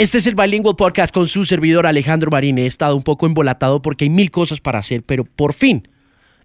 Este 0.00 0.16
es 0.16 0.26
el 0.26 0.34
Bilingual 0.34 0.76
Podcast 0.76 1.12
con 1.12 1.28
su 1.28 1.44
servidor 1.44 1.86
Alejandro 1.86 2.30
Marín. 2.30 2.56
He 2.56 2.64
estado 2.64 2.96
un 2.96 3.02
poco 3.02 3.26
embolatado 3.26 3.82
porque 3.82 4.06
hay 4.06 4.08
mil 4.08 4.30
cosas 4.30 4.58
para 4.58 4.78
hacer, 4.78 5.02
pero 5.02 5.26
por 5.26 5.52
fin 5.52 5.88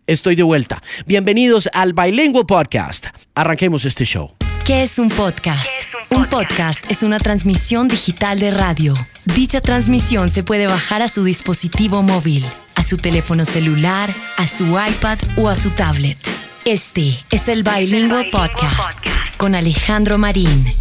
estoy 0.08 0.36
de 0.36 0.44
vuelta. 0.44 0.84
Bienvenidos 1.06 1.70
al 1.72 1.94
Bilingual 1.94 2.46
Podcast. 2.46 3.06
Arranquemos 3.34 3.86
este 3.86 4.04
show. 4.04 4.34
¿Qué 4.66 4.84
es 4.84 5.00
un 5.00 5.08
podcast? 5.08 5.84
un, 6.10 6.26
podcast? 6.26 6.84
es 6.92 7.02
una 7.02 7.18
transmisión 7.18 7.88
digital 7.88 8.40
de 8.40 8.52
radio. 8.52 8.94
Dicha 9.24 9.62
transmisión 9.62 10.30
se 10.32 10.44
puede 10.44 10.68
bajar 10.68 11.02
a 11.02 11.08
su 11.08 11.24
dispositivo 11.24 12.04
móvil, 12.04 12.44
a 12.76 12.84
su 12.84 12.98
teléfono 12.98 13.46
celular, 13.46 14.14
a 14.36 14.48
su 14.48 14.66
iPad 14.66 15.18
o 15.38 15.48
a 15.48 15.56
su 15.56 15.70
tablet. 15.70 16.18
Este 16.66 17.18
es 17.32 17.48
el 17.48 17.64
Bilingual 17.64 18.28
Podcast 18.32 19.00
con 19.38 19.56
Alejandro 19.56 20.18
Marín 20.18 20.76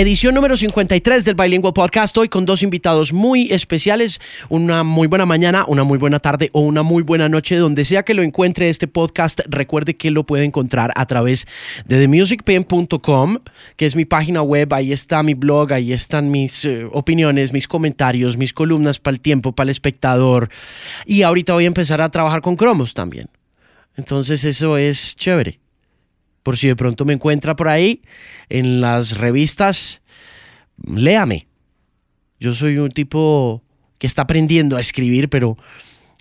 edición 0.00 0.32
número 0.36 0.56
53 0.56 1.24
del 1.24 1.34
Bilingual 1.34 1.72
Podcast. 1.72 2.16
Hoy 2.16 2.28
con 2.28 2.46
dos 2.46 2.62
invitados 2.62 3.12
muy 3.12 3.50
especiales. 3.50 4.20
Una 4.48 4.84
muy 4.84 5.08
buena 5.08 5.26
mañana, 5.26 5.64
una 5.66 5.82
muy 5.82 5.98
buena 5.98 6.20
tarde 6.20 6.50
o 6.52 6.60
una 6.60 6.84
muy 6.84 7.02
buena 7.02 7.28
noche. 7.28 7.56
Donde 7.56 7.84
sea 7.84 8.04
que 8.04 8.14
lo 8.14 8.22
encuentre 8.22 8.68
este 8.68 8.86
podcast, 8.86 9.40
recuerde 9.48 9.96
que 9.96 10.12
lo 10.12 10.24
puede 10.24 10.44
encontrar 10.44 10.92
a 10.94 11.04
través 11.06 11.48
de 11.84 11.98
themusicpen.com, 11.98 13.38
que 13.76 13.86
es 13.86 13.96
mi 13.96 14.04
página 14.04 14.40
web. 14.40 14.72
Ahí 14.72 14.92
está 14.92 15.24
mi 15.24 15.34
blog, 15.34 15.72
ahí 15.72 15.92
están 15.92 16.30
mis 16.30 16.64
eh, 16.64 16.86
opiniones, 16.92 17.52
mis 17.52 17.66
comentarios, 17.66 18.36
mis 18.36 18.52
columnas 18.52 19.00
para 19.00 19.16
el 19.16 19.20
tiempo, 19.20 19.50
para 19.50 19.64
el 19.64 19.70
espectador. 19.70 20.48
Y 21.06 21.22
ahorita 21.22 21.54
voy 21.54 21.64
a 21.64 21.66
empezar 21.66 22.00
a 22.00 22.10
trabajar 22.10 22.40
con 22.40 22.54
cromos 22.54 22.94
también. 22.94 23.30
Entonces 23.96 24.44
eso 24.44 24.78
es 24.78 25.16
chévere 25.16 25.58
por 26.48 26.56
si 26.56 26.66
de 26.66 26.76
pronto 26.76 27.04
me 27.04 27.12
encuentra 27.12 27.56
por 27.56 27.68
ahí 27.68 28.00
en 28.48 28.80
las 28.80 29.18
revistas, 29.18 30.00
léame. 30.82 31.46
Yo 32.40 32.54
soy 32.54 32.78
un 32.78 32.90
tipo 32.90 33.62
que 33.98 34.06
está 34.06 34.22
aprendiendo 34.22 34.78
a 34.78 34.80
escribir, 34.80 35.28
pero 35.28 35.58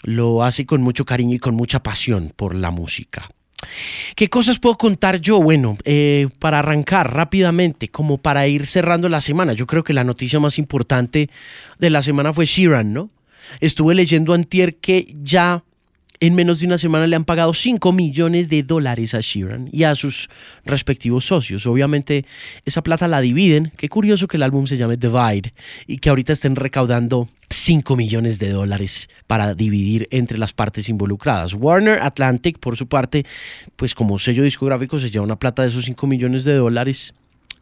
lo 0.04 0.44
hace 0.44 0.66
con 0.66 0.82
mucho 0.82 1.06
cariño 1.06 1.34
y 1.34 1.40
con 1.40 1.56
mucha 1.56 1.82
pasión 1.82 2.34
por 2.36 2.56
la 2.56 2.72
música. 2.72 3.30
¿Qué 4.18 4.30
cosas 4.30 4.60
puedo 4.60 4.78
contar 4.78 5.22
yo? 5.22 5.42
Bueno, 5.42 5.78
eh, 5.86 6.28
para 6.40 6.60
arrancar 6.60 7.14
rápidamente, 7.14 7.88
como 7.88 8.18
para 8.18 8.50
ir 8.50 8.66
cerrando 8.66 9.08
la 9.08 9.22
semana, 9.22 9.54
yo 9.54 9.66
creo 9.66 9.86
que 9.86 9.94
la 9.94 10.04
noticia 10.04 10.42
más 10.42 10.60
importante 10.60 11.30
de 11.80 11.90
la 11.90 12.02
semana 12.02 12.34
fue 12.34 12.46
Sheeran, 12.46 12.92
¿no? 12.92 13.12
Estuve 13.62 13.96
leyendo 13.96 14.34
antier 14.34 14.76
que 14.76 15.16
ya 15.24 15.64
en 16.20 16.36
menos 16.36 16.60
de 16.60 16.66
una 16.66 16.78
semana 16.78 17.08
le 17.08 17.16
han 17.16 17.26
pagado 17.26 17.54
5 17.54 17.92
millones 17.92 18.50
de 18.50 18.64
dólares 18.64 19.14
a 19.14 19.22
Sheeran 19.22 19.70
y 19.72 19.84
a 19.84 19.96
sus 19.96 20.30
respectivos 20.66 21.26
socios. 21.26 21.68
Obviamente 21.68 22.26
esa 22.66 22.82
plata 22.82 23.08
la 23.08 23.22
dividen. 23.22 23.72
Qué 23.78 23.90
curioso 23.90 24.28
que 24.28 24.38
el 24.38 24.44
álbum 24.44 24.68
se 24.68 24.78
llame 24.78 24.98
Divide 24.98 25.54
y 25.86 25.98
que 25.98 26.10
ahorita 26.10 26.34
estén 26.34 26.56
recaudando 26.56 27.30
5 27.50 27.96
millones 27.96 28.40
de 28.40 28.50
dólares 28.50 29.10
para 29.28 29.54
dividir 29.54 30.08
entre 30.12 30.38
las 30.38 30.54
partes 30.54 30.90
involucradas. 30.90 31.54
Warner 31.54 32.02
Atlantic, 32.02 32.60
por 32.60 32.76
su 32.78 32.88
parte, 32.88 33.26
pues 33.76 33.94
como 33.94 34.20
sello 34.20 34.44
discográfico 34.44 35.00
se 35.00 35.10
lleva 35.10 35.26
una 35.26 35.40
plata 35.40 35.62
de 35.62 35.70
esos 35.70 35.86
5 35.86 36.08
millones 36.08 36.44
de 36.44 36.56
dólares. 36.56 37.14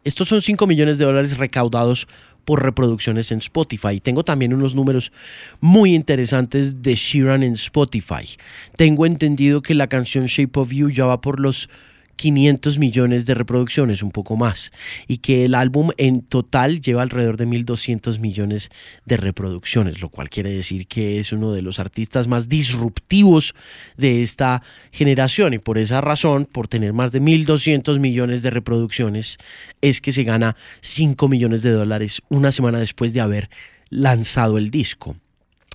Estos 0.04 0.28
son 0.28 0.40
5 0.40 0.66
millones 0.66 0.98
de 0.98 1.04
dólares 1.04 1.36
recaudados 1.36 2.06
por 2.46 2.62
reproducciones 2.62 3.30
en 3.32 3.38
Spotify. 3.38 4.00
Tengo 4.00 4.24
también 4.24 4.54
unos 4.54 4.74
números 4.74 5.12
muy 5.60 5.94
interesantes 5.94 6.80
de 6.80 6.94
Sheeran 6.94 7.42
en 7.42 7.52
Spotify. 7.54 8.38
Tengo 8.76 9.04
entendido 9.04 9.60
que 9.60 9.74
la 9.74 9.88
canción 9.88 10.26
Shape 10.26 10.58
of 10.58 10.72
You 10.72 10.88
ya 10.88 11.04
va 11.04 11.20
por 11.20 11.40
los 11.40 11.68
500 12.16 12.78
millones 12.78 13.26
de 13.26 13.34
reproducciones, 13.34 14.02
un 14.02 14.10
poco 14.10 14.36
más, 14.36 14.72
y 15.06 15.18
que 15.18 15.44
el 15.44 15.54
álbum 15.54 15.90
en 15.98 16.22
total 16.22 16.80
lleva 16.80 17.02
alrededor 17.02 17.36
de 17.36 17.46
1.200 17.46 18.18
millones 18.18 18.70
de 19.04 19.16
reproducciones, 19.16 20.00
lo 20.00 20.08
cual 20.08 20.30
quiere 20.30 20.50
decir 20.50 20.86
que 20.86 21.18
es 21.18 21.32
uno 21.32 21.52
de 21.52 21.62
los 21.62 21.78
artistas 21.78 22.26
más 22.26 22.48
disruptivos 22.48 23.54
de 23.96 24.22
esta 24.22 24.62
generación 24.90 25.54
y 25.54 25.58
por 25.58 25.78
esa 25.78 26.00
razón, 26.00 26.46
por 26.50 26.68
tener 26.68 26.92
más 26.92 27.12
de 27.12 27.20
1.200 27.20 27.98
millones 27.98 28.42
de 28.42 28.50
reproducciones, 28.50 29.38
es 29.80 30.00
que 30.00 30.12
se 30.12 30.24
gana 30.24 30.56
5 30.80 31.28
millones 31.28 31.62
de 31.62 31.70
dólares 31.70 32.22
una 32.28 32.52
semana 32.52 32.78
después 32.78 33.12
de 33.12 33.20
haber 33.20 33.50
lanzado 33.90 34.58
el 34.58 34.70
disco. 34.70 35.16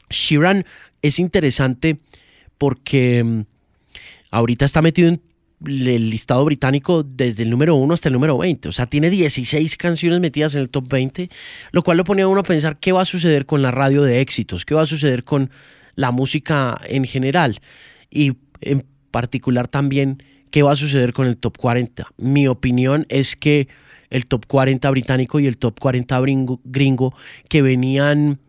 Sheeran 0.10 0.66
es 1.02 1.20
interesante 1.20 2.00
porque 2.58 3.24
mm, 3.24 3.42
ahorita 4.32 4.66
está 4.66 4.82
metido 4.82 5.10
en 5.10 5.22
el 5.66 6.10
listado 6.10 6.44
británico 6.46 7.04
desde 7.04 7.44
el 7.44 7.50
número 7.50 7.76
1 7.76 7.94
hasta 7.94 8.10
el 8.10 8.14
número 8.14 8.38
20. 8.38 8.70
O 8.70 8.72
sea, 8.72 8.86
tiene 8.86 9.10
16 9.10 9.78
canciones 9.78 10.20
metidas 10.20 10.56
en 10.56 10.62
el 10.62 10.70
top 10.70 10.88
20, 10.88 11.30
lo 11.72 11.84
cual 11.84 11.98
lo 11.98 12.04
pone 12.04 12.24
a 12.24 12.28
uno 12.28 12.42
a 12.42 12.44
pensar 12.44 12.78
qué 12.80 12.92
va 12.92 13.02
a 13.02 13.06
suceder 13.06 13.46
con 13.46 13.62
la 13.62 13.72
radio 13.72 14.04
de 14.04 14.22
éxitos, 14.22 14.66
qué 14.66 14.76
va 14.76 14.82
a 14.82 14.88
suceder 14.88 15.24
con 15.24 15.52
la 15.96 16.12
música 16.12 16.80
en 16.86 17.06
general 17.06 17.60
y 18.10 18.34
en 18.62 18.86
particular 19.12 19.68
también 19.68 20.24
qué 20.52 20.64
va 20.64 20.74
a 20.74 20.76
suceder 20.76 21.14
con 21.14 21.28
el 21.28 21.38
top 21.38 21.58
40. 21.58 22.08
Mi 22.18 22.48
opinión 22.48 23.06
es 23.10 23.36
que 23.36 23.68
el 24.10 24.26
top 24.26 24.46
40 24.46 24.90
británico 24.92 25.40
y 25.40 25.48
el 25.48 25.58
top 25.58 25.80
40 25.80 26.20
gringo, 26.20 26.62
gringo 26.64 27.16
que 27.48 27.62
venían 27.62 28.40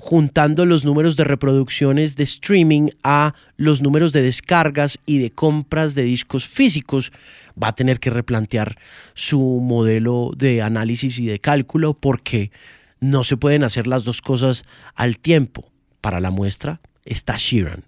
juntando 0.00 0.64
los 0.64 0.84
números 0.84 1.16
de 1.16 1.24
reproducciones 1.24 2.14
de 2.16 2.22
streaming 2.22 2.88
a 3.02 3.34
los 3.56 3.82
números 3.82 4.12
de 4.12 4.22
descargas 4.22 4.98
y 5.06 5.18
de 5.18 5.30
compras 5.30 5.94
de 5.94 6.04
discos 6.04 6.46
físicos, 6.46 7.12
va 7.60 7.68
a 7.68 7.74
tener 7.74 7.98
que 7.98 8.10
replantear 8.10 8.78
su 9.14 9.40
modelo 9.40 10.30
de 10.36 10.62
análisis 10.62 11.18
y 11.18 11.26
de 11.26 11.40
cálculo 11.40 11.94
porque 11.94 12.52
no 13.00 13.24
se 13.24 13.36
pueden 13.36 13.64
hacer 13.64 13.86
las 13.86 14.04
dos 14.04 14.22
cosas 14.22 14.64
al 14.94 15.18
tiempo. 15.18 15.70
Para 16.00 16.20
la 16.20 16.30
muestra 16.30 16.80
está 17.04 17.34
Sheeran. 17.36 17.84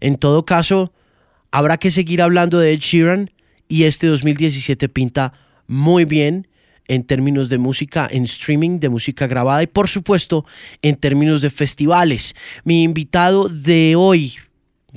En 0.00 0.16
todo 0.16 0.44
caso, 0.44 0.92
habrá 1.52 1.78
que 1.78 1.92
seguir 1.92 2.20
hablando 2.20 2.58
de 2.58 2.72
Ed 2.72 2.80
Sheeran 2.80 3.30
y 3.68 3.84
este 3.84 4.08
2017 4.08 4.88
pinta 4.88 5.32
muy 5.68 6.04
bien 6.04 6.48
en 6.86 7.04
términos 7.04 7.48
de 7.48 7.58
música 7.58 8.08
en 8.10 8.24
streaming, 8.24 8.78
de 8.78 8.88
música 8.88 9.26
grabada 9.26 9.62
y 9.62 9.66
por 9.66 9.88
supuesto 9.88 10.44
en 10.82 10.96
términos 10.96 11.42
de 11.42 11.50
festivales. 11.50 12.34
Mi 12.64 12.82
invitado 12.82 13.48
de 13.48 13.94
hoy, 13.96 14.34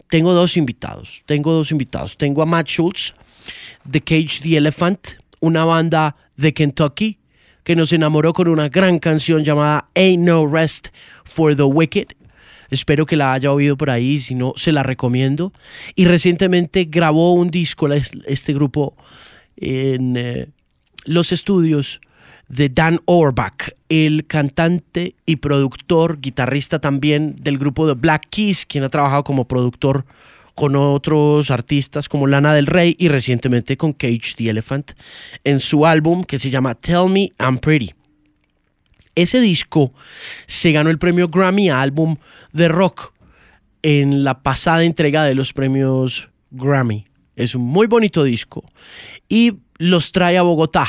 tengo 0.10 0.34
dos 0.34 0.58
invitados, 0.58 1.24
tengo 1.26 1.54
dos 1.54 1.72
invitados. 1.72 2.18
Tengo 2.18 2.42
a 2.42 2.46
Matt 2.46 2.68
Schultz 2.68 3.14
de 3.84 4.02
Cage 4.02 4.42
the 4.42 4.58
Elephant, 4.58 5.00
una 5.40 5.66
banda 5.66 6.16
de 6.36 6.54
Kentucky 6.54 7.20
que 7.64 7.76
nos 7.76 7.92
enamoró 7.92 8.32
con 8.32 8.48
una 8.48 8.70
gran 8.70 8.98
canción 8.98 9.44
llamada 9.44 9.90
Ain't 9.94 10.24
No 10.24 10.48
Rest 10.48 10.88
for 11.26 11.54
the 11.54 11.64
Wicked. 11.64 12.08
Espero 12.70 13.06
que 13.06 13.18
la 13.18 13.34
haya 13.34 13.52
oído 13.52 13.76
por 13.76 13.90
ahí, 13.90 14.20
si 14.20 14.36
no, 14.36 14.54
se 14.56 14.72
la 14.72 14.84
recomiendo. 14.84 15.52
Y 15.96 16.06
recientemente 16.06 16.86
grabó 16.86 17.34
un 17.34 17.50
disco, 17.50 17.90
este 17.92 18.54
grupo, 18.54 18.96
en, 19.58 20.16
eh, 20.16 20.48
los 21.08 21.32
estudios 21.32 22.02
de 22.50 22.70
Dan 22.70 23.00
Orbach, 23.06 23.72
el 23.90 24.28
cantante 24.28 25.16
y 25.26 25.38
productor, 25.38 26.20
guitarrista 26.20 26.80
también 26.80 27.36
del 27.40 27.58
grupo 27.58 27.88
de 27.88 27.94
Black 27.94 28.28
Keys, 28.30 28.66
quien 28.66 28.84
ha 28.84 28.90
trabajado 28.90 29.24
como 29.24 29.48
productor 29.48 30.06
con 30.54 30.76
otros 30.76 31.52
artistas 31.52 32.10
como 32.10 32.28
Lana 32.28 32.54
del 32.54 32.66
Rey 32.66 32.96
y 33.00 33.10
recientemente 33.10 33.78
con 33.78 33.94
Cage 33.94 34.34
the 34.36 34.50
Elephant 34.50 34.94
en 35.44 35.60
su 35.60 35.86
álbum 35.86 36.24
que 36.24 36.40
se 36.40 36.50
llama 36.50 36.76
Tell 36.76 37.10
Me 37.10 37.32
I'm 37.40 37.60
Pretty. 37.60 37.94
Ese 39.16 39.40
disco 39.40 39.94
se 40.46 40.72
ganó 40.72 40.90
el 40.90 40.98
premio 40.98 41.30
Grammy 41.30 41.70
Álbum 41.70 42.18
de 42.54 42.68
Rock 42.68 43.14
en 43.82 44.24
la 44.24 44.42
pasada 44.42 44.84
entrega 44.84 45.24
de 45.24 45.36
los 45.36 45.54
premios 45.54 46.30
Grammy. 46.52 47.06
Es 47.36 47.54
un 47.54 47.62
muy 47.62 47.86
bonito 47.86 48.24
disco 48.24 48.64
y 49.30 49.54
los 49.78 50.12
trae 50.12 50.38
a 50.38 50.42
Bogotá 50.42 50.88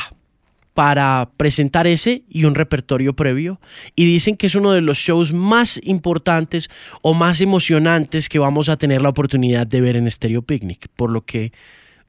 para 0.73 1.29
presentar 1.35 1.87
ese 1.87 2.23
y 2.29 2.45
un 2.45 2.55
repertorio 2.55 3.13
previo. 3.13 3.59
Y 3.95 4.05
dicen 4.05 4.37
que 4.37 4.47
es 4.47 4.55
uno 4.55 4.71
de 4.71 4.81
los 4.81 4.97
shows 4.97 5.33
más 5.33 5.79
importantes 5.83 6.69
o 7.01 7.13
más 7.13 7.41
emocionantes 7.41 8.29
que 8.29 8.39
vamos 8.39 8.69
a 8.69 8.77
tener 8.77 9.01
la 9.01 9.09
oportunidad 9.09 9.67
de 9.67 9.81
ver 9.81 9.95
en 9.97 10.09
Stereo 10.09 10.41
Picnic. 10.41 10.87
Por 10.95 11.11
lo 11.11 11.25
que 11.25 11.51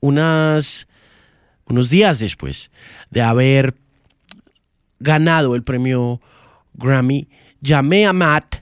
unas, 0.00 0.86
unos 1.66 1.90
días 1.90 2.18
después 2.18 2.70
de 3.10 3.22
haber 3.22 3.74
ganado 5.00 5.54
el 5.54 5.62
premio 5.62 6.20
Grammy, 6.74 7.28
llamé 7.60 8.06
a 8.06 8.12
Matt, 8.12 8.56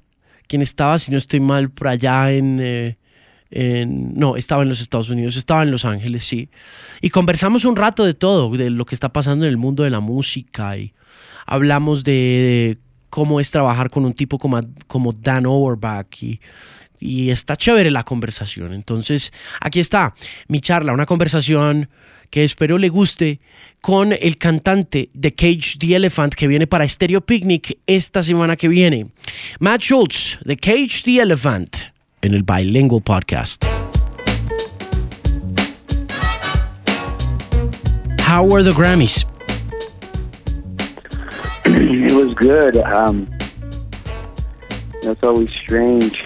quien 0.47 0.63
estaba, 0.63 0.99
si 0.99 1.13
no 1.13 1.19
estoy 1.19 1.41
mal, 1.41 1.71
por 1.71 1.89
allá 1.89 2.33
en... 2.33 2.59
Eh, 2.61 2.98
no, 3.51 4.37
estaba 4.37 4.63
en 4.63 4.69
los 4.69 4.81
Estados 4.81 5.11
Unidos, 5.11 5.37
estaba 5.37 5.63
en 5.63 5.71
Los 5.71 5.85
Ángeles, 5.85 6.25
sí. 6.25 6.51
Y 7.01 7.11
conversamos 7.11 7.65
un 7.65 7.77
rato 7.77 8.05
de 8.05 8.15
todo, 8.15 8.51
de 8.51 8.71
lo 8.71 8.85
que 8.85 8.95
está 8.95 9.13
pasando 9.13 9.45
en 9.45 9.51
el 9.51 9.57
mundo 9.57 9.85
de 9.85 9.91
la 9.91 10.01
música 10.01 10.77
y 10.77 10.93
hablamos 11.47 12.05
de, 12.05 12.79
cómo 13.11 13.41
es 13.41 13.51
trabajar 13.51 13.91
con 13.91 14.05
un 14.05 14.13
tipo 14.13 14.39
como, 14.39 14.61
como 14.87 15.13
Dan 15.13 15.47
Overback 15.47 16.23
y, 16.23 16.41
y 17.01 17.31
está 17.31 17.57
chévere 17.57 17.91
la 17.91 18.05
conversación. 18.05 18.73
Entonces, 18.73 19.33
aquí 19.61 19.81
está 19.81 20.15
mi 20.49 20.61
charla, 20.61 20.93
una 20.93 21.07
conversación 21.07 21.89
que 22.31 22.45
espero 22.45 22.77
le 22.77 22.91
guste 22.91 23.41
con 23.81 24.13
el 24.13 24.37
cantante 24.37 25.09
de 25.15 25.35
Cage 25.35 25.79
the 25.79 25.95
Elephant 25.95 26.35
que 26.35 26.47
viene 26.47 26.67
para 26.67 26.87
Stereo 26.87 27.21
Picnic 27.23 27.79
esta 27.87 28.23
semana 28.23 28.57
que 28.57 28.69
viene. 28.69 29.07
Matt 29.61 29.83
Schultz 29.83 30.39
de 30.45 30.57
Cage 30.57 31.03
the 31.05 31.21
Elephant 31.21 31.77
en 32.23 32.35
el 32.35 32.43
Bilingual 32.43 33.01
Podcast. 33.01 33.65
How 38.21 38.45
were 38.45 38.63
the 38.63 38.73
Grammys? 38.73 39.25
it 41.65 42.13
was 42.13 42.35
good. 42.35 42.77
Um, 42.77 43.29
it's 45.03 45.23
always 45.23 45.51
strange 45.51 46.23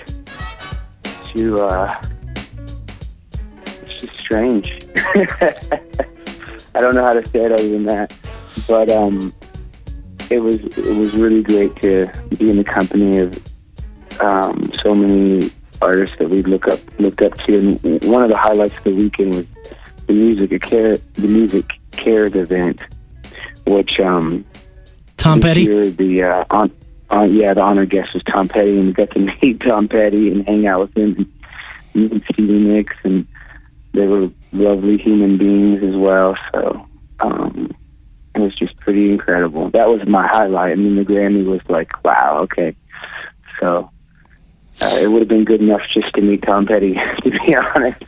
to. 1.34 1.60
Uh, 1.60 2.02
it's 3.86 4.02
just 4.02 4.18
strange. 4.18 4.84
I 6.74 6.80
don't 6.80 6.94
know 6.94 7.04
how 7.04 7.12
to 7.12 7.28
say 7.28 7.44
it 7.44 7.52
other 7.52 7.68
than 7.68 7.84
that, 7.84 8.12
but 8.66 8.90
um, 8.90 9.32
it 10.30 10.38
was 10.40 10.56
it 10.56 10.96
was 10.96 11.12
really 11.14 11.42
great 11.42 11.76
to 11.82 12.10
be 12.36 12.50
in 12.50 12.56
the 12.56 12.64
company 12.64 13.18
of 13.18 13.38
um, 14.20 14.72
so 14.82 14.94
many 14.94 15.52
artists 15.82 16.16
that 16.18 16.30
we 16.30 16.42
look 16.42 16.68
up 16.68 16.80
looked 16.98 17.22
up 17.22 17.36
to. 17.38 17.58
And 17.58 18.04
one 18.04 18.22
of 18.22 18.30
the 18.30 18.38
highlights 18.38 18.76
of 18.78 18.84
the 18.84 18.94
weekend 18.94 19.34
was 19.34 19.46
the 20.06 20.12
music 20.12 20.62
care 20.62 20.96
the 20.96 21.28
music 21.28 21.72
cares 21.92 22.34
event, 22.34 22.80
which 23.66 24.00
um, 24.00 24.44
Tom 25.16 25.40
Petty. 25.40 25.62
Year, 25.62 25.90
the 25.90 26.22
uh, 26.24 26.44
on, 26.50 26.72
on, 27.10 27.34
yeah, 27.34 27.54
the 27.54 27.60
honor 27.60 27.86
guest 27.86 28.14
was 28.14 28.22
Tom 28.24 28.48
Petty, 28.48 28.78
and 28.78 28.88
we 28.88 28.92
got 28.92 29.10
to 29.12 29.18
meet 29.42 29.60
Tom 29.60 29.88
Petty 29.88 30.30
and 30.30 30.46
hang 30.46 30.66
out 30.66 30.80
with 30.80 30.96
him, 30.96 31.32
and 31.94 32.10
meet 32.10 32.22
Stevie 32.32 32.58
Nicks, 32.58 32.96
and 33.04 33.26
they 33.92 34.06
were 34.06 34.30
lovely 34.52 34.98
human 34.98 35.38
beings 35.38 35.82
as 35.84 35.96
well. 35.96 36.36
So 36.52 36.86
um, 37.20 37.70
it 38.34 38.40
was 38.40 38.54
just 38.54 38.76
pretty 38.78 39.10
incredible. 39.10 39.70
That 39.70 39.88
was 39.88 40.06
my 40.08 40.26
highlight. 40.26 40.72
I 40.72 40.74
mean, 40.74 40.96
the 40.96 41.04
Grammy 41.04 41.44
was 41.44 41.60
like, 41.68 42.02
wow, 42.04 42.40
okay. 42.42 42.74
So 43.60 43.91
uh, 44.80 44.98
it 45.00 45.10
would 45.10 45.20
have 45.20 45.28
been 45.28 45.44
good 45.44 45.60
enough 45.60 45.82
just 45.92 46.12
to 46.14 46.22
meet 46.22 46.42
Tom 46.42 46.66
Petty, 46.66 46.94
to 47.24 47.30
be 47.30 47.54
honest. 47.54 48.04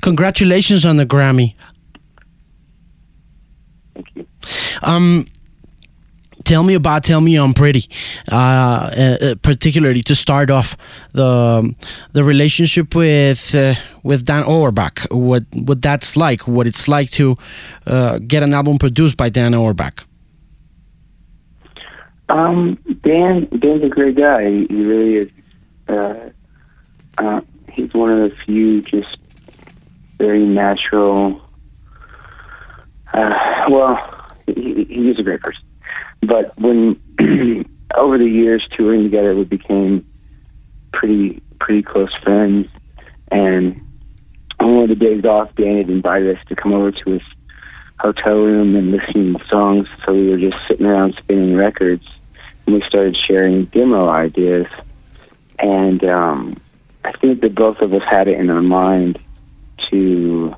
Congratulations 0.00 0.86
on 0.86 0.96
the 0.96 1.06
Grammy. 1.06 1.54
Thank 3.94 4.08
you. 4.14 4.26
Um, 4.82 5.26
tell 6.48 6.62
me 6.62 6.74
about 6.74 7.04
tell 7.04 7.20
me 7.20 7.36
i'm 7.36 7.52
pretty 7.52 7.84
uh, 8.32 8.36
uh, 8.36 9.34
particularly 9.42 10.02
to 10.02 10.14
start 10.14 10.50
off 10.50 10.76
the 11.12 11.74
the 12.12 12.24
relationship 12.24 12.94
with 12.94 13.54
uh, 13.54 13.74
with 14.02 14.24
dan 14.24 14.42
auerbach 14.44 15.06
what 15.10 15.44
what 15.52 15.82
that's 15.82 16.16
like 16.16 16.48
what 16.48 16.66
it's 16.66 16.88
like 16.88 17.10
to 17.10 17.36
uh, 17.86 18.18
get 18.26 18.42
an 18.42 18.54
album 18.54 18.78
produced 18.78 19.16
by 19.16 19.28
dan 19.28 19.54
auerbach 19.54 20.06
um, 22.30 22.78
dan 23.02 23.46
dan's 23.58 23.84
a 23.84 23.88
great 23.88 24.16
guy 24.16 24.48
he, 24.48 24.66
he 24.70 24.82
really 24.84 25.16
is 25.16 25.28
uh, 25.88 26.30
uh, 27.18 27.40
he's 27.70 27.92
one 27.94 28.10
of 28.10 28.30
the 28.30 28.36
few 28.44 28.82
just 28.82 29.18
very 30.18 30.44
natural 30.44 31.40
well 33.14 33.98
he, 34.46 34.84
he 34.84 35.10
is 35.10 35.18
a 35.18 35.22
great 35.22 35.40
person 35.40 35.62
but 36.22 36.58
when 36.58 37.00
over 37.96 38.18
the 38.18 38.28
years 38.28 38.66
touring 38.70 39.02
together, 39.02 39.34
we 39.34 39.44
became 39.44 40.06
pretty 40.92 41.42
pretty 41.58 41.82
close 41.82 42.14
friends. 42.22 42.68
And 43.30 43.80
on 44.60 44.74
one 44.74 44.82
of 44.84 44.88
the 44.88 44.94
days 44.94 45.24
off, 45.24 45.54
Dan 45.56 45.78
had 45.78 45.90
invited 45.90 46.36
us 46.36 46.42
to 46.48 46.56
come 46.56 46.72
over 46.72 46.90
to 46.90 47.10
his 47.10 47.22
hotel 47.98 48.36
room 48.36 48.76
and 48.76 48.92
listen 48.92 49.34
to 49.38 49.46
songs. 49.46 49.88
So 50.04 50.12
we 50.12 50.28
were 50.28 50.38
just 50.38 50.56
sitting 50.66 50.86
around 50.86 51.14
spinning 51.18 51.54
records, 51.56 52.06
and 52.66 52.74
we 52.74 52.82
started 52.82 53.16
sharing 53.16 53.66
demo 53.66 54.08
ideas. 54.08 54.66
And 55.58 56.04
um, 56.04 56.60
I 57.04 57.12
think 57.12 57.40
that 57.40 57.54
both 57.54 57.80
of 57.80 57.92
us 57.92 58.02
had 58.08 58.28
it 58.28 58.38
in 58.38 58.50
our 58.50 58.62
mind 58.62 59.18
to 59.90 60.54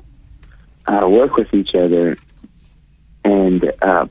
uh, 0.87 1.07
work 1.07 1.35
with 1.35 1.53
each 1.53 1.75
other 1.75 2.17
and 3.23 3.71
uh, 3.81 4.07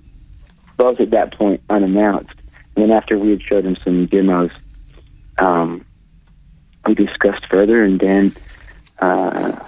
both 0.77 1.01
at 1.01 1.11
that 1.11 1.37
point 1.37 1.61
unannounced. 1.69 2.35
And 2.77 2.85
then 2.85 2.91
after 2.91 3.19
we 3.19 3.31
had 3.31 3.43
showed 3.43 3.65
him 3.65 3.77
some 3.85 4.07
demos, 4.07 4.51
um, 5.39 5.85
we 6.87 6.95
discussed 6.95 7.47
further, 7.47 7.85
and 7.85 7.99
Dan 7.99 8.33
uh, 9.01 9.59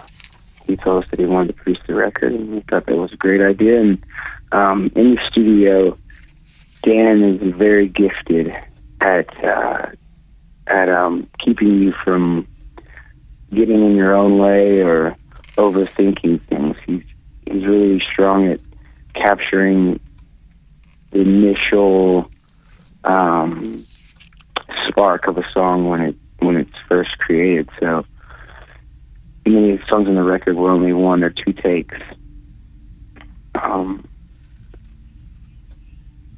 he 0.66 0.76
told 0.76 1.04
us 1.04 1.10
that 1.10 1.18
he 1.20 1.26
wanted 1.26 1.48
to 1.48 1.54
produce 1.62 1.82
the 1.86 1.94
record, 1.94 2.32
and 2.32 2.50
we 2.54 2.60
thought 2.60 2.86
that 2.86 2.96
was 2.96 3.12
a 3.12 3.16
great 3.16 3.40
idea. 3.40 3.80
And 3.80 4.04
um, 4.52 4.90
in 4.94 5.14
the 5.14 5.20
studio, 5.28 5.98
Dan 6.82 7.22
is 7.22 7.54
very 7.54 7.88
gifted 7.88 8.54
at 9.00 9.44
uh, 9.44 9.90
at 10.72 10.88
um, 10.88 11.28
keeping 11.38 11.82
you 11.82 11.92
from 11.92 12.48
getting 13.52 13.84
in 13.84 13.94
your 13.94 14.14
own 14.14 14.38
way 14.38 14.80
or 14.80 15.14
overthinking 15.56 16.40
things. 16.46 16.76
He's 16.86 17.02
he's 17.46 17.64
really 17.66 18.00
strong 18.00 18.46
at 18.46 18.60
capturing 19.12 20.00
the 21.10 21.20
initial 21.20 22.30
um, 23.04 23.86
spark 24.88 25.26
of 25.26 25.36
a 25.36 25.44
song 25.52 25.88
when 25.88 26.00
it 26.00 26.16
when 26.38 26.56
it's 26.56 26.72
first 26.88 27.18
created. 27.18 27.68
So 27.78 28.06
many 29.44 29.78
songs 29.88 30.08
on 30.08 30.14
the 30.14 30.22
record 30.22 30.56
were 30.56 30.70
only 30.70 30.94
one 30.94 31.22
or 31.22 31.30
two 31.30 31.52
takes. 31.52 31.98
Um, 33.54 34.08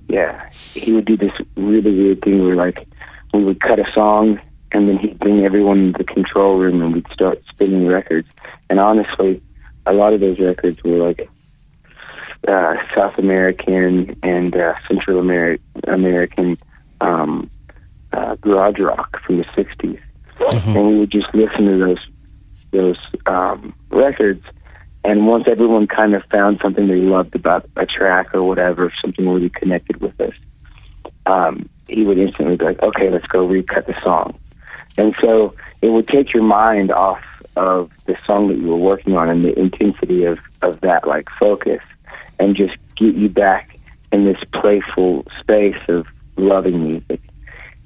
yeah, 0.09 0.51
he 0.51 0.93
would 0.93 1.05
do 1.05 1.17
this 1.17 1.33
really 1.57 1.95
weird 1.95 2.23
thing 2.23 2.45
where 2.45 2.57
like 2.57 2.89
we 3.35 3.45
would 3.45 3.61
cut 3.61 3.79
a 3.79 3.91
song 3.93 4.41
and 4.73 4.89
then 4.89 4.99
he'd 4.99 5.19
bring 5.19 5.45
everyone 5.45 5.79
into 5.79 5.99
the 5.99 6.05
control 6.05 6.59
room 6.59 6.83
and 6.83 6.95
we'd 6.95 7.07
start 7.13 7.43
spinning 7.49 7.89
records. 7.89 8.29
And 8.69 8.81
honestly, 8.81 9.43
a 9.87 9.93
lot 9.93 10.13
of 10.13 10.21
those 10.21 10.39
records 10.39 10.83
were 10.83 10.97
like 10.97 11.29
uh, 12.49 12.77
South 12.95 13.19
American 13.19 14.19
and 14.23 14.57
uh, 14.57 14.75
Central 14.89 15.23
Ameri- 15.23 15.61
American 15.85 16.59
um, 17.01 17.51
uh, 18.13 18.35
garage 18.37 18.79
rock 18.79 19.21
from 19.23 19.39
the 19.39 19.45
'60s, 19.45 20.01
mm-hmm. 20.39 20.77
and 20.77 20.89
we 20.89 20.99
would 20.99 21.11
just 21.11 21.33
listen 21.35 21.67
to 21.67 21.79
those 21.79 22.07
those 22.71 22.99
um, 23.27 23.75
records. 23.91 24.45
And 25.05 25.27
once 25.27 25.45
everyone 25.47 25.87
kind 25.87 26.15
of 26.15 26.25
found 26.31 26.61
something 26.63 26.89
they 26.89 26.97
loved 26.97 27.35
about 27.35 27.69
a 27.77 27.85
track 27.85 28.35
or 28.35 28.43
whatever, 28.43 28.91
something 29.03 29.29
really 29.29 29.51
connected 29.51 30.01
with 30.01 30.19
us, 30.19 30.33
um, 31.27 31.69
he 31.89 32.05
would 32.05 32.19
instantly 32.19 32.57
be 32.57 32.65
like, 32.65 32.83
"Okay, 32.83 33.11
let's 33.11 33.27
go 33.27 33.47
recut 33.47 33.87
the 33.87 33.95
song." 34.03 34.39
And 34.97 35.15
so 35.21 35.55
it 35.83 35.89
would 35.89 36.09
take 36.09 36.33
your 36.33 36.43
mind 36.43 36.93
off 36.93 37.23
of 37.57 37.91
the 38.07 38.17
song 38.27 38.49
that 38.49 38.59
you 38.59 38.69
were 38.69 38.77
working 38.77 39.17
on 39.17 39.29
and 39.29 39.45
the 39.45 39.59
intensity 39.59 40.25
of, 40.25 40.39
of 40.63 40.81
that 40.81 41.07
like 41.07 41.29
focus 41.39 41.81
and 42.39 42.57
just 42.57 42.77
get 42.97 43.15
you 43.15 43.29
back 43.29 43.79
in 44.13 44.25
this 44.25 44.43
playful 44.53 45.25
space 45.41 45.81
of 45.89 46.07
loving 46.37 46.83
music. 46.83 47.21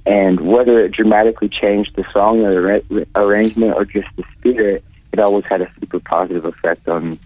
And 0.06 0.40
whether 0.40 0.80
it 0.80 0.92
dramatically 0.92 1.49
changed 1.49 1.96
the 1.96 2.04
song 2.12 2.40
or 2.40 2.80
the 2.88 3.06
arrangement 3.14 3.75
or 3.75 3.84
just 3.84 4.08
the 4.16 4.25
spirit, 4.38 4.82
it 5.12 5.18
always 5.18 5.44
had 5.44 5.61
a 5.61 5.70
super 5.80 6.00
positive 6.00 6.44
effect 6.44 6.88
on 6.88 7.18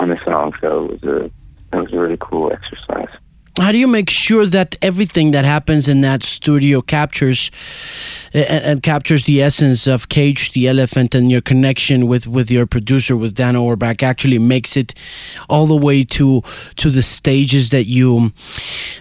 on 0.00 0.08
the 0.08 0.18
song. 0.24 0.54
So 0.60 0.86
it 0.86 0.90
was 0.90 1.02
a 1.02 1.24
it 1.76 1.82
was 1.82 1.92
a 1.92 1.98
really 1.98 2.18
cool 2.18 2.52
exercise 2.52 3.14
how 3.62 3.72
do 3.72 3.78
you 3.78 3.86
make 3.86 4.10
sure 4.10 4.46
that 4.46 4.76
everything 4.82 5.30
that 5.30 5.44
happens 5.44 5.88
in 5.88 6.00
that 6.00 6.22
studio 6.22 6.82
captures 6.82 7.50
and, 8.34 8.64
and, 8.64 8.82
captures 8.82 9.24
the 9.24 9.42
essence 9.42 9.86
of 9.86 10.08
Cage 10.08 10.52
the 10.52 10.66
Elephant 10.66 11.14
and 11.14 11.30
your 11.30 11.40
connection 11.40 12.06
with, 12.06 12.26
with 12.26 12.50
your 12.50 12.66
producer 12.66 13.16
with 13.16 13.34
Dan 13.34 13.54
Auerbach 13.56 14.02
actually 14.02 14.38
makes 14.38 14.76
it 14.76 14.94
all 15.48 15.66
the 15.66 15.76
way 15.76 16.02
to 16.04 16.42
to 16.76 16.90
the 16.90 17.02
stages 17.02 17.70
that 17.70 17.84
you 17.84 18.32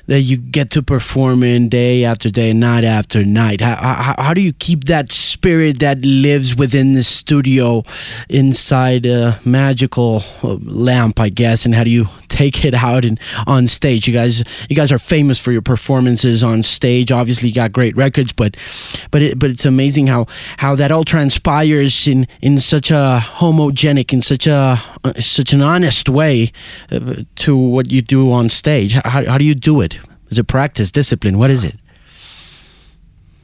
that 0.08 0.22
you 0.22 0.38
get 0.38 0.72
to 0.72 0.84
perform 0.84 1.44
in 1.44 1.70
day 1.70 2.04
after 2.04 2.30
day, 2.30 2.54
night 2.54 2.84
after 2.84 3.24
night. 3.24 3.62
How, 3.62 3.76
how, 3.76 4.16
how 4.18 4.34
do 4.34 4.42
you 4.42 4.54
keep 4.54 4.86
that 4.86 5.12
spirit 5.12 5.80
that 5.80 6.00
lives 6.02 6.56
within 6.56 6.94
the 6.94 7.04
studio 7.04 7.84
inside 8.30 9.06
a 9.06 9.40
magical 9.46 10.24
uh, 10.44 10.58
lamp, 10.62 11.20
I 11.20 11.30
guess, 11.30 11.66
and 11.66 11.74
how 11.74 11.84
do 11.84 11.90
you 11.90 12.08
take 12.28 12.66
it 12.66 12.74
out 12.74 13.06
and 13.06 13.20
on 13.48 13.68
stage? 13.68 14.08
You 14.08 14.14
guys 14.14 14.44
you 14.70 14.76
guys 14.76 14.92
are 14.92 15.00
famous 15.00 15.40
for 15.40 15.52
your 15.52 15.62
performances 15.62 16.44
on 16.44 16.64
stage. 16.64 17.12
Obviously, 17.12 17.50
you 17.50 17.56
got 17.56 17.72
great 17.72 17.96
records, 17.96 18.32
but 18.34 18.56
but 19.12 19.22
it, 19.22 19.40
but 19.40 19.50
it's 19.50 19.66
amazing 19.66 20.08
how 20.08 20.28
how 20.58 20.76
that 20.76 20.92
all 20.92 21.04
transpires 21.04 22.08
in 22.08 22.28
in 22.42 22.60
such 22.60 22.92
a 22.92 23.22
homogenic, 23.22 24.14
in 24.14 24.22
such 24.22 24.48
a 24.48 24.82
uh, 25.04 25.14
such 25.20 25.54
an 25.54 25.62
honest 25.62 26.10
way 26.10 26.52
uh, 26.92 27.16
to 27.36 27.56
what 27.56 27.92
you 27.92 28.02
do 28.02 28.32
on 28.32 28.50
stage. 28.50 28.94
How 28.94 29.26
how 29.26 29.38
do 29.38 29.46
you 29.46 29.56
do 29.56 29.82
it? 29.82 30.00
Is 30.30 30.38
it 30.38 30.48
practice, 30.48 30.92
discipline? 30.92 31.38
What 31.38 31.52
is 31.52 31.64
it? 31.64 31.76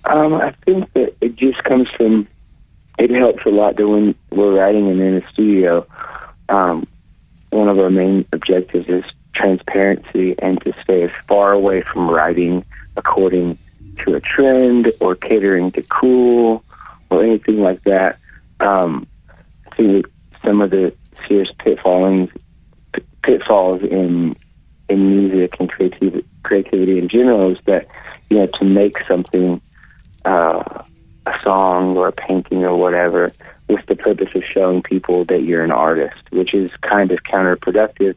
Um, 0.06 0.36
I 0.36 0.54
think 0.66 0.92
that 0.94 1.16
it 1.22 1.36
just 1.36 1.64
comes 1.64 1.90
from. 1.90 2.28
It 2.98 3.12
helps 3.12 3.46
a 3.46 3.50
lot 3.50 3.76
that 3.76 3.88
when 3.88 4.16
we're 4.32 4.58
writing 4.58 4.90
and 4.90 5.00
in 5.00 5.16
the 5.16 5.24
studio, 5.32 5.86
um, 6.50 6.88
one 7.52 7.68
of 7.68 7.78
our 7.78 7.90
main 7.90 8.26
objectives 8.34 8.88
is 8.88 9.04
transparency 9.38 10.36
and 10.40 10.60
to 10.62 10.74
stay 10.84 11.04
as 11.04 11.12
far 11.28 11.54
away 11.54 11.82
from 11.82 12.10
writing 12.10 12.66
according 12.96 13.58
to 14.00 14.16
a 14.16 14.20
trend 14.20 14.92
or 15.00 15.16
catering 15.16 15.72
to 15.72 15.82
cool 15.84 16.64
or 17.10 17.24
anything 17.24 17.62
like 17.62 17.84
that. 17.84 18.18
Um, 18.60 19.08
I 19.72 19.76
think 19.76 20.08
some 20.44 20.62
of 20.62 20.72
the 20.72 20.94
serious 21.28 21.50
pitfalls 21.60 22.30
pitfalls 23.24 23.82
in 23.84 24.36
in 24.90 25.10
music 25.10 25.58
and 25.60 25.70
creativity 25.70 26.26
creativity 26.44 26.98
in 26.98 27.10
general 27.10 27.52
is 27.52 27.58
that 27.66 27.88
you 28.30 28.38
know 28.38 28.48
to 28.48 28.64
make 28.64 28.98
something 29.08 29.62
uh, 30.26 30.84
a 31.26 31.34
song 31.44 31.98
or 31.98 32.08
a 32.08 32.12
painting 32.12 32.64
or 32.64 32.76
whatever 32.76 33.34
with 33.68 33.86
the 33.88 33.96
purpose 33.96 34.30
of 34.34 34.44
showing 34.44 34.82
people 34.82 35.26
that 35.26 35.44
you're 35.44 35.64
an 35.64 35.72
artist, 35.72 36.22
which 36.30 36.54
is 36.54 36.72
kind 36.82 37.12
of 37.12 37.24
counterproductive. 37.24 38.16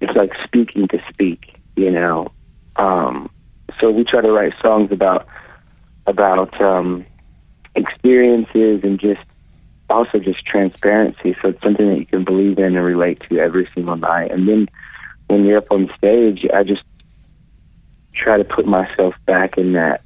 It's 0.00 0.16
like 0.16 0.34
speaking 0.42 0.88
to 0.88 1.02
speak, 1.08 1.60
you 1.76 1.90
know. 1.90 2.32
Um, 2.76 3.30
so 3.80 3.90
we 3.90 4.04
try 4.04 4.20
to 4.20 4.32
write 4.32 4.54
songs 4.60 4.92
about 4.92 5.26
about 6.06 6.60
um, 6.60 7.06
experiences 7.74 8.80
and 8.82 8.98
just 8.98 9.22
also 9.90 10.18
just 10.18 10.44
transparency. 10.44 11.36
So 11.40 11.48
it's 11.48 11.62
something 11.62 11.88
that 11.88 11.98
you 11.98 12.06
can 12.06 12.24
believe 12.24 12.58
in 12.58 12.76
and 12.76 12.84
relate 12.84 13.22
to 13.28 13.38
every 13.38 13.68
single 13.74 13.96
night. 13.96 14.30
And 14.30 14.48
then 14.48 14.68
when 15.28 15.44
you're 15.44 15.58
up 15.58 15.70
on 15.70 15.90
stage, 15.96 16.46
I 16.52 16.62
just 16.62 16.82
try 18.12 18.36
to 18.36 18.44
put 18.44 18.66
myself 18.66 19.14
back 19.26 19.58
in 19.58 19.72
that 19.72 20.02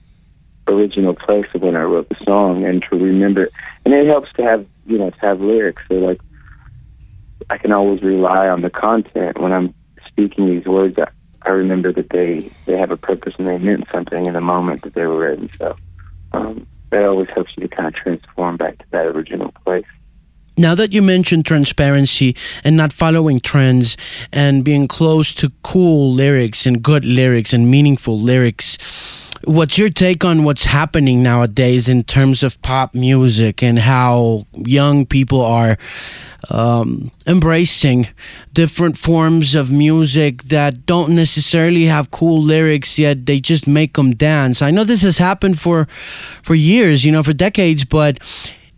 original 0.67 1.15
place 1.15 1.47
of 1.55 1.63
when 1.63 1.77
I 1.77 1.83
wrote 1.83 2.09
the 2.09 2.25
song 2.25 2.65
and 2.65 2.83
to 2.91 2.97
remember. 2.97 3.49
And 3.85 3.95
it 3.95 4.07
helps 4.07 4.33
to 4.35 4.43
have, 4.43 4.67
you 4.87 4.99
know, 4.99 5.11
to 5.11 5.21
have 5.21 5.41
lyrics. 5.41 5.83
So 5.89 5.95
like, 5.95 6.21
I 7.51 7.59
can 7.59 7.73
always 7.73 8.03
rely 8.03 8.49
on 8.49 8.63
the 8.63 8.71
content 8.71 9.39
when 9.41 9.53
I'm 9.53 9.75
speaking 10.19 10.47
these 10.47 10.67
words. 10.67 10.99
I, 11.43 11.51
remember 11.51 11.93
that 11.93 12.11
they 12.11 12.51
they 12.67 12.77
have 12.77 12.91
a 12.91 12.97
purpose 12.97 13.35
and 13.39 13.47
they 13.47 13.57
meant 13.59 13.87
something 13.93 14.27
in 14.27 14.35
the 14.35 14.41
moment 14.41 14.83
that 14.83 14.95
they 14.95 15.07
were 15.07 15.19
written. 15.19 15.49
So 15.57 15.77
um, 16.33 16.67
that 16.91 17.05
always 17.05 17.29
helps 17.31 17.53
you 17.57 17.67
to 17.67 17.75
kind 17.75 17.87
of 17.87 17.95
transform 17.95 18.57
back 18.57 18.79
to 18.79 18.85
that 18.91 19.07
original 19.07 19.53
place. 19.65 19.87
Now 20.59 20.75
that 20.75 20.93
you 20.93 21.01
mentioned 21.01 21.47
transparency 21.47 22.35
and 22.65 22.77
not 22.77 22.93
following 22.93 23.39
trends 23.39 23.97
and 24.33 24.65
being 24.65 24.89
close 24.89 25.33
to 25.37 25.53
cool 25.63 26.13
lyrics 26.13 26.67
and 26.67 26.83
good 26.83 27.05
lyrics 27.05 27.53
and 27.53 27.71
meaningful 27.71 28.19
lyrics, 28.19 28.77
what's 29.49 29.79
your 29.79 29.89
take 29.89 30.25
on 30.25 30.45
what's 30.45 30.65
happening 30.65 31.23
nowadays 31.23 31.89
in 31.89 32.05
terms 32.05 32.43
of 32.43 32.61
pop 32.61 32.95
music 32.95 33.63
and 33.63 33.79
how 33.79 34.47
young 34.53 35.07
people 35.07 35.43
are 35.43 35.79
um, 36.51 37.11
embracing 37.27 38.07
different 38.53 38.99
forms 38.99 39.55
of 39.55 39.71
music 39.71 40.43
that 40.45 40.85
don't 40.85 41.15
necessarily 41.15 41.85
have 41.85 42.11
cool 42.11 42.43
lyrics 42.43 42.99
yet 42.99 43.25
they 43.25 43.41
just 43.41 43.67
make 43.67 43.95
them 43.95 44.15
dance 44.15 44.61
i 44.61 44.71
know 44.71 44.85
this 44.85 45.03
has 45.03 45.17
happened 45.17 45.59
for 45.59 45.89
for 46.43 46.55
years 46.55 47.05
you 47.05 47.11
know 47.11 47.23
for 47.23 47.33
decades 47.33 47.87
but 47.87 48.19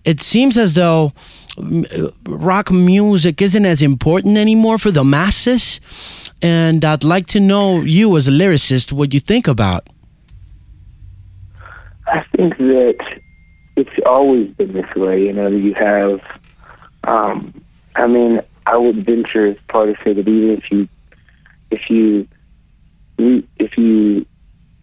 it 0.05 0.21
seems 0.21 0.57
as 0.57 0.75
though 0.75 1.13
rock 2.27 2.71
music 2.71 3.43
isn't 3.43 3.67
as 3.67 3.83
important 3.83 4.39
anymore 4.39 4.79
for 4.79 4.91
the 4.91 5.05
masses. 5.05 5.81
And 6.41 6.85
I'd 6.85 7.05
like 7.05 7.27
to 7.29 7.41
know 7.41 7.83
you 7.83 8.17
as 8.17 8.29
a 8.29 8.31
lyricist 8.31 8.93
what 8.93 9.13
you 9.13 9.21
think 9.21 9.47
about. 9.47 9.89
I 12.11 12.25
think 12.37 12.57
that 12.59 13.21
it's 13.77 13.91
always 14.05 14.51
been 14.55 14.73
this 14.73 14.95
way. 14.95 15.27
You 15.27 15.33
know, 15.33 15.49
you 15.49 15.75
have, 15.75 16.21
um, 17.05 17.63
I 17.95 18.07
mean, 18.07 18.41
I 18.67 18.77
would 18.77 19.05
venture 19.05 19.47
as 19.47 19.57
far 19.71 19.87
to 19.87 19.95
say 20.05 20.13
that 20.13 20.29
even 20.29 20.51
if 20.51 20.71
you, 20.71 20.89
if 21.71 21.89
you, 21.89 22.29
if 23.59 23.79
you 23.79 24.27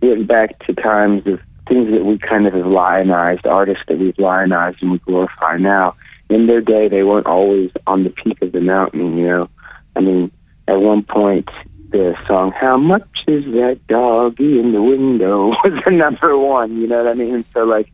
went 0.02 0.28
back 0.28 0.60
to 0.66 0.74
times 0.74 1.28
of 1.28 1.40
things 1.68 1.92
that 1.92 2.06
we 2.06 2.18
kind 2.18 2.48
of 2.48 2.54
have 2.54 2.66
lionized, 2.66 3.46
artists 3.46 3.84
that 3.88 3.98
we've 3.98 4.18
lionized 4.18 4.82
and 4.82 4.92
we 4.92 5.00
glorify 5.00 5.58
now, 5.58 5.96
in 6.30 6.48
their 6.48 6.62
day, 6.62 6.88
they 6.88 7.04
weren't 7.04 7.28
always 7.28 7.72
on 7.88 8.04
the 8.04 8.10
peak 8.10 8.42
of 8.42 8.52
the 8.52 8.62
mountain, 8.62 9.18
you 9.18 9.28
know. 9.28 9.50
I 9.96 10.02
mean, 10.02 10.32
at 10.68 10.80
one 10.80 11.04
point, 11.04 11.50
the 11.90 12.18
song 12.28 12.52
"How 12.52 12.78
Much 12.78 13.24
Is 13.28 13.46
That 13.46 13.80
Doggy 13.88 14.60
in 14.60 14.72
the 14.72 14.82
Window" 14.82 15.48
was 15.64 15.82
the 15.86 15.92
number 15.92 16.38
one. 16.38 16.78
You 16.78 16.88
know 16.88 17.04
what 17.04 17.12
I 17.12 17.14
mean? 17.14 17.46
So, 17.54 17.64
like, 17.64 17.92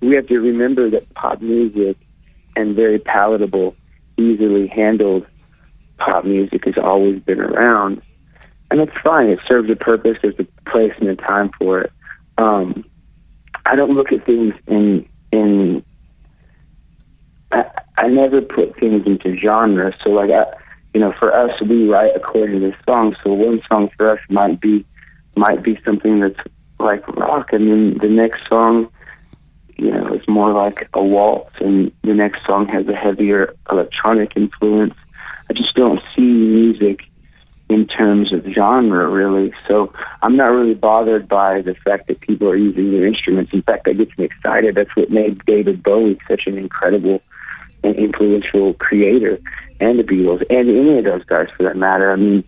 we 0.00 0.14
have 0.14 0.26
to 0.28 0.38
remember 0.38 0.90
that 0.90 1.12
pop 1.14 1.40
music 1.40 1.96
and 2.56 2.76
very 2.76 2.98
palatable, 2.98 3.74
easily 4.16 4.66
handled 4.66 5.26
pop 5.98 6.24
music 6.24 6.64
has 6.64 6.76
always 6.76 7.20
been 7.20 7.40
around, 7.40 8.02
and 8.70 8.80
it's 8.80 8.96
fine. 8.98 9.28
It 9.28 9.40
serves 9.46 9.70
a 9.70 9.76
purpose. 9.76 10.18
There's 10.22 10.38
a 10.38 10.46
place 10.68 10.92
and 10.98 11.08
a 11.08 11.16
time 11.16 11.50
for 11.58 11.80
it. 11.80 11.92
Um, 12.38 12.84
I 13.66 13.76
don't 13.76 13.92
look 13.92 14.12
at 14.12 14.24
things 14.24 14.54
in 14.66 15.08
in 15.32 15.84
I, 17.52 17.64
I 17.96 18.08
never 18.08 18.40
put 18.40 18.78
things 18.78 19.06
into 19.06 19.36
genres. 19.36 19.94
So 20.02 20.10
like 20.10 20.30
I, 20.30 20.46
you 20.94 21.00
know, 21.00 21.12
for 21.18 21.34
us, 21.34 21.60
we 21.60 21.88
write 21.88 22.12
according 22.14 22.60
to 22.60 22.70
the 22.70 22.76
song. 22.86 23.16
So 23.22 23.32
one 23.32 23.60
song 23.68 23.90
for 23.96 24.10
us 24.10 24.20
might 24.30 24.60
be 24.60 24.86
might 25.36 25.62
be 25.62 25.78
something 25.84 26.20
that's 26.20 26.38
like 26.78 27.06
rock, 27.16 27.52
and 27.52 27.68
then 27.68 27.98
the 27.98 28.08
next 28.08 28.48
song, 28.48 28.88
you 29.76 29.90
know, 29.90 30.14
is 30.14 30.26
more 30.28 30.52
like 30.52 30.88
a 30.94 31.02
waltz, 31.02 31.50
and 31.60 31.90
the 32.02 32.14
next 32.14 32.46
song 32.46 32.68
has 32.68 32.86
a 32.86 32.94
heavier 32.94 33.54
electronic 33.70 34.36
influence. 34.36 34.94
I 35.50 35.52
just 35.52 35.74
don't 35.74 36.00
see 36.14 36.22
music 36.22 37.02
in 37.68 37.86
terms 37.86 38.32
of 38.32 38.44
genre, 38.46 39.08
really. 39.08 39.52
So 39.66 39.92
I'm 40.22 40.36
not 40.36 40.46
really 40.46 40.74
bothered 40.74 41.26
by 41.28 41.62
the 41.62 41.74
fact 41.74 42.06
that 42.06 42.20
people 42.20 42.48
are 42.48 42.56
using 42.56 42.92
their 42.92 43.06
instruments. 43.06 43.52
In 43.52 43.62
fact, 43.62 43.84
that 43.84 43.98
gets 43.98 44.16
me 44.16 44.26
excited. 44.26 44.76
That's 44.76 44.94
what 44.94 45.10
made 45.10 45.44
David 45.44 45.82
Bowie 45.82 46.18
such 46.28 46.46
an 46.46 46.56
incredible 46.56 47.20
and 47.82 47.96
influential 47.96 48.74
creator, 48.74 49.38
and 49.80 49.98
the 49.98 50.04
Beatles, 50.04 50.44
and 50.50 50.68
any 50.68 50.98
of 50.98 51.04
those 51.04 51.24
guys 51.24 51.48
for 51.56 51.64
that 51.64 51.76
matter. 51.76 52.12
I 52.12 52.16
mean, 52.16 52.44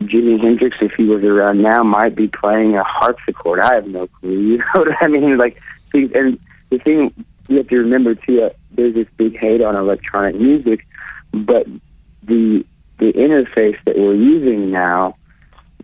Jimi 0.00 0.40
Hendrix, 0.40 0.76
if 0.80 0.92
he 0.92 1.04
was 1.04 1.22
around 1.24 1.62
now, 1.62 1.82
might 1.82 2.14
be 2.14 2.28
playing 2.28 2.76
a 2.76 2.84
harpsichord. 2.84 3.60
I 3.60 3.74
have 3.74 3.86
no 3.86 4.06
clue. 4.06 4.32
You 4.52 4.58
know 4.58 4.64
what 4.74 5.02
I 5.02 5.08
mean? 5.08 5.36
Like, 5.36 5.58
and 5.94 6.38
the 6.70 6.78
thing 6.78 7.12
you 7.48 7.58
have 7.58 7.68
to 7.68 7.76
remember 7.76 8.14
too, 8.14 8.42
uh, 8.42 8.50
there's 8.72 8.94
this 8.94 9.08
big 9.16 9.36
hate 9.38 9.60
on 9.62 9.76
electronic 9.76 10.36
music, 10.36 10.86
but 11.32 11.66
the 12.22 12.64
the 12.98 13.12
interface 13.14 13.76
that 13.84 13.98
we're 13.98 14.14
using 14.14 14.70
now, 14.70 15.16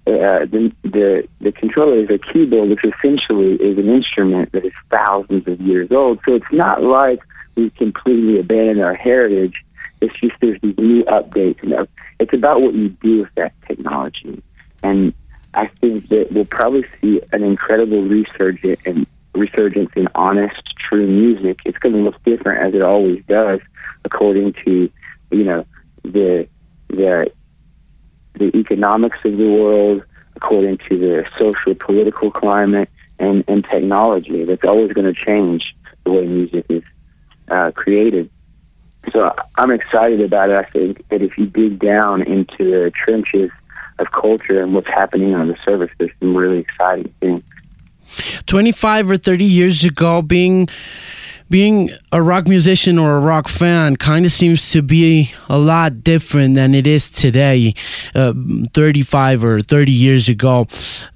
uh, 0.07 0.47
the 0.47 0.73
the 0.83 1.29
the 1.41 1.53
controller 1.53 1.97
is 1.97 2.11
a 2.11 2.19
keyboard, 2.19 2.71
which 2.71 2.85
essentially 2.85 3.55
is 3.55 3.79
an 3.79 3.89
instrument 3.89 4.53
that 4.53 4.65
is 4.65 4.73
thousands 4.91 5.47
of 5.49 5.61
years 5.61 5.91
old. 5.91 6.21
So 6.25 6.35
it's 6.35 6.53
not 6.53 6.83
like 6.83 7.21
we 7.57 7.71
completely 7.71 8.39
abandon 8.39 8.81
our 8.81 8.95
heritage. 8.95 9.65
It's 10.01 10.15
just 10.21 10.35
there's 10.41 10.61
these 10.61 10.77
new 10.79 11.05
updates. 11.05 11.63
Know, 11.65 11.87
it's 12.19 12.33
about 12.33 12.63
what 12.63 12.75
you 12.75 12.91
do 12.91 13.23
with 13.23 13.35
that 13.37 13.53
technology. 13.67 14.43
And 14.83 15.13
I 15.55 15.67
think 15.67 16.09
that 16.09 16.33
we'll 16.33 16.45
probably 16.45 16.85
see 17.01 17.21
an 17.33 17.43
incredible 17.43 18.03
resurgence 18.03 18.81
and 18.87 19.07
resurgence 19.35 19.91
in 19.97 20.09
honest, 20.15 20.77
true 20.79 21.07
music. 21.07 21.61
It's 21.65 21.79
going 21.79 21.95
to 21.95 22.01
look 22.01 22.23
different 22.25 22.63
as 22.63 22.75
it 22.75 22.83
always 22.83 23.25
does, 23.27 23.61
according 24.05 24.55
to 24.65 24.91
you 25.31 25.45
know 25.45 25.67
the 26.03 26.49
the 26.89 27.31
the 28.35 28.57
economics 28.57 29.19
of 29.25 29.37
the 29.37 29.51
world, 29.51 30.05
according 30.37 30.79
to 30.89 30.99
the 30.99 31.27
social 31.39 31.75
political 31.75 32.31
climate 32.31 32.89
and, 33.19 33.45
and 33.49 33.65
technology. 33.65 34.45
That's 34.45 34.65
always 34.65 34.93
going 34.93 35.13
to 35.13 35.25
change 35.25 35.75
the 36.05 36.13
way 36.13 36.27
music 36.27 36.67
is 36.69 36.83
uh, 37.49 37.73
created. 37.73 38.31
So 39.13 39.35
I'm 39.57 39.71
excited 39.71 40.21
about 40.21 40.51
it. 40.51 40.57
I 40.57 40.65
think 40.71 41.07
that 41.09 41.23
if 41.23 41.37
you 41.39 41.47
dig 41.47 41.79
down 41.79 42.23
into 42.23 42.59
the 42.59 42.91
trenches 42.91 43.51
of 43.99 44.11
culture 44.13 44.63
and 44.63 44.75
what's 44.75 44.89
happening 44.89 45.35
on 45.35 45.49
the 45.49 45.57
surface, 45.65 45.91
there's 45.99 46.11
some 46.21 46.37
really 46.37 46.59
exciting 46.59 47.13
things. 47.21 47.43
25 48.47 49.11
or 49.11 49.17
30 49.17 49.45
years 49.45 49.85
ago, 49.85 50.23
being 50.23 50.69
being 51.51 51.91
a 52.13 52.21
rock 52.21 52.47
musician 52.47 52.99
or 52.99 53.17
a 53.17 53.21
rock 53.21 53.49
fan 53.49 53.97
kind 53.97 54.27
of 54.27 54.33
seems 54.33 54.71
to 54.71 54.83
be 54.83 55.33
a 55.49 55.59
lot 55.59 56.05
different 56.05 56.55
than 56.55 56.75
it 56.75 56.87
is 56.87 57.09
today. 57.09 57.75
Uh, 58.15 58.35
35 58.75 59.45
or 59.45 59.63
30 59.63 59.91
years 59.91 60.29
ago, 60.29 60.67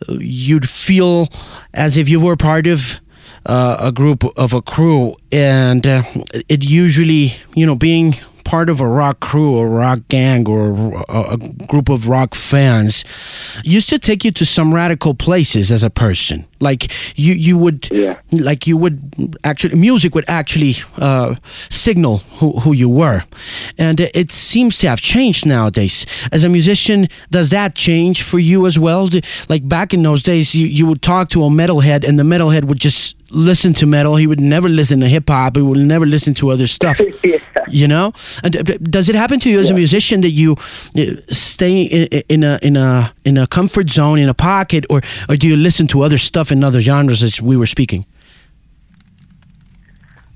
you'd 0.09 0.69
feel 0.69 1.29
as 1.75 1.99
if 1.99 2.09
you 2.09 2.19
were 2.19 2.37
part 2.37 2.67
of 2.67 2.99
uh, 3.47 3.77
a 3.81 3.93
group 3.93 4.25
of 4.39 4.53
a 4.53 4.63
crew, 4.63 5.15
and 5.31 5.87
uh, 5.87 6.03
it 6.49 6.65
usually, 6.65 7.35
you 7.55 7.67
know, 7.67 7.75
being 7.77 8.15
part 8.45 8.69
of 8.69 8.81
a 8.81 8.87
rock 8.87 9.21
crew 9.21 9.55
or 9.57 9.69
rock 9.69 10.01
gang 10.09 10.49
or 10.49 11.05
a, 11.09 11.35
a 11.35 11.37
group 11.69 11.89
of 11.89 12.09
rock 12.09 12.35
fans 12.35 13.05
used 13.63 13.89
to 13.89 14.01
take 14.01 14.25
you 14.25 14.33
to 14.33 14.45
some 14.45 14.75
radical 14.75 15.15
places 15.15 15.71
as 15.71 15.85
a 15.85 15.89
person. 15.91 16.45
Like 16.59 16.91
you, 17.17 17.35
you 17.35 17.57
would, 17.57 17.89
Yeah. 17.93 18.19
like 18.33 18.67
you 18.67 18.77
would 18.77 19.37
actually, 19.45 19.77
music 19.77 20.15
would 20.17 20.25
actually 20.27 20.75
uh, 20.97 21.37
signal 21.71 22.19
who, 22.41 22.59
who 22.61 22.73
you 22.73 22.89
were. 22.89 23.23
And 23.79 24.01
it 24.01 24.33
seems 24.33 24.77
to 24.79 24.89
have 24.89 25.01
changed 25.01 25.47
nowadays. 25.47 26.05
As 26.33 26.43
a 26.43 26.49
musician, 26.49 27.09
does 27.31 27.51
that 27.51 27.77
change 27.77 28.23
for 28.23 28.41
you 28.41 28.67
as 28.67 28.77
well? 28.77 29.09
Like 29.49 29.69
back 29.69 29.95
in 29.95 30.03
those 30.03 30.23
days, 30.25 30.53
you, 30.53 30.67
you 30.67 30.85
would 30.87 31.01
talk 31.01 31.29
to 31.31 31.45
a 31.45 31.49
metalhead 31.49 32.05
and 32.07 32.19
the 32.19 32.25
metalhead 32.25 32.65
would 32.65 32.81
just 32.81 33.17
listen 33.33 33.73
to 33.75 33.87
metal. 33.87 34.17
He 34.17 34.27
would 34.27 34.41
never 34.41 34.69
listen 34.69 35.01
to 35.01 35.09
hip 35.09 35.29
hop. 35.29 35.57
He 35.57 35.63
would 35.63 35.79
never 35.79 36.07
listen 36.07 36.35
to 36.35 36.51
other 36.51 36.67
stuff. 36.67 37.01
yeah. 37.25 37.39
You 37.69 37.89
know, 37.89 38.13
and 38.43 38.53
does 38.91 39.09
it 39.09 39.15
happen 39.15 39.41
to 39.41 39.51
you 39.51 39.59
as 39.59 39.71
a 39.71 39.75
musician 39.75 40.21
that 40.21 40.31
you 40.31 40.57
uh, 40.97 41.21
stay 41.31 41.83
in, 41.83 42.23
in 42.29 42.45
a 42.45 42.59
in 42.63 42.77
a 42.77 43.15
in 43.25 43.39
a 43.39 43.47
comfort 43.47 43.91
zone 43.91 44.19
in 44.19 44.29
a 44.29 44.35
pocket, 44.35 44.85
or 44.91 45.01
or 45.29 45.37
do 45.37 45.49
you 45.49 45.57
listen 45.57 45.87
to 45.89 46.03
other 46.03 46.19
stuff 46.19 46.53
in 46.53 46.63
other 46.63 46.81
genres 46.81 47.23
as 47.23 47.41
we 47.41 47.57
were 47.57 47.67
speaking? 47.67 48.05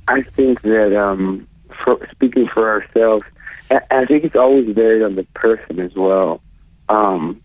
I 0.08 0.22
think 0.22 0.62
that 0.62 0.96
um, 0.96 1.46
for, 1.84 2.08
speaking 2.12 2.46
for 2.48 2.68
ourselves, 2.70 3.26
I, 3.70 3.80
I 3.90 4.04
think 4.06 4.24
it's 4.24 4.36
always 4.36 4.68
varied 4.74 5.02
on 5.02 5.16
the 5.16 5.24
person 5.34 5.80
as 5.80 5.94
well. 5.94 6.40
Um, 6.88 7.42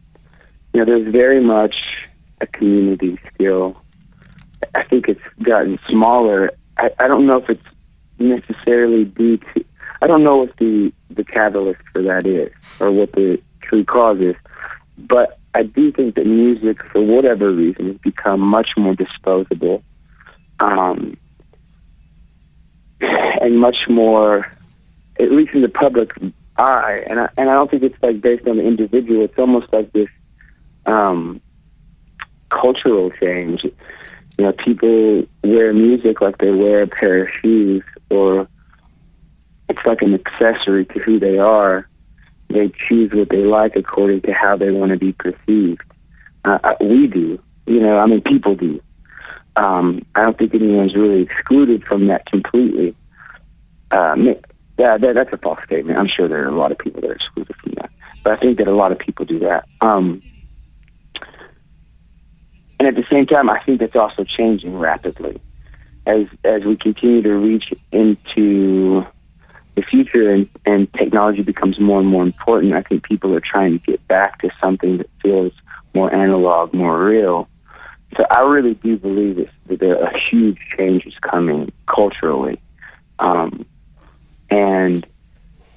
you 0.74 0.80
know, 0.80 0.86
there's 0.86 1.12
very 1.12 1.42
much 1.42 1.76
a 2.40 2.48
community 2.48 3.20
still. 3.34 3.81
I 4.76 4.84
think 4.84 5.08
it's 5.08 5.22
gotten 5.42 5.80
smaller. 5.90 6.52
I, 6.78 6.92
I 7.00 7.08
don't 7.08 7.26
know 7.26 7.38
if 7.38 7.50
it's 7.50 7.66
necessarily 8.20 9.06
due 9.06 9.38
to. 9.38 9.66
I 10.02 10.08
don't 10.08 10.24
know 10.24 10.38
what 10.38 10.58
the 10.58 10.92
the 11.10 11.24
catalyst 11.24 11.82
for 11.92 12.02
that 12.02 12.26
is, 12.26 12.52
or 12.80 12.92
what 12.92 13.12
the 13.14 13.42
true 13.62 13.84
cause 13.84 14.20
is. 14.20 14.36
But 14.98 15.40
I 15.54 15.64
do 15.64 15.92
think 15.92 16.16
that 16.16 16.26
music, 16.26 16.84
for 16.86 17.02
whatever 17.02 17.52
reason, 17.52 17.88
has 17.88 17.98
become 17.98 18.40
much 18.40 18.70
more 18.78 18.96
disposable. 18.96 19.84
Um, 20.60 21.18
and 23.02 23.60
much 23.60 23.88
more, 23.90 24.52
at 25.20 25.32
least 25.32 25.54
in 25.54 25.62
the 25.62 25.70
public 25.70 26.14
eye. 26.58 27.04
And 27.08 27.20
I, 27.20 27.30
and 27.38 27.50
I 27.50 27.54
don't 27.54 27.70
think 27.70 27.84
it's 27.84 28.02
like 28.02 28.22
based 28.22 28.48
on 28.48 28.58
the 28.58 28.64
individual. 28.64 29.24
It's 29.24 29.38
almost 29.38 29.74
like 29.74 29.92
this 29.94 30.10
um, 30.86 31.42
cultural 32.50 33.12
change. 33.12 33.66
You 34.42 34.48
know, 34.48 34.54
people 34.54 35.24
wear 35.44 35.72
music 35.72 36.20
like 36.20 36.40
they 36.40 36.50
wear 36.50 36.82
a 36.82 36.88
pair 36.88 37.26
of 37.26 37.30
shoes, 37.44 37.84
or 38.10 38.48
it's 39.70 39.86
like 39.86 40.02
an 40.02 40.16
accessory 40.16 40.84
to 40.88 41.00
who 41.00 41.20
they 41.20 41.38
are. 41.38 41.88
They 42.50 42.70
choose 42.70 43.14
what 43.14 43.30
they 43.30 43.44
like 43.44 43.76
according 43.76 44.22
to 44.22 44.34
how 44.34 44.58
they 44.58 44.72
want 44.72 44.94
to 44.94 44.98
be 44.98 45.14
perceived. 45.14 45.84
Uh, 46.44 46.74
we 46.82 47.06
do, 47.06 47.40
you 47.68 47.82
know. 47.82 48.00
I 48.00 48.08
mean, 48.08 48.22
people 48.22 48.56
do. 48.56 48.82
Um, 49.58 50.04
I 50.16 50.24
don't 50.24 50.40
think 50.40 50.56
anyone's 50.56 50.96
really 50.96 51.22
excluded 51.22 51.86
from 51.86 52.08
that 52.08 52.26
completely. 52.26 52.96
Uh, 53.92 54.16
yeah, 54.80 54.98
that, 54.98 55.14
that's 55.14 55.32
a 55.32 55.38
false 55.38 55.60
statement. 55.66 56.00
I'm 56.00 56.08
sure 56.08 56.28
there 56.28 56.44
are 56.46 56.50
a 56.50 56.58
lot 56.58 56.72
of 56.72 56.80
people 56.80 57.02
that 57.02 57.12
are 57.12 57.14
excluded 57.14 57.56
from 57.58 57.74
that, 57.74 57.92
but 58.24 58.34
I 58.34 58.38
think 58.38 58.58
that 58.58 58.68
a 58.68 58.76
lot 58.76 58.92
of 58.92 58.98
people 58.98 59.24
do 59.24 59.38
that. 59.38 59.68
Um, 59.82 60.24
at 62.92 62.98
the 62.98 63.10
same 63.10 63.26
time, 63.26 63.50
I 63.50 63.64
think 63.64 63.80
that's 63.80 63.96
also 63.96 64.24
changing 64.24 64.78
rapidly 64.78 65.42
as 66.06 66.26
as 66.44 66.64
we 66.64 66.76
continue 66.76 67.22
to 67.22 67.34
reach 67.34 67.74
into 67.92 69.06
the 69.76 69.82
future 69.82 70.30
and, 70.30 70.50
and 70.66 70.94
technology 70.94 71.42
becomes 71.42 71.80
more 71.80 72.00
and 72.00 72.10
more 72.10 72.24
important. 72.24 72.74
I 72.74 72.82
think 72.82 73.04
people 73.04 73.34
are 73.34 73.40
trying 73.40 73.80
to 73.80 73.86
get 73.86 74.06
back 74.08 74.42
to 74.42 74.50
something 74.60 74.98
that 74.98 75.10
feels 75.22 75.54
more 75.94 76.14
analog, 76.14 76.74
more 76.74 77.04
real. 77.04 77.48
So 78.18 78.26
I 78.30 78.42
really 78.42 78.74
do 78.74 78.98
believe 78.98 79.38
that, 79.38 79.50
that 79.68 79.80
there 79.80 80.04
are 80.04 80.12
huge 80.18 80.60
changes 80.78 81.14
coming 81.22 81.72
culturally. 81.88 82.60
Um, 83.20 83.66
and 84.50 85.08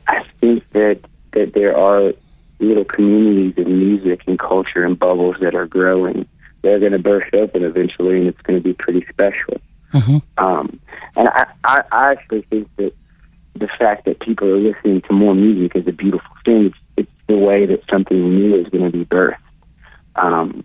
I 0.08 0.24
think 0.40 0.68
that, 0.72 1.00
that 1.32 1.54
there 1.54 1.76
are 1.76 2.12
little 2.58 2.84
communities 2.84 3.54
of 3.58 3.68
music 3.68 4.22
and 4.26 4.38
culture 4.38 4.84
and 4.84 4.98
bubbles 4.98 5.36
that 5.40 5.54
are 5.54 5.66
growing. 5.66 6.26
They're 6.64 6.80
going 6.80 6.92
to 6.92 6.98
burst 6.98 7.34
open 7.34 7.62
eventually, 7.62 8.18
and 8.18 8.26
it's 8.26 8.40
going 8.40 8.58
to 8.58 8.62
be 8.62 8.72
pretty 8.72 9.06
special. 9.10 9.60
Mhm. 9.92 10.22
Um, 10.38 10.80
and 11.14 11.28
I, 11.28 11.46
I, 11.62 11.82
I 11.92 12.10
actually 12.12 12.42
think 12.50 12.68
that 12.76 12.92
the 13.54 13.68
fact 13.68 14.06
that 14.06 14.18
people 14.18 14.48
are 14.48 14.56
listening 14.56 15.02
to 15.02 15.12
more 15.12 15.34
music 15.34 15.76
is 15.76 15.86
a 15.86 15.92
beautiful 15.92 16.34
thing. 16.44 16.66
It's, 16.66 16.76
it's 16.96 17.10
the 17.28 17.36
way 17.36 17.66
that 17.66 17.82
something 17.88 18.18
new 18.18 18.56
is 18.56 18.68
going 18.70 18.90
to 18.90 18.98
be 18.98 19.04
birthed. 19.04 19.36
Um, 20.16 20.64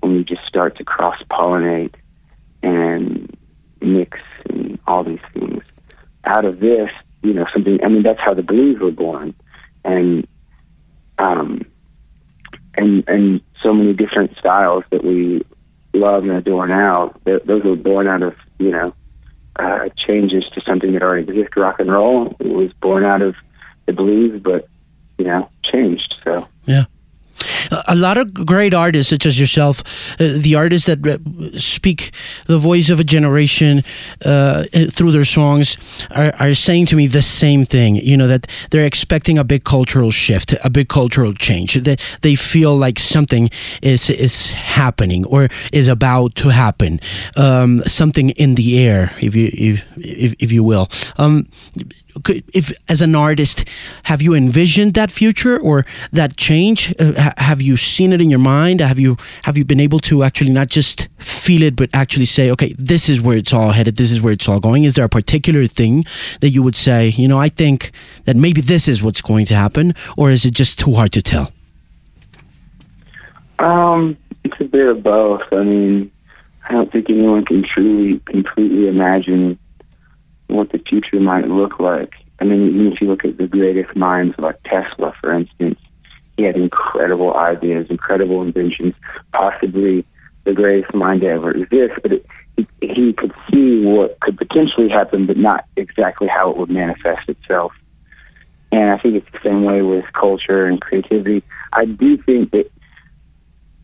when 0.00 0.16
we 0.16 0.24
just 0.24 0.44
start 0.46 0.76
to 0.76 0.84
cross 0.84 1.20
pollinate 1.30 1.94
and 2.62 3.36
mix 3.80 4.18
and 4.48 4.78
all 4.86 5.04
these 5.04 5.20
things. 5.32 5.62
Out 6.24 6.44
of 6.44 6.60
this, 6.60 6.90
you 7.22 7.34
know, 7.34 7.46
something. 7.52 7.82
I 7.84 7.88
mean, 7.88 8.02
that's 8.02 8.20
how 8.20 8.34
the 8.34 8.42
blues 8.42 8.80
were 8.80 8.90
born, 8.90 9.34
and 9.84 10.26
um, 11.18 11.62
and 12.76 13.04
and 13.08 13.40
so 13.62 13.72
many 13.72 13.92
different 13.92 14.36
styles 14.36 14.84
that 14.90 15.04
we 15.04 15.44
love 15.92 16.24
and 16.24 16.32
adore 16.32 16.66
now. 16.66 17.14
th- 17.24 17.42
Those 17.44 17.64
were 17.64 17.76
born 17.76 18.06
out 18.06 18.22
of 18.22 18.34
you 18.58 18.70
know 18.70 18.94
uh, 19.58 19.88
changes 19.96 20.44
to 20.50 20.60
something 20.60 20.92
that 20.92 21.02
already 21.02 21.22
exists. 21.22 21.56
Rock 21.56 21.80
and 21.80 21.90
roll 21.90 22.36
it 22.38 22.46
was 22.46 22.72
born 22.74 23.04
out 23.04 23.22
of 23.22 23.34
the 23.86 23.92
blues, 23.92 24.40
but 24.42 24.68
you 25.18 25.24
know, 25.24 25.48
changed. 25.62 26.14
So 26.24 26.46
a 27.88 27.94
lot 27.94 28.18
of 28.18 28.32
great 28.34 28.74
artists 28.74 29.10
such 29.10 29.26
as 29.26 29.38
yourself 29.38 29.82
uh, 30.20 30.32
the 30.36 30.54
artists 30.54 30.86
that 30.86 31.06
uh, 31.06 31.58
speak 31.58 32.12
the 32.46 32.58
voice 32.58 32.90
of 32.90 33.00
a 33.00 33.04
generation 33.04 33.82
uh, 34.24 34.64
through 34.90 35.12
their 35.12 35.24
songs 35.24 35.76
are, 36.10 36.32
are 36.38 36.54
saying 36.54 36.86
to 36.86 36.96
me 36.96 37.06
the 37.06 37.22
same 37.22 37.64
thing 37.64 37.96
you 37.96 38.16
know 38.16 38.26
that 38.26 38.46
they're 38.70 38.86
expecting 38.86 39.38
a 39.38 39.44
big 39.44 39.64
cultural 39.64 40.10
shift 40.10 40.54
a 40.64 40.70
big 40.70 40.88
cultural 40.88 41.32
change 41.32 41.74
that 41.74 42.00
they 42.22 42.34
feel 42.34 42.76
like 42.76 42.98
something 42.98 43.50
is 43.82 44.10
is 44.10 44.52
happening 44.52 45.24
or 45.26 45.48
is 45.72 45.88
about 45.88 46.34
to 46.34 46.48
happen 46.48 47.00
um, 47.36 47.82
something 47.86 48.30
in 48.30 48.54
the 48.54 48.78
air 48.78 49.14
if 49.20 49.34
you 49.34 49.50
if, 49.52 49.84
if, 49.96 50.34
if 50.38 50.52
you 50.52 50.62
will. 50.62 50.88
Um, 51.18 51.48
could, 52.24 52.44
if 52.54 52.72
as 52.88 53.02
an 53.02 53.14
artist 53.14 53.68
have 54.04 54.22
you 54.22 54.34
envisioned 54.34 54.94
that 54.94 55.10
future 55.10 55.58
or 55.58 55.84
that 56.12 56.36
change? 56.36 56.94
Uh, 56.98 57.12
ha- 57.20 57.34
have 57.38 57.62
you 57.62 57.76
seen 57.76 58.12
it 58.12 58.20
in 58.20 58.30
your 58.30 58.38
mind? 58.38 58.80
Have 58.80 58.98
you 58.98 59.16
have 59.42 59.56
you 59.56 59.64
been 59.64 59.80
able 59.80 60.00
to 60.00 60.22
actually 60.22 60.50
not 60.50 60.68
just 60.68 61.08
feel 61.18 61.62
it 61.62 61.76
but 61.76 61.90
actually 61.92 62.24
say 62.24 62.50
okay 62.50 62.74
this 62.78 63.08
is 63.08 63.20
where 63.20 63.36
it's 63.36 63.52
all 63.52 63.72
headed. 63.72 63.96
This 63.96 64.12
is 64.12 64.20
where 64.20 64.32
it's 64.32 64.48
all 64.48 64.60
going. 64.60 64.84
Is 64.84 64.94
there 64.94 65.04
a 65.04 65.08
particular 65.08 65.66
thing 65.66 66.04
that 66.40 66.50
you 66.50 66.62
would 66.62 66.76
say 66.76 67.08
you 67.08 67.28
know 67.28 67.38
i 67.38 67.48
think 67.48 67.92
that 68.24 68.36
maybe 68.36 68.60
this 68.60 68.88
is 68.88 69.02
what's 69.02 69.20
going 69.20 69.46
to 69.46 69.54
happen 69.54 69.94
or 70.16 70.30
is 70.30 70.44
it 70.44 70.52
just 70.52 70.78
too 70.78 70.94
hard 70.94 71.12
to 71.12 71.22
tell? 71.22 71.52
Um, 73.58 74.16
it's 74.44 74.60
a 74.60 74.64
bit 74.64 74.86
of 74.86 75.02
both. 75.02 75.42
I 75.52 75.62
mean, 75.62 76.10
I 76.68 76.72
don't 76.72 76.90
think 76.92 77.08
anyone 77.08 77.44
can 77.44 77.62
truly, 77.62 78.20
completely 78.26 78.88
imagine 78.88 79.58
what 80.48 80.70
the 80.70 80.78
future 80.78 81.20
might 81.20 81.48
look 81.48 81.78
like. 81.80 82.16
I 82.38 82.44
mean, 82.44 82.68
even 82.68 82.92
if 82.92 83.00
you 83.00 83.08
look 83.08 83.24
at 83.24 83.38
the 83.38 83.46
greatest 83.46 83.96
minds 83.96 84.34
like 84.38 84.62
Tesla, 84.64 85.14
for 85.20 85.32
instance, 85.32 85.78
he 86.36 86.44
had 86.44 86.56
incredible 86.56 87.34
ideas, 87.34 87.86
incredible 87.88 88.42
inventions, 88.42 88.94
possibly 89.32 90.04
the 90.44 90.52
greatest 90.52 90.94
mind 90.94 91.22
to 91.22 91.28
ever 91.28 91.52
exist. 91.52 91.98
But 92.02 92.12
it, 92.12 92.26
he, 92.56 92.66
he 92.80 93.12
could 93.12 93.32
see 93.50 93.84
what 93.84 94.20
could 94.20 94.36
potentially 94.36 94.88
happen, 94.88 95.26
but 95.26 95.36
not 95.36 95.64
exactly 95.76 96.28
how 96.28 96.50
it 96.50 96.56
would 96.56 96.70
manifest 96.70 97.28
itself. 97.28 97.72
And 98.70 98.90
I 98.90 98.98
think 98.98 99.14
it's 99.16 99.32
the 99.32 99.40
same 99.42 99.64
way 99.64 99.80
with 99.82 100.12
culture 100.12 100.66
and 100.66 100.80
creativity. 100.80 101.42
I 101.72 101.86
do 101.86 102.18
think 102.18 102.50
that 102.50 102.70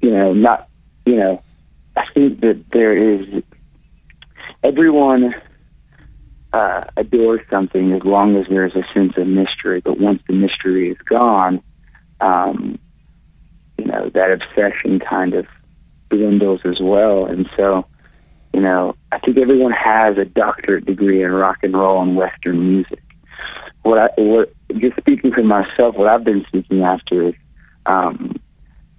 you 0.03 0.11
know, 0.11 0.35
not, 0.35 0.68
you 1.07 1.16
know, 1.16 1.42
I 1.96 2.05
think 2.12 2.40
that 2.40 2.70
there 2.72 2.94
is, 2.94 3.42
everyone 4.62 5.35
uh, 6.53 6.85
adores 6.97 7.41
something 7.51 7.93
as 7.93 8.03
long 8.05 8.37
as 8.37 8.47
there's 8.49 8.75
a 8.75 8.85
sense 8.93 9.17
of 9.17 9.27
mystery. 9.27 9.81
But 9.81 9.99
once 9.99 10.23
the 10.27 10.35
mystery 10.35 10.91
is 10.91 10.99
gone, 10.99 11.62
um, 12.21 12.79
you 13.79 13.87
know, 13.87 14.11
that 14.11 14.31
obsession 14.31 14.99
kind 14.99 15.35
of 15.35 15.47
dwindles 16.11 16.61
as 16.65 16.79
well. 16.81 17.27
And 17.27 17.49
so, 17.57 17.87
you 18.53 18.61
know, 18.61 18.95
I 19.11 19.19
think 19.19 19.38
everyone 19.38 19.73
has 19.73 20.19
a 20.19 20.25
doctorate 20.25 20.85
degree 20.85 21.23
in 21.23 21.33
rock 21.33 21.59
and 21.62 21.75
roll 21.75 22.03
and 22.03 22.17
Western 22.17 22.69
music. 22.69 23.03
What 23.83 23.99
I, 23.99 24.21
what, 24.21 24.53
just 24.77 24.97
speaking 24.99 25.33
for 25.33 25.43
myself, 25.43 25.97
what 25.97 26.07
I've 26.07 26.25
been 26.25 26.47
seeking 26.53 26.83
after 26.83 27.29
is, 27.29 27.35
um, 27.87 28.41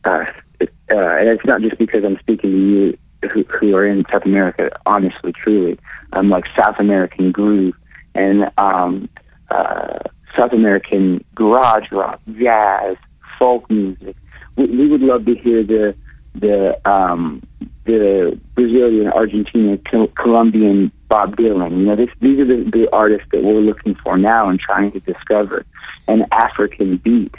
uh, 0.04 0.26
uh, 0.60 0.66
and 0.90 1.30
it's 1.30 1.46
not 1.46 1.62
just 1.62 1.78
because 1.78 2.04
I'm 2.04 2.20
speaking 2.20 2.52
to 2.52 2.58
you 2.58 2.98
who, 3.30 3.44
who 3.44 3.76
are 3.76 3.86
in 3.86 4.06
South 4.12 4.26
America. 4.26 4.70
Honestly, 4.86 5.32
truly, 5.32 5.80
I'm 6.12 6.30
like 6.30 6.46
South 6.56 6.80
American 6.80 7.32
groove 7.32 7.76
and 8.16 8.52
um, 8.58 9.10
uh, 9.50 10.00
South 10.36 10.54
American 10.54 11.24
garage 11.36 11.92
rock, 11.92 12.20
jazz, 12.38 12.98
folk 13.40 13.70
music. 13.70 14.16
We, 14.56 14.66
we 14.66 14.88
would 14.88 15.02
love 15.02 15.26
to 15.26 15.36
hear 15.36 15.64
the 15.64 15.96
the 16.36 16.90
um, 16.90 17.44
the 17.86 18.40
Brazilian, 18.56 19.12
Argentinian, 19.12 20.16
Colombian 20.16 20.92
Bob 21.08 21.36
Dylan. 21.36 21.72
You 21.78 21.86
know, 21.86 21.96
this, 21.96 22.10
these 22.22 22.40
are 22.40 22.46
the, 22.46 22.70
the 22.72 22.90
artists 22.92 23.28
that 23.32 23.44
we're 23.44 23.60
looking 23.60 23.96
for 23.96 24.18
now 24.18 24.50
and 24.50 24.60
trying 24.60 24.92
to 24.94 25.00
discover. 25.00 25.66
An 26.08 26.26
African 26.32 26.98
beat 26.98 27.34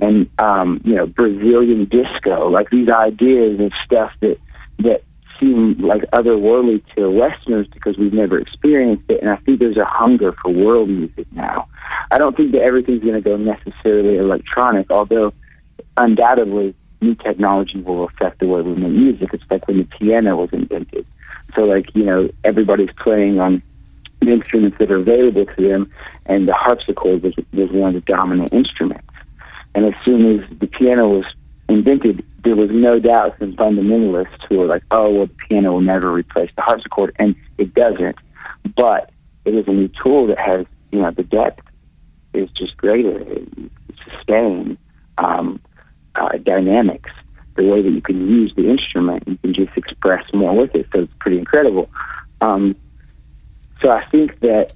and 0.00 0.28
um, 0.38 0.80
you 0.84 0.94
know 0.94 1.06
Brazilian 1.06 1.84
disco, 1.86 2.48
like 2.48 2.70
these 2.70 2.88
ideas 2.88 3.60
of 3.60 3.72
stuff 3.84 4.12
that 4.20 4.38
that 4.80 5.02
seem 5.40 5.74
like 5.78 6.02
otherworldly 6.12 6.82
to 6.94 7.10
Westerners 7.10 7.66
because 7.68 7.96
we've 7.96 8.12
never 8.12 8.38
experienced 8.38 9.04
it. 9.08 9.20
And 9.20 9.30
I 9.30 9.36
think 9.36 9.60
there's 9.60 9.76
a 9.76 9.84
hunger 9.84 10.32
for 10.42 10.50
world 10.50 10.88
music 10.88 11.26
now. 11.32 11.68
I 12.10 12.18
don't 12.18 12.36
think 12.36 12.52
that 12.52 12.62
everything's 12.62 13.02
going 13.02 13.14
to 13.14 13.20
go 13.20 13.36
necessarily 13.36 14.16
electronic, 14.16 14.90
although 14.90 15.32
undoubtedly 15.96 16.74
new 17.00 17.14
technology 17.14 17.80
will 17.80 18.04
affect 18.04 18.40
the 18.40 18.46
way 18.46 18.62
we 18.62 18.74
make 18.74 18.92
music. 18.92 19.30
It's 19.32 19.44
like 19.50 19.66
when 19.68 19.78
the 19.78 19.84
piano 19.84 20.36
was 20.36 20.50
invented. 20.52 21.06
So, 21.54 21.64
like, 21.64 21.94
you 21.94 22.04
know, 22.04 22.30
everybody's 22.44 22.92
playing 22.98 23.40
on 23.40 23.62
the 24.20 24.30
instruments 24.32 24.78
that 24.78 24.90
are 24.90 24.96
available 24.96 25.46
to 25.46 25.68
them, 25.68 25.90
and 26.26 26.48
the 26.48 26.54
harpsichord 26.54 27.22
was, 27.22 27.34
was 27.52 27.70
one 27.70 27.94
of 27.94 27.94
the 27.94 28.12
dominant 28.12 28.52
instruments. 28.52 29.06
And 29.74 29.86
as 29.86 29.94
soon 30.04 30.40
as 30.40 30.58
the 30.58 30.66
piano 30.66 31.08
was 31.08 31.24
invented, 31.68 32.24
there 32.44 32.56
was 32.56 32.70
no 32.70 32.98
doubt 32.98 33.36
some 33.38 33.54
fundamentalists 33.54 34.42
who 34.48 34.58
were 34.58 34.66
like, 34.66 34.82
oh, 34.90 35.10
well, 35.10 35.26
the 35.26 35.34
piano 35.48 35.72
will 35.72 35.80
never 35.80 36.10
replace 36.10 36.50
the 36.56 36.62
harpsichord, 36.62 37.14
and 37.16 37.34
it 37.58 37.74
doesn't. 37.74 38.16
But 38.76 39.10
it 39.44 39.54
is 39.54 39.66
a 39.68 39.72
new 39.72 39.88
tool 39.88 40.26
that 40.28 40.38
has, 40.38 40.66
you 40.92 41.00
know, 41.00 41.10
the 41.10 41.22
depth 41.22 41.62
is 42.32 42.50
just 42.50 42.76
greater, 42.76 43.24
sustain, 44.04 44.78
um, 45.18 45.60
uh, 46.14 46.36
dynamics, 46.38 47.10
the 47.56 47.64
way 47.64 47.82
that 47.82 47.90
you 47.90 48.00
can 48.00 48.28
use 48.28 48.52
the 48.56 48.68
instrument, 48.68 49.26
you 49.26 49.36
can 49.38 49.52
just 49.52 49.76
express 49.76 50.24
more 50.32 50.56
with 50.56 50.74
it. 50.74 50.86
So 50.92 51.00
it's 51.02 51.12
pretty 51.18 51.38
incredible. 51.38 51.90
Um, 52.40 52.76
so 53.80 53.90
I 53.90 54.04
think 54.06 54.40
that 54.40 54.72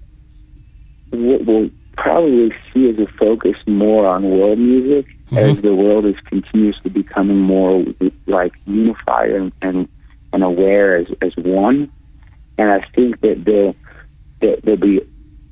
what 1.11 1.44
we'll 1.44 1.70
probably 1.96 2.52
see 2.72 2.87
is 2.88 2.98
a 2.98 3.07
focus 3.18 3.57
more 3.66 4.07
on 4.07 4.28
world 4.28 4.59
music 4.59 5.07
mm-hmm. 5.33 5.51
as 5.51 5.62
the 5.62 5.75
world 5.75 6.05
is 6.05 6.16
continuously 6.27 6.90
becoming 6.90 7.38
more 7.38 7.85
like 8.27 8.53
unified 8.66 9.31
and, 9.31 9.53
and, 9.62 9.88
and 10.33 10.45
aware 10.45 10.97
as, 10.97 11.07
as 11.23 11.35
one. 11.37 11.90
And 12.59 12.71
I 12.71 12.87
think 12.95 13.21
that 13.23 13.45
there, 13.45 13.75
that 14.40 14.62
there'll 14.62 14.81
be 14.81 15.01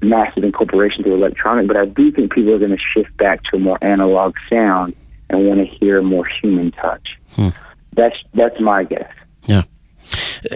massive 0.03 0.45
incorporation 0.45 1.05
to 1.05 1.13
electronic, 1.13 1.67
but 1.67 1.77
I 1.77 1.87
do 1.87 2.13
think 2.13 2.33
people 2.33 2.55
are 2.55 2.59
going 2.59 2.77
to 2.77 2.79
shift 2.95 3.17
back 3.17 3.43
to 3.45 3.57
a 3.57 3.59
more 3.59 3.79
analog 3.83 4.37
sound 4.49 4.95
and 5.29 5.47
want 5.47 5.61
to 5.61 5.67
hear 5.67 5.99
a 5.99 6.03
more 6.03 6.27
human 6.27 6.73
touch. 6.73 7.19
Hmm. 7.33 7.49
That's 7.93 8.17
that's 8.35 8.61
my 8.61 8.85
guess. 8.85 9.11
Yeah. 9.47 9.63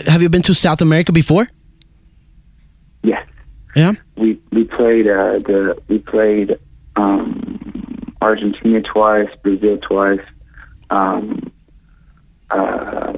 Have 0.06 0.22
you 0.22 0.28
been 0.28 0.42
to 0.42 0.54
South 0.54 0.80
America 0.80 1.12
before? 1.12 1.48
Yes. 3.02 3.26
Yeah. 3.74 3.92
We 4.16 4.40
we 4.52 4.64
played 4.64 5.06
uh, 5.06 5.38
the 5.38 5.80
we 5.88 5.98
played 5.98 6.58
um, 6.96 8.14
Argentina 8.20 8.80
twice, 8.80 9.28
Brazil 9.42 9.78
twice. 9.78 10.20
Um, 10.90 11.52
uh, 12.50 13.12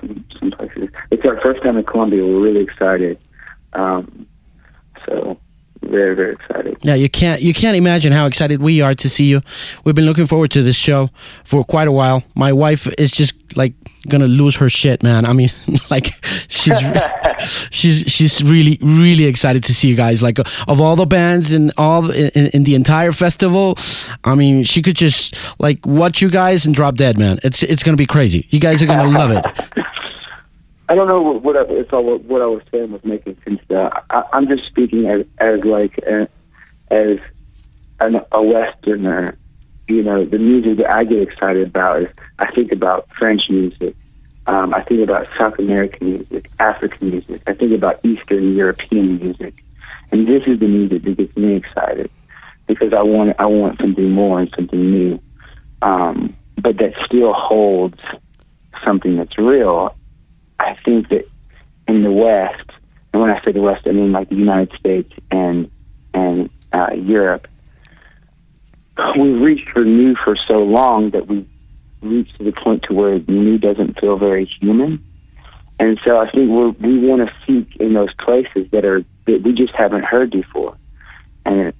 some 0.00 0.24
some 0.38 0.50
places. 0.50 0.88
It's 1.10 1.26
our 1.26 1.40
first 1.40 1.62
time 1.62 1.76
in 1.76 1.84
Colombia. 1.84 2.24
We're 2.24 2.40
really 2.40 2.62
excited. 2.62 3.18
Um, 3.74 4.26
so 5.06 5.38
very 5.88 6.14
very 6.14 6.32
excited. 6.32 6.76
Yeah, 6.82 6.94
you 6.94 7.08
can't 7.08 7.40
you 7.42 7.54
can't 7.54 7.76
imagine 7.76 8.12
how 8.12 8.26
excited 8.26 8.60
we 8.60 8.80
are 8.80 8.94
to 8.94 9.08
see 9.08 9.24
you. 9.24 9.42
We've 9.84 9.94
been 9.94 10.06
looking 10.06 10.26
forward 10.26 10.50
to 10.52 10.62
this 10.62 10.76
show 10.76 11.10
for 11.44 11.64
quite 11.64 11.88
a 11.88 11.92
while. 11.92 12.22
My 12.34 12.52
wife 12.52 12.88
is 12.98 13.10
just 13.10 13.34
like 13.56 13.74
gonna 14.08 14.28
lose 14.28 14.56
her 14.56 14.68
shit, 14.68 15.02
man. 15.02 15.26
I 15.26 15.32
mean, 15.32 15.50
like 15.90 16.12
she's 16.48 16.76
she's 17.70 18.04
she's 18.06 18.42
really 18.42 18.78
really 18.80 19.24
excited 19.24 19.64
to 19.64 19.74
see 19.74 19.88
you 19.88 19.96
guys. 19.96 20.22
Like 20.22 20.38
of 20.38 20.80
all 20.80 20.96
the 20.96 21.06
bands 21.06 21.52
and 21.52 21.72
all 21.76 22.02
the, 22.02 22.36
in, 22.38 22.46
in 22.48 22.64
the 22.64 22.74
entire 22.74 23.12
festival, 23.12 23.78
I 24.24 24.34
mean, 24.34 24.64
she 24.64 24.82
could 24.82 24.96
just 24.96 25.36
like 25.58 25.84
watch 25.86 26.20
you 26.22 26.30
guys 26.30 26.66
and 26.66 26.74
drop 26.74 26.96
dead, 26.96 27.18
man. 27.18 27.38
It's 27.42 27.62
it's 27.62 27.82
gonna 27.82 27.96
be 27.96 28.06
crazy. 28.06 28.46
You 28.50 28.60
guys 28.60 28.82
are 28.82 28.86
gonna 28.86 29.08
love 29.08 29.30
it. 29.30 29.86
I 30.88 30.94
don't 30.94 31.08
know 31.08 31.22
what, 31.22 31.42
what 31.42 31.56
I, 31.56 31.62
if 31.72 31.94
I, 31.94 31.98
what 31.98 32.42
I 32.42 32.46
was 32.46 32.62
saying 32.70 32.92
was 32.92 33.04
making 33.04 33.38
sense. 33.44 33.60
There, 33.68 33.90
I, 34.12 34.24
I'm 34.32 34.46
just 34.46 34.66
speaking 34.66 35.06
as 35.06 35.24
as 35.38 35.64
like 35.64 35.96
a, 35.98 36.28
as 36.90 37.18
an, 38.00 38.20
a 38.32 38.42
Westerner. 38.42 39.36
You 39.88 40.02
know, 40.02 40.24
the 40.24 40.38
music 40.38 40.78
that 40.78 40.94
I 40.94 41.04
get 41.04 41.20
excited 41.20 41.68
about 41.68 42.02
is 42.02 42.08
I 42.38 42.50
think 42.52 42.72
about 42.72 43.08
French 43.16 43.48
music. 43.50 43.94
Um, 44.46 44.74
I 44.74 44.82
think 44.82 45.00
about 45.00 45.26
South 45.38 45.58
American 45.58 46.10
music, 46.10 46.50
African 46.58 47.10
music. 47.10 47.42
I 47.46 47.54
think 47.54 47.72
about 47.72 48.04
Eastern 48.04 48.54
European 48.54 49.18
music, 49.18 49.54
and 50.10 50.26
this 50.26 50.42
is 50.46 50.58
the 50.58 50.68
music 50.68 51.02
that 51.04 51.16
gets 51.16 51.36
me 51.36 51.54
excited 51.54 52.10
because 52.66 52.92
I 52.92 53.02
want 53.02 53.36
I 53.38 53.46
want 53.46 53.80
something 53.80 54.10
more 54.10 54.40
and 54.40 54.52
something 54.54 54.90
new, 54.90 55.20
um, 55.80 56.36
but 56.60 56.76
that 56.78 56.92
still 57.06 57.32
holds 57.32 57.98
something 58.84 59.16
that's 59.16 59.38
real 59.38 59.94
I 60.64 60.76
think 60.84 61.08
that 61.10 61.28
in 61.86 62.02
the 62.02 62.12
West, 62.12 62.70
and 63.12 63.20
when 63.22 63.30
I 63.30 63.42
say 63.44 63.52
the 63.52 63.60
West, 63.60 63.86
I 63.86 63.92
mean 63.92 64.12
like 64.12 64.28
the 64.28 64.36
United 64.36 64.76
States 64.78 65.12
and 65.30 65.70
and 66.12 66.50
uh, 66.72 66.94
Europe, 66.94 67.48
we've 69.16 69.40
reached 69.40 69.70
for 69.70 69.84
new 69.84 70.14
for 70.16 70.36
so 70.36 70.62
long 70.62 71.10
that 71.10 71.26
we've 71.26 71.48
reached 72.00 72.36
to 72.38 72.44
the 72.44 72.52
point 72.52 72.84
to 72.84 72.94
where 72.94 73.18
new 73.20 73.58
doesn't 73.58 73.98
feel 74.00 74.16
very 74.16 74.44
human. 74.44 75.04
And 75.78 75.98
so 76.04 76.20
I 76.20 76.30
think 76.30 76.50
we're, 76.50 76.70
we 76.70 76.98
want 76.98 77.28
to 77.28 77.34
seek 77.46 77.76
in 77.76 77.94
those 77.94 78.14
places 78.14 78.70
that 78.70 78.84
are 78.84 79.04
that 79.26 79.42
we 79.42 79.52
just 79.52 79.74
haven't 79.74 80.04
heard 80.04 80.30
before, 80.30 80.76
and 81.44 81.72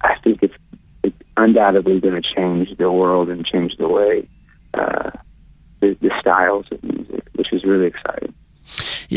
I 0.00 0.18
think 0.20 0.42
it's 0.42 0.54
it's 1.02 1.16
undoubtedly 1.36 2.00
going 2.00 2.20
to 2.20 2.34
change 2.34 2.76
the 2.78 2.90
world 2.90 3.28
and 3.28 3.44
change 3.44 3.76
the 3.76 3.88
way 3.88 4.28
uh, 4.72 5.10
the, 5.80 5.96
the 6.00 6.10
styles 6.20 6.66
of 6.70 6.82
music, 6.82 7.24
which 7.34 7.52
is 7.52 7.64
really 7.64 7.86
exciting. 7.86 8.34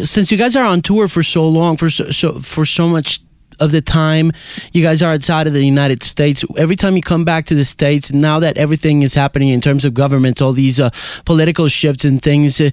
Since 0.04 0.32
you 0.32 0.38
guys 0.38 0.56
are 0.56 0.66
on 0.66 0.82
tour 0.82 1.08
for 1.08 1.24
so 1.24 1.48
long, 1.48 1.78
for 1.78 1.90
so, 1.90 2.12
so 2.12 2.40
for 2.40 2.66
so 2.66 2.88
much 2.88 3.22
of 3.60 3.72
the 3.72 3.82
time 3.82 4.32
you 4.74 4.84
guys 4.84 5.02
are 5.02 5.14
outside 5.14 5.48
of 5.48 5.54
the 5.54 5.64
United 5.64 6.04
States. 6.04 6.44
Every 6.58 6.76
time 6.76 6.96
you 6.96 7.02
come 7.02 7.26
back 7.26 7.46
to 7.48 7.56
the 7.56 7.66
States, 7.66 8.12
now 8.12 8.40
that 8.40 8.58
everything 8.58 9.02
is 9.02 9.14
happening 9.14 9.50
in 9.50 9.62
terms 9.62 9.86
of 9.86 9.94
governments, 9.94 10.42
all 10.42 10.54
these 10.54 10.80
uh, 10.80 10.90
political 11.26 11.68
shifts 11.68 12.06
and 12.06 12.22
things, 12.22 12.62
uh, 12.62 12.70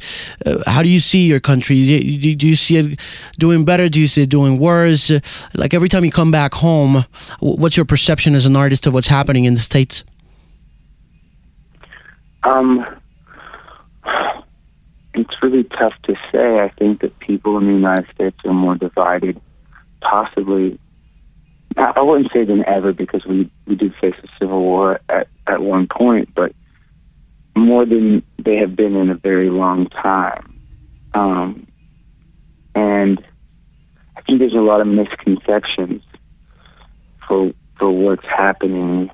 uh, 0.47 0.70
how 0.70 0.83
do 0.83 0.88
you 0.88 1.01
see 1.01 1.27
your 1.27 1.40
country? 1.40 1.85
Do, 1.85 2.35
do, 2.37 2.47
you 2.47 2.57
see 2.57 2.77
it 2.77 3.01
doing 3.38 3.64
better? 3.64 3.88
Do 3.88 4.01
you 4.01 4.07
see 4.07 4.23
it 4.23 4.31
doing 4.31 4.59
worse? 4.59 5.11
Uh, 5.11 5.20
like 5.55 5.75
every 5.75 5.88
time 5.88 6.05
you 6.05 6.11
come 6.11 6.31
back 6.31 6.55
home, 6.55 7.05
what's 7.40 7.77
your 7.77 7.87
perception 7.87 8.35
as 8.35 8.47
an 8.47 8.57
artist 8.57 8.87
of 8.87 8.94
what's 8.94 9.09
happening 9.09 9.44
in 9.44 9.55
the 9.55 9.61
States? 9.61 10.05
Um, 12.42 12.85
it's 15.14 15.42
really 15.42 15.64
tough 15.64 15.94
to 16.05 16.16
say. 16.33 16.61
I 16.61 16.68
think 16.70 17.00
that 17.00 17.18
people 17.18 17.59
in 17.59 17.66
the 17.66 17.72
United 17.72 18.12
States 18.14 18.37
are 18.44 18.53
more 18.53 18.74
divided, 18.74 19.40
possibly. 20.00 20.79
I 21.77 22.00
wouldn't 22.03 22.33
say 22.33 22.44
than 22.44 22.64
ever 22.68 22.92
because 22.92 23.24
we 23.24 23.50
we 23.66 23.74
did 23.74 23.94
face 23.96 24.14
a 24.22 24.29
civil 24.38 24.61
war 24.61 25.00
at 25.09 25.29
at 25.46 25.61
one 25.61 25.87
point, 25.87 26.31
but 26.35 26.53
more 27.57 27.85
than 27.85 28.22
they 28.38 28.57
have 28.57 28.77
been 28.77 28.96
in 28.96 29.11
a 29.11 29.14
very 29.14 29.50
long 29.50 29.88
time. 29.88 30.61
Um, 31.14 31.66
and 32.74 33.24
I 34.16 34.20
think 34.22 34.40
there's 34.40 34.55
a 34.55 34.59
lot 34.59 34.81
of 34.81 34.87
misconceptions 34.87 36.03
for 37.27 37.53
for 37.79 37.90
what's 37.90 38.27
happening 38.27 39.11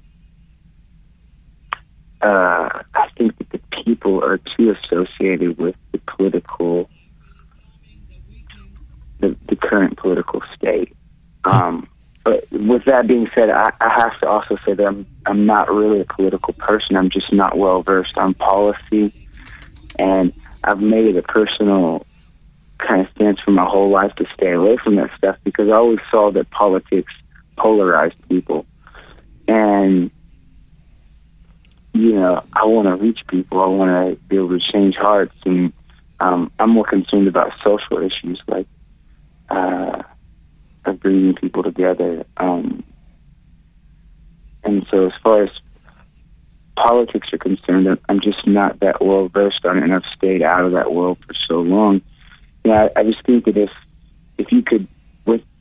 uh, 2.22 2.82
I 2.94 3.08
think 3.16 3.36
that 3.38 3.50
the 3.50 3.60
people 3.90 4.22
are 4.22 4.38
too 4.38 4.70
associated 4.70 5.59
with 5.59 5.74
the 5.90 5.98
political, 6.07 6.88
the, 9.18 9.37
the 9.48 9.57
current 9.57 9.96
political 9.96 10.40
state. 10.55 10.94
Um, 11.44 11.88
but 12.22 12.46
with 12.53 12.85
that 12.85 13.09
being 13.09 13.29
said, 13.35 13.50
I, 13.50 13.72
I 13.81 13.88
have 14.00 14.20
to 14.20 14.29
also 14.29 14.57
say 14.64 14.74
that 14.74 14.87
I'm 14.87 15.07
I'm 15.26 15.44
not 15.46 15.72
really 15.72 16.00
a 16.00 16.05
political 16.05 16.53
person. 16.55 16.96
I'm 16.96 17.11
just 17.11 17.33
not 17.33 17.59
well 17.59 17.83
versed 17.83 18.16
on 18.16 18.35
policy, 18.35 19.29
and 19.98 20.33
I've 20.62 20.81
made 20.81 21.09
it 21.09 21.16
a 21.16 21.22
personal 21.22 22.07
kind 22.79 23.00
of 23.00 23.09
stance 23.14 23.40
for 23.40 23.50
my 23.50 23.64
whole 23.64 23.90
life 23.90 24.14
to 24.16 24.26
stay 24.35 24.53
away 24.53 24.76
from 24.76 24.96
that 24.96 25.11
stuff 25.16 25.37
because 25.44 25.68
I 25.68 25.72
always 25.72 26.00
saw 26.11 26.31
that 26.31 26.50
politics 26.50 27.12
polarized 27.57 28.16
people, 28.29 28.66
and 29.48 30.11
you 31.92 32.14
know, 32.14 32.44
I 32.53 32.64
want 32.66 32.88
to 32.88 32.96
reach 32.96 33.20
people. 33.26 33.61
I 33.61 33.66
want 33.66 33.90
to 33.90 34.22
be 34.26 34.37
able 34.37 34.50
to 34.50 34.72
change 34.72 34.96
hearts, 34.96 35.35
and 35.44 35.72
um, 36.20 36.50
I'm 36.59 36.70
more 36.70 36.85
concerned 36.85 37.29
about 37.29 37.53
social 37.64 37.98
issues 37.98 38.40
like 38.46 38.66
uh, 39.48 40.03
of 40.85 41.00
bringing 41.00 41.35
people 41.35 41.62
together. 41.62 42.24
Um, 42.37 42.85
and 44.62 44.87
so, 44.90 45.07
as 45.07 45.12
far 45.22 45.42
as 45.42 45.50
politics 46.76 47.33
are 47.33 47.38
concerned, 47.38 47.98
I'm 48.09 48.20
just 48.20 48.46
not 48.46 48.81
that 48.81 49.05
well 49.05 49.29
versed 49.29 49.64
on 49.66 49.79
it, 49.79 49.85
and 49.85 49.94
I've 49.94 50.05
stayed 50.16 50.42
out 50.42 50.64
of 50.64 50.72
that 50.72 50.92
world 50.92 51.18
for 51.26 51.35
so 51.35 51.61
long. 51.61 52.03
Yeah, 52.64 52.88
I, 52.96 53.00
I 53.00 53.03
just 53.05 53.24
think 53.24 53.46
that 53.46 53.57
if 53.57 53.70
if 54.38 54.53
you 54.53 54.62
could, 54.62 54.87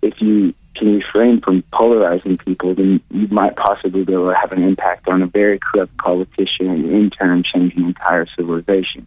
if 0.01 0.21
you 0.21 0.53
can 0.75 0.95
refrain 0.95 1.41
from 1.41 1.63
polarizing 1.73 2.37
people, 2.37 2.73
then 2.73 3.01
you 3.11 3.27
might 3.27 3.55
possibly 3.55 4.03
be 4.03 4.13
able 4.13 4.29
to 4.29 4.35
have 4.35 4.51
an 4.51 4.63
impact 4.63 5.07
on 5.07 5.21
a 5.21 5.27
very 5.27 5.59
corrupt 5.59 5.95
politician 5.97 6.69
and 6.69 6.91
in 6.91 7.09
turn 7.09 7.43
change 7.43 7.75
the 7.75 7.83
entire 7.83 8.25
civilization. 8.37 9.05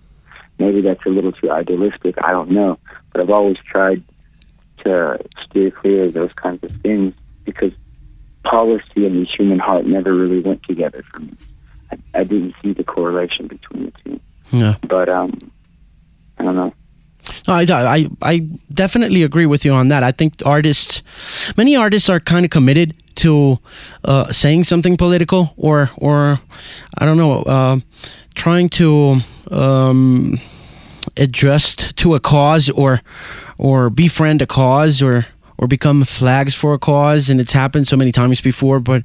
Maybe 0.59 0.83
that's 0.83 1.05
a 1.07 1.09
little 1.09 1.33
too 1.33 1.51
idealistic, 1.51 2.17
I 2.23 2.33
don't 2.33 2.51
know. 2.51 2.79
But 3.13 3.23
I've 3.23 3.31
always 3.31 3.57
tried 3.65 4.03
to 4.85 5.19
steer 5.45 5.71
clear 5.71 6.05
of 6.05 6.13
those 6.13 6.33
kinds 6.35 6.63
of 6.65 6.73
things 6.83 7.15
because 7.45 7.73
policy 8.45 9.07
and 9.07 9.25
the 9.25 9.25
human 9.25 9.59
heart 9.59 9.87
never 9.87 10.13
really 10.13 10.41
went 10.41 10.63
together 10.65 11.03
for 11.11 11.21
me. 11.21 11.35
I, 11.91 11.99
I 12.15 12.25
didn't 12.25 12.55
see 12.63 12.73
the 12.73 12.85
correlation 12.85 13.47
between 13.47 13.87
the 13.87 13.93
two. 14.05 14.21
Yeah. 14.51 14.77
But 14.83 15.09
um, 15.09 15.51
I 16.39 16.45
don't 16.45 16.57
know. 16.57 16.75
No, 17.47 17.55
I, 17.55 17.67
I, 17.71 18.09
I 18.23 18.39
definitely 18.73 19.23
agree 19.23 19.47
with 19.47 19.65
you 19.65 19.73
on 19.73 19.89
that. 19.89 20.03
I 20.03 20.13
think 20.13 20.35
artists, 20.45 21.03
many 21.57 21.77
artists 21.77 22.09
are 22.09 22.21
kind 22.21 22.45
of 22.45 22.51
committed 22.51 22.95
to 23.17 23.59
uh, 24.05 24.33
saying 24.33 24.65
something 24.65 24.97
political 24.97 25.53
or, 25.57 25.91
or 25.97 26.41
I 26.99 27.05
don't 27.05 27.17
know, 27.17 27.43
uh, 27.43 27.79
trying 28.35 28.69
to 28.71 29.21
um, 29.51 30.41
adjust 31.17 31.97
to 31.99 32.15
a 32.15 32.21
cause 32.21 32.71
or, 32.71 33.03
or 33.59 33.91
befriend 33.91 34.43
a 34.43 34.47
cause 34.47 35.03
or, 35.03 35.27
or 35.63 35.69
become 35.69 36.05
flags 36.05 36.57
for 36.57 36.75
a 36.75 36.79
cause, 36.79 37.31
and 37.31 37.41
it's 37.41 37.53
happened 37.53 37.87
so 37.87 37.97
many 37.97 38.11
times 38.11 38.41
before. 38.41 38.81
But 38.81 39.05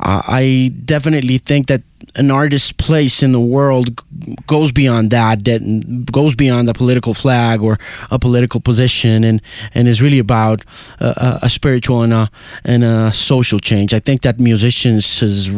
uh, 0.00 0.20
I 0.26 0.72
definitely 0.84 1.38
think 1.38 1.68
that 1.68 1.82
an 2.16 2.32
artist's 2.32 2.72
place 2.72 3.22
in 3.22 3.30
the 3.30 3.40
world 3.40 4.02
goes 4.48 4.72
beyond 4.72 5.10
that, 5.10 5.44
that 5.44 5.62
goes 6.10 6.34
beyond 6.34 6.68
a 6.68 6.74
political 6.74 7.14
flag 7.14 7.62
or 7.62 7.78
a 8.10 8.18
political 8.18 8.60
position, 8.60 9.22
and, 9.22 9.40
and 9.74 9.86
is 9.86 10.02
really 10.02 10.18
about 10.18 10.64
a, 10.98 11.38
a 11.42 11.48
spiritual 11.48 12.02
and 12.02 12.12
a 12.12 12.28
and 12.64 12.82
a 12.82 13.12
social 13.12 13.60
change. 13.60 13.94
I 13.94 14.00
think 14.00 14.22
that 14.22 14.40
musicians 14.40 15.22
is, 15.22 15.48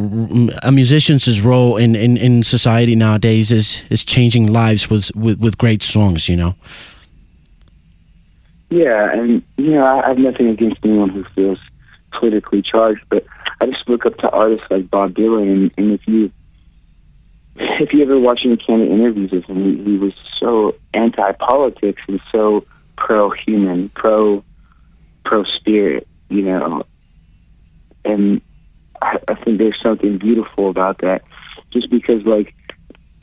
a 0.62 0.70
musician's 0.70 1.40
role 1.40 1.78
in, 1.78 1.96
in, 1.96 2.18
in 2.18 2.42
society 2.42 2.96
nowadays 2.96 3.50
is 3.50 3.82
is 3.88 4.04
changing 4.04 4.52
lives 4.52 4.90
with, 4.90 5.10
with, 5.16 5.40
with 5.40 5.56
great 5.56 5.82
songs. 5.82 6.28
You 6.28 6.36
know. 6.36 6.54
Yeah, 8.70 9.12
and 9.12 9.42
you 9.57 9.70
know, 9.72 9.85
I 9.85 10.09
have 10.09 10.18
nothing 10.18 10.48
against 10.48 10.85
anyone 10.85 11.09
who 11.11 11.24
feels 11.35 11.59
politically 12.12 12.62
charged, 12.62 13.04
but 13.09 13.24
I 13.61 13.66
just 13.66 13.88
look 13.88 14.07
up 14.07 14.16
to 14.18 14.31
artists 14.31 14.66
like 14.70 14.90
Bob 14.90 15.14
Dylan, 15.14 15.50
and, 15.52 15.70
and 15.76 15.92
if 15.92 16.07
you 16.07 16.31
if 17.57 17.92
you 17.92 18.02
ever 18.02 18.18
watch 18.18 18.40
any 18.44 18.57
candid 18.57 18.90
interviews 18.90 19.33
with 19.33 19.44
him, 19.44 19.64
he, 19.64 19.83
he 19.83 19.98
was 19.98 20.12
so 20.38 20.76
anti-politics 20.94 22.02
and 22.07 22.20
so 22.31 22.64
pro-human, 22.96 23.88
pro 23.90 24.44
pro-spirit, 25.24 26.07
you 26.28 26.42
know, 26.42 26.85
and 28.04 28.40
I, 29.02 29.18
I 29.28 29.35
think 29.35 29.59
there's 29.59 29.81
something 29.83 30.18
beautiful 30.18 30.70
about 30.70 30.98
that. 30.98 31.22
Just 31.70 31.90
because, 31.90 32.24
like, 32.24 32.54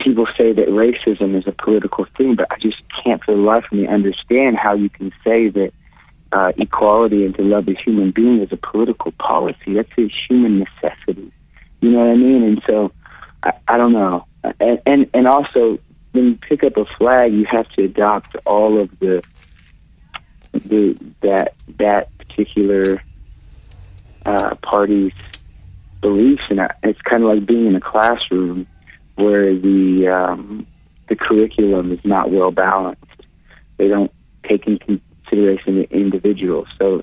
people 0.06 0.28
say 0.38 0.52
that 0.52 0.68
racism 0.68 1.36
is 1.36 1.48
a 1.48 1.52
political 1.52 2.06
thing, 2.16 2.36
but 2.36 2.46
I 2.52 2.58
just 2.58 2.80
can't 2.90 3.22
for 3.24 3.32
the 3.32 3.40
life 3.40 3.64
of 3.64 3.72
me 3.72 3.88
understand 3.88 4.56
how 4.56 4.72
you 4.74 4.88
can 4.88 5.12
say 5.24 5.48
that 5.48 5.72
uh, 6.30 6.52
equality 6.58 7.24
and 7.24 7.34
to 7.34 7.42
love 7.42 7.66
the 7.66 7.74
human 7.74 8.12
being 8.12 8.40
is 8.40 8.52
a 8.52 8.56
political 8.56 9.10
policy. 9.12 9.74
That's 9.74 9.90
a 9.98 10.06
human 10.06 10.60
necessity. 10.60 11.32
You 11.80 11.90
know 11.90 11.98
what 11.98 12.10
I 12.10 12.14
mean? 12.14 12.44
And 12.44 12.62
so 12.68 12.92
I, 13.42 13.54
I 13.66 13.76
don't 13.76 13.92
know. 13.92 14.26
And, 14.60 14.80
and 14.86 15.10
and 15.12 15.26
also 15.26 15.80
when 16.12 16.24
you 16.24 16.36
pick 16.36 16.62
up 16.62 16.76
a 16.76 16.84
flag, 16.84 17.32
you 17.32 17.44
have 17.46 17.68
to 17.70 17.82
adopt 17.82 18.36
all 18.44 18.78
of 18.78 18.96
the 19.00 19.24
the 20.52 20.96
that 21.22 21.54
that 21.78 22.16
particular 22.18 23.02
uh, 24.24 24.54
party's 24.62 25.12
beliefs, 26.00 26.44
and 26.48 26.60
it's 26.84 27.02
kind 27.02 27.24
of 27.24 27.28
like 27.28 27.44
being 27.44 27.66
in 27.66 27.74
a 27.74 27.80
classroom 27.80 28.68
where 29.16 29.54
the 29.54 30.08
um, 30.08 30.66
the 31.08 31.16
curriculum 31.16 31.92
is 31.92 32.00
not 32.04 32.30
well 32.30 32.50
balanced. 32.50 33.02
They 33.76 33.88
don't 33.88 34.12
take 34.44 34.66
into 34.66 35.00
consideration 35.24 35.76
the 35.76 35.90
individual, 35.90 36.66
so 36.78 37.02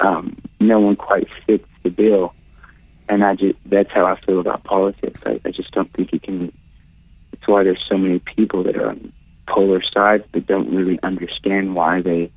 um, 0.00 0.36
no 0.60 0.80
one 0.80 0.96
quite 0.96 1.28
fits 1.46 1.68
the 1.82 1.90
bill. 1.90 2.34
And 3.08 3.24
I 3.24 3.34
just 3.34 3.58
that's 3.66 3.90
how 3.92 4.06
I 4.06 4.20
feel 4.20 4.40
about 4.40 4.64
politics. 4.64 5.20
I, 5.24 5.40
I 5.44 5.50
just 5.50 5.70
don't 5.72 5.92
think 5.92 6.12
you 6.12 6.20
can. 6.20 6.52
It's 7.32 7.46
why 7.46 7.62
there's 7.62 7.84
so 7.88 7.96
many 7.96 8.18
people 8.18 8.62
that 8.64 8.76
are 8.76 8.90
on 8.90 9.12
polar 9.46 9.82
sides 9.82 10.24
that 10.32 10.46
don't 10.46 10.74
really 10.74 10.98
understand 11.02 11.74
why 11.74 12.02
they 12.02 12.30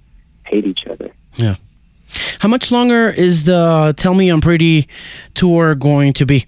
hate 0.46 0.66
each 0.66 0.86
other. 0.88 1.12
Yeah. 1.36 1.56
How 2.40 2.50
much 2.50 2.72
longer 2.72 3.10
is 3.10 3.46
the 3.46 3.94
Tell 3.98 4.14
Me 4.14 4.30
I'm 4.30 4.42
Pretty 4.42 4.88
tour 5.34 5.76
going 5.76 6.14
to 6.14 6.26
be? 6.26 6.46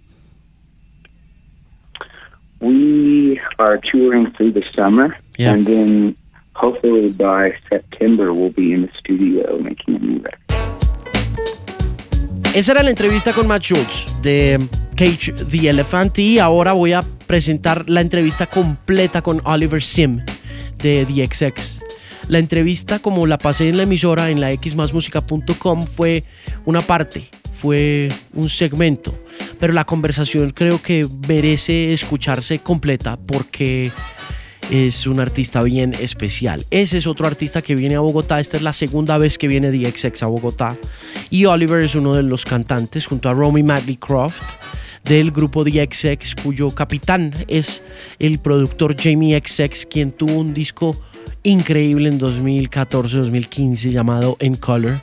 We 2.64 3.40
are 3.60 3.78
touring 3.92 4.32
through 4.38 4.54
the 4.54 4.64
summer, 4.76 5.16
Yeah. 5.38 5.52
and 5.52 5.66
then 5.68 6.16
hopefully 6.54 7.10
by 7.10 7.52
September 7.70 8.32
we'll 8.32 8.54
be 8.56 8.74
in 8.74 8.84
the 8.88 8.92
studio 8.98 9.58
making 9.60 9.96
a 9.96 10.00
new 10.00 10.22
record. 10.24 10.40
Esa 12.56 12.72
era 12.74 12.84
la 12.84 12.92
entrevista 12.92 13.34
con 13.34 13.48
Matt 13.48 13.64
Schultz 13.64 14.06
de 14.22 14.60
Cage 14.96 15.34
the 15.50 15.70
Elephant 15.70 16.18
y 16.20 16.38
ahora 16.40 16.74
voy 16.74 16.94
a 16.94 17.02
presentar 17.26 17.90
la 17.90 18.00
entrevista 18.02 18.46
completa 18.46 19.22
con 19.22 19.42
Oliver 19.44 19.82
Sim 19.82 20.20
de 20.78 21.06
The 21.06 21.28
XX. 21.28 21.82
La 22.30 22.38
entrevista, 22.40 23.00
como 23.00 23.26
la 23.28 23.38
pasé 23.38 23.68
en 23.70 23.78
la 23.78 23.84
emisora 23.84 24.30
en 24.30 24.40
la 24.40 24.52
xmasmusica.com, 24.52 25.84
fue 25.88 26.24
una 26.66 26.82
parte, 26.82 27.24
fue 27.54 28.10
un 28.34 28.48
segmento, 28.50 29.18
pero 29.60 29.74
la 29.74 29.86
conversación 29.86 30.50
creo 30.52 30.82
que 30.82 31.08
merece 31.28 31.94
escucharse 31.94 32.60
completa 32.60 33.18
porque 33.18 33.92
es 34.72 35.08
un 35.08 35.20
artista 35.20 35.62
bien 35.62 35.94
especial. 35.94 36.66
Ese 36.72 36.98
es 36.98 37.08
otro 37.08 37.28
artista 37.28 37.62
que 37.62 37.76
viene 37.76 37.96
a 37.96 38.00
Bogotá. 38.00 38.40
Esta 38.40 38.58
es 38.58 38.64
la 38.64 38.74
segunda 38.74 39.18
vez 39.18 39.38
que 39.38 39.48
viene 39.48 39.72
The 39.72 39.92
XX 39.92 40.24
a 40.24 40.28
Bogotá. 40.28 40.78
Y 41.30 41.46
Oliver 41.46 41.84
es 41.84 41.96
uno 41.96 42.16
de 42.16 42.24
los 42.24 42.46
cantantes 42.46 43.06
junto 43.06 43.30
a 43.30 43.34
Romy 43.34 43.64
Madley 43.64 43.98
Croft 43.98 44.42
del 45.04 45.32
grupo 45.32 45.64
The 45.64 45.88
XX, 45.92 46.36
cuyo 46.42 46.70
capitán 46.72 47.34
es 47.48 47.84
el 48.20 48.40
productor 48.40 48.96
Jamie 48.98 49.38
XX, 49.38 49.86
quien 49.86 50.12
tuvo 50.12 50.34
un 50.36 50.54
disco 50.54 50.96
increíble 51.44 52.10
en 52.10 52.20
2014-2015 52.20 53.92
llamado 53.92 54.38
In 54.40 54.56
Color. 54.56 55.02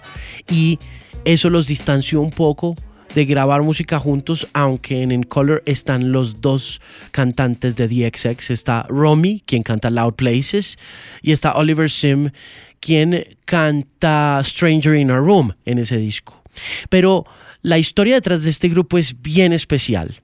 Y 0.50 0.78
eso 1.24 1.50
los 1.50 1.66
distanció 1.66 2.22
un 2.22 2.30
poco 2.30 2.74
de 3.14 3.24
grabar 3.24 3.62
música 3.62 3.98
juntos, 3.98 4.48
aunque 4.52 5.02
en 5.02 5.12
In 5.12 5.22
Color 5.24 5.62
están 5.66 6.12
los 6.12 6.40
dos 6.40 6.80
cantantes 7.10 7.76
de 7.76 7.88
DXX. 7.88 8.50
Está 8.50 8.86
Romy, 8.88 9.42
quien 9.44 9.62
canta 9.62 9.90
Loud 9.90 10.14
Places, 10.14 10.78
y 11.22 11.32
está 11.32 11.54
Oliver 11.54 11.90
Sim, 11.90 12.30
quien 12.78 13.36
canta 13.44 14.40
Stranger 14.44 14.94
in 14.94 15.10
a 15.10 15.18
Room 15.18 15.54
en 15.64 15.78
ese 15.78 15.96
disco. 15.98 16.42
Pero 16.88 17.26
la 17.62 17.78
historia 17.78 18.14
detrás 18.14 18.44
de 18.44 18.50
este 18.50 18.68
grupo 18.68 18.98
es 18.98 19.20
bien 19.20 19.52
especial 19.52 20.22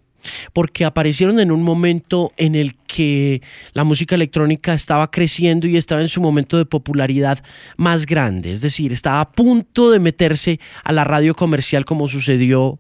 porque 0.53 0.85
aparecieron 0.85 1.41
en 1.41 1.51
un 1.51 1.63
momento 1.63 2.33
en 2.37 2.55
el 2.55 2.77
que 2.87 3.43
la 3.73 3.85
música 3.85 4.15
electrónica 4.15 4.75
estaba 4.75 5.11
creciendo 5.11 5.67
y 5.67 5.77
estaba 5.77 6.01
en 6.01 6.09
su 6.09 6.21
momento 6.21 6.59
de 6.59 6.67
popularidad 6.67 7.43
más 7.77 8.07
grande, 8.07 8.53
es 8.53 8.61
decir, 8.61 8.93
estaba 8.93 9.21
a 9.21 9.33
punto 9.33 9.91
de 9.91 9.99
meterse 9.99 10.61
a 10.85 10.93
la 10.93 11.05
radio 11.05 11.35
comercial 11.35 11.85
como 11.85 12.09
sucedió 12.09 12.79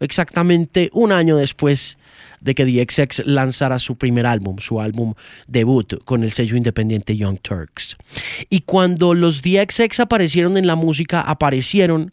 exactamente 0.00 0.90
un 0.92 1.12
año 1.12 1.36
después 1.36 1.98
de 2.40 2.54
que 2.54 2.64
The 2.64 2.86
XX 2.88 3.26
lanzara 3.26 3.78
su 3.78 3.96
primer 3.96 4.26
álbum, 4.26 4.58
su 4.58 4.80
álbum 4.80 5.14
debut 5.46 6.02
con 6.04 6.24
el 6.24 6.32
sello 6.32 6.56
independiente 6.56 7.16
Young 7.16 7.38
Turks. 7.40 7.96
Y 8.48 8.62
cuando 8.62 9.14
los 9.14 9.42
The 9.42 9.66
XX 9.68 10.00
aparecieron 10.00 10.56
en 10.56 10.66
la 10.66 10.74
música, 10.74 11.20
aparecieron 11.20 12.12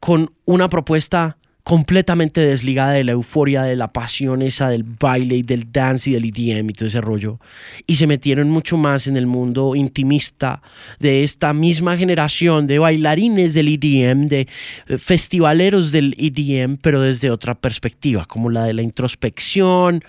con 0.00 0.32
una 0.44 0.68
propuesta 0.68 1.37
completamente 1.68 2.40
desligada 2.40 2.92
de 2.92 3.04
la 3.04 3.12
euforia, 3.12 3.62
de 3.62 3.76
la 3.76 3.92
pasión 3.92 4.40
esa 4.40 4.70
del 4.70 4.84
baile 4.84 5.36
y 5.36 5.42
del 5.42 5.70
dance 5.70 6.08
y 6.08 6.14
del 6.14 6.24
EDM 6.24 6.70
y 6.70 6.72
todo 6.72 6.86
ese 6.86 7.02
rollo. 7.02 7.40
Y 7.86 7.96
se 7.96 8.06
metieron 8.06 8.48
mucho 8.48 8.78
más 8.78 9.06
en 9.06 9.18
el 9.18 9.26
mundo 9.26 9.76
intimista 9.76 10.62
de 10.98 11.24
esta 11.24 11.52
misma 11.52 11.98
generación 11.98 12.66
de 12.66 12.78
bailarines 12.78 13.52
del 13.52 13.68
EDM, 13.68 14.28
de 14.28 14.48
eh, 14.86 14.96
festivaleros 14.96 15.92
del 15.92 16.14
EDM, 16.16 16.78
pero 16.78 17.02
desde 17.02 17.30
otra 17.30 17.54
perspectiva, 17.54 18.24
como 18.24 18.48
la 18.48 18.64
de 18.64 18.72
la 18.72 18.80
introspección, 18.80 20.02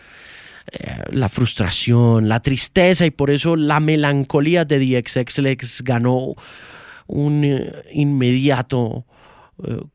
eh, 0.72 1.04
la 1.12 1.28
frustración, 1.28 2.30
la 2.30 2.39
tristeza 2.39 3.06
y 3.06 3.12
por 3.12 3.32
eso 3.32 3.58
la 3.58 3.82
melancolía 3.82 4.63
de 4.63 4.80
The 4.80 5.10
XX 5.10 5.39
les 5.39 5.82
ganó 5.82 6.36
un 7.08 7.43
eh, 7.43 7.84
inmediato 7.91 9.04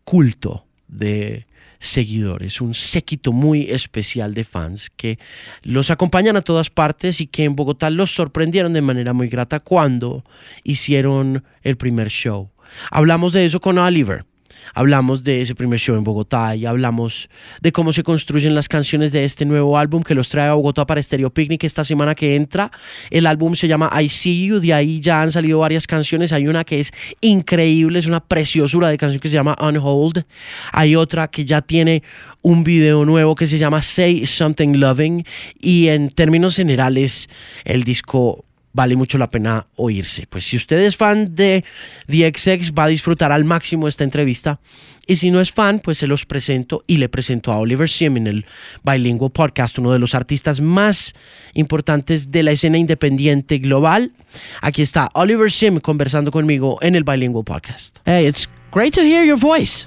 culto 0.04 0.66
de 0.88 1.46
seguidores, 1.84 2.60
un 2.60 2.74
séquito 2.74 3.32
muy 3.32 3.70
especial 3.70 4.34
de 4.34 4.44
fans 4.44 4.90
que 4.90 5.18
los 5.62 5.90
acompañan 5.90 6.36
a 6.36 6.42
todas 6.42 6.70
partes 6.70 7.20
y 7.20 7.26
que 7.26 7.44
en 7.44 7.56
Bogotá 7.56 7.90
los 7.90 8.14
sorprendieron 8.14 8.72
de 8.72 8.82
manera 8.82 9.12
muy 9.12 9.28
grata 9.28 9.60
cuando 9.60 10.24
hicieron 10.62 11.44
el 11.62 11.76
primer 11.76 12.08
show. 12.08 12.50
Hablamos 12.90 13.32
de 13.32 13.44
eso 13.44 13.60
con 13.60 13.78
Oliver 13.78 14.24
Hablamos 14.74 15.24
de 15.24 15.40
ese 15.40 15.54
primer 15.54 15.78
show 15.78 15.96
en 15.96 16.04
Bogotá 16.04 16.56
y 16.56 16.66
hablamos 16.66 17.28
de 17.60 17.72
cómo 17.72 17.92
se 17.92 18.02
construyen 18.02 18.54
las 18.54 18.68
canciones 18.68 19.12
de 19.12 19.24
este 19.24 19.44
nuevo 19.44 19.78
álbum 19.78 20.02
que 20.02 20.14
los 20.14 20.28
trae 20.28 20.48
a 20.48 20.54
Bogotá 20.54 20.86
para 20.86 21.02
Stereo 21.02 21.30
Picnic 21.30 21.64
esta 21.64 21.84
semana 21.84 22.14
que 22.14 22.36
entra. 22.36 22.70
El 23.10 23.26
álbum 23.26 23.54
se 23.54 23.68
llama 23.68 23.90
I 24.00 24.08
See 24.08 24.46
You, 24.46 24.60
de 24.60 24.74
ahí 24.74 25.00
ya 25.00 25.22
han 25.22 25.32
salido 25.32 25.58
varias 25.60 25.86
canciones. 25.86 26.32
Hay 26.32 26.46
una 26.46 26.64
que 26.64 26.80
es 26.80 26.92
increíble, 27.20 27.98
es 27.98 28.06
una 28.06 28.20
preciosura 28.20 28.88
de 28.88 28.98
canción 28.98 29.20
que 29.20 29.28
se 29.28 29.34
llama 29.34 29.56
Unhold. 29.60 30.24
Hay 30.72 30.96
otra 30.96 31.28
que 31.28 31.44
ya 31.44 31.62
tiene 31.62 32.02
un 32.42 32.64
video 32.64 33.04
nuevo 33.04 33.34
que 33.34 33.46
se 33.46 33.58
llama 33.58 33.80
Say 33.80 34.26
Something 34.26 34.76
Loving 34.76 35.24
y 35.60 35.88
en 35.88 36.10
términos 36.10 36.56
generales 36.56 37.28
el 37.64 37.84
disco 37.84 38.43
vale 38.74 38.96
mucho 38.96 39.16
la 39.16 39.30
pena 39.30 39.66
oírse. 39.76 40.26
Pues 40.26 40.44
si 40.44 40.56
usted 40.56 40.80
es 40.82 40.96
fan 40.96 41.34
de 41.34 41.64
The 42.06 42.30
XX 42.36 42.72
va 42.78 42.84
a 42.84 42.88
disfrutar 42.88 43.32
al 43.32 43.44
máximo 43.44 43.88
esta 43.88 44.04
entrevista 44.04 44.60
y 45.06 45.16
si 45.16 45.30
no 45.30 45.40
es 45.40 45.52
fan, 45.52 45.80
pues 45.80 45.98
se 45.98 46.06
los 46.06 46.26
presento 46.26 46.84
y 46.86 46.98
le 46.98 47.08
presento 47.08 47.52
a 47.52 47.58
Oliver 47.58 47.88
Sim 47.88 48.16
en 48.16 48.26
el 48.26 48.46
Bilingual 48.82 49.30
Podcast, 49.30 49.78
uno 49.78 49.92
de 49.92 49.98
los 49.98 50.14
artistas 50.14 50.60
más 50.60 51.14
importantes 51.54 52.30
de 52.30 52.42
la 52.42 52.50
escena 52.50 52.76
independiente 52.76 53.58
global. 53.58 54.12
Aquí 54.60 54.82
está 54.82 55.08
Oliver 55.14 55.50
Sim 55.50 55.78
conversando 55.78 56.30
conmigo 56.30 56.78
en 56.82 56.96
el 56.96 57.04
Bilingual 57.04 57.44
Podcast. 57.44 57.98
Hey, 58.04 58.26
it's 58.26 58.48
great 58.72 58.94
to 58.94 59.02
hear 59.02 59.24
your 59.24 59.38
voice. 59.38 59.86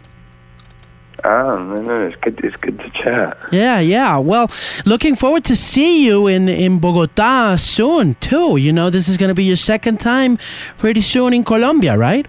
Oh, 1.23 1.57
no, 1.63 1.81
no, 1.81 2.07
it's 2.07 2.15
good. 2.17 2.39
It's 2.43 2.55
good 2.57 2.79
to 2.79 2.89
chat. 2.91 3.37
Yeah, 3.51 3.79
yeah. 3.79 4.17
Well, 4.17 4.51
looking 4.85 5.15
forward 5.15 5.43
to 5.45 5.55
see 5.55 6.05
you 6.05 6.27
in 6.27 6.47
in 6.47 6.79
Bogota 6.79 7.55
soon 7.55 8.15
too. 8.15 8.57
You 8.57 8.71
know, 8.71 8.89
this 8.89 9.09
is 9.09 9.17
going 9.17 9.29
to 9.29 9.35
be 9.35 9.43
your 9.43 9.55
second 9.55 9.99
time 9.99 10.37
pretty 10.77 11.01
soon 11.01 11.33
in 11.33 11.43
Colombia, 11.43 11.97
right? 11.97 12.27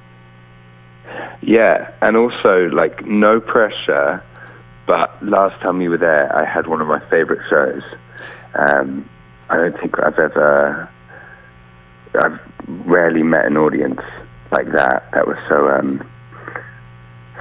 Yeah, 1.42 1.90
and 2.02 2.16
also 2.16 2.68
like 2.72 3.06
no 3.06 3.40
pressure. 3.40 4.22
But 4.86 5.22
last 5.22 5.60
time 5.60 5.82
you 5.82 5.90
were 5.90 5.98
there, 5.98 6.34
I 6.34 6.46
had 6.46 6.66
one 6.66 6.80
of 6.80 6.88
my 6.88 7.00
favorite 7.10 7.46
shows. 7.50 7.82
Um, 8.54 9.08
I 9.50 9.56
don't 9.56 9.78
think 9.78 9.98
I've 9.98 10.18
ever. 10.18 10.88
I've 12.14 12.40
rarely 12.86 13.22
met 13.22 13.44
an 13.44 13.58
audience 13.58 14.00
like 14.50 14.72
that. 14.72 15.10
That 15.12 15.26
was 15.26 15.36
so. 15.48 15.68
Um, 15.68 16.08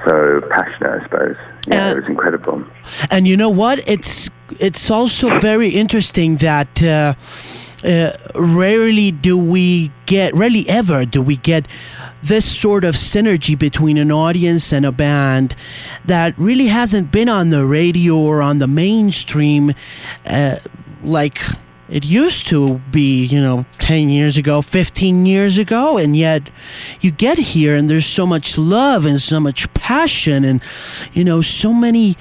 so 0.06 0.40
passionate, 0.50 1.00
I 1.00 1.02
suppose. 1.04 1.36
Yeah, 1.66 1.88
uh, 1.88 1.90
it 1.92 1.96
was 1.96 2.08
incredible. 2.08 2.64
And 3.10 3.26
you 3.26 3.36
know 3.36 3.50
what? 3.50 3.86
It's 3.88 4.30
it's 4.60 4.90
also 4.90 5.38
very 5.40 5.70
interesting 5.70 6.36
that 6.36 6.82
uh, 6.82 7.14
uh, 7.84 8.12
rarely 8.34 9.10
do 9.10 9.36
we 9.36 9.90
get, 10.06 10.34
rarely 10.34 10.68
ever 10.68 11.04
do 11.04 11.22
we 11.22 11.36
get 11.36 11.66
this 12.22 12.44
sort 12.44 12.84
of 12.84 12.94
synergy 12.94 13.56
between 13.58 13.96
an 13.98 14.10
audience 14.10 14.72
and 14.72 14.84
a 14.84 14.92
band 14.92 15.54
that 16.04 16.36
really 16.36 16.66
hasn't 16.66 17.12
been 17.12 17.28
on 17.28 17.50
the 17.50 17.64
radio 17.64 18.16
or 18.16 18.42
on 18.42 18.58
the 18.58 18.66
mainstream, 18.66 19.74
uh, 20.26 20.56
like 21.04 21.40
it 21.88 22.04
used 22.04 22.46
to 22.48 22.78
be, 22.90 23.24
you 23.24 23.40
know, 23.40 23.64
10 23.78 24.10
years 24.10 24.36
ago, 24.36 24.60
15 24.60 25.24
years 25.24 25.58
ago, 25.58 25.96
and 25.96 26.16
yet 26.16 26.50
you 27.00 27.10
get 27.10 27.38
here 27.38 27.74
and 27.74 27.88
there's 27.88 28.06
so 28.06 28.26
much 28.26 28.58
love 28.58 29.06
and 29.06 29.20
so 29.20 29.40
much 29.40 29.72
passion 29.74 30.44
and, 30.44 30.60
you 31.12 31.24
know, 31.24 31.40
so 31.40 31.72
many 31.72 32.16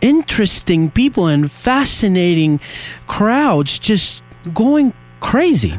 interesting 0.00 0.90
people 0.90 1.26
and 1.26 1.50
fascinating 1.50 2.60
crowds 3.06 3.78
just 3.78 4.22
going 4.54 4.94
crazy. 5.20 5.74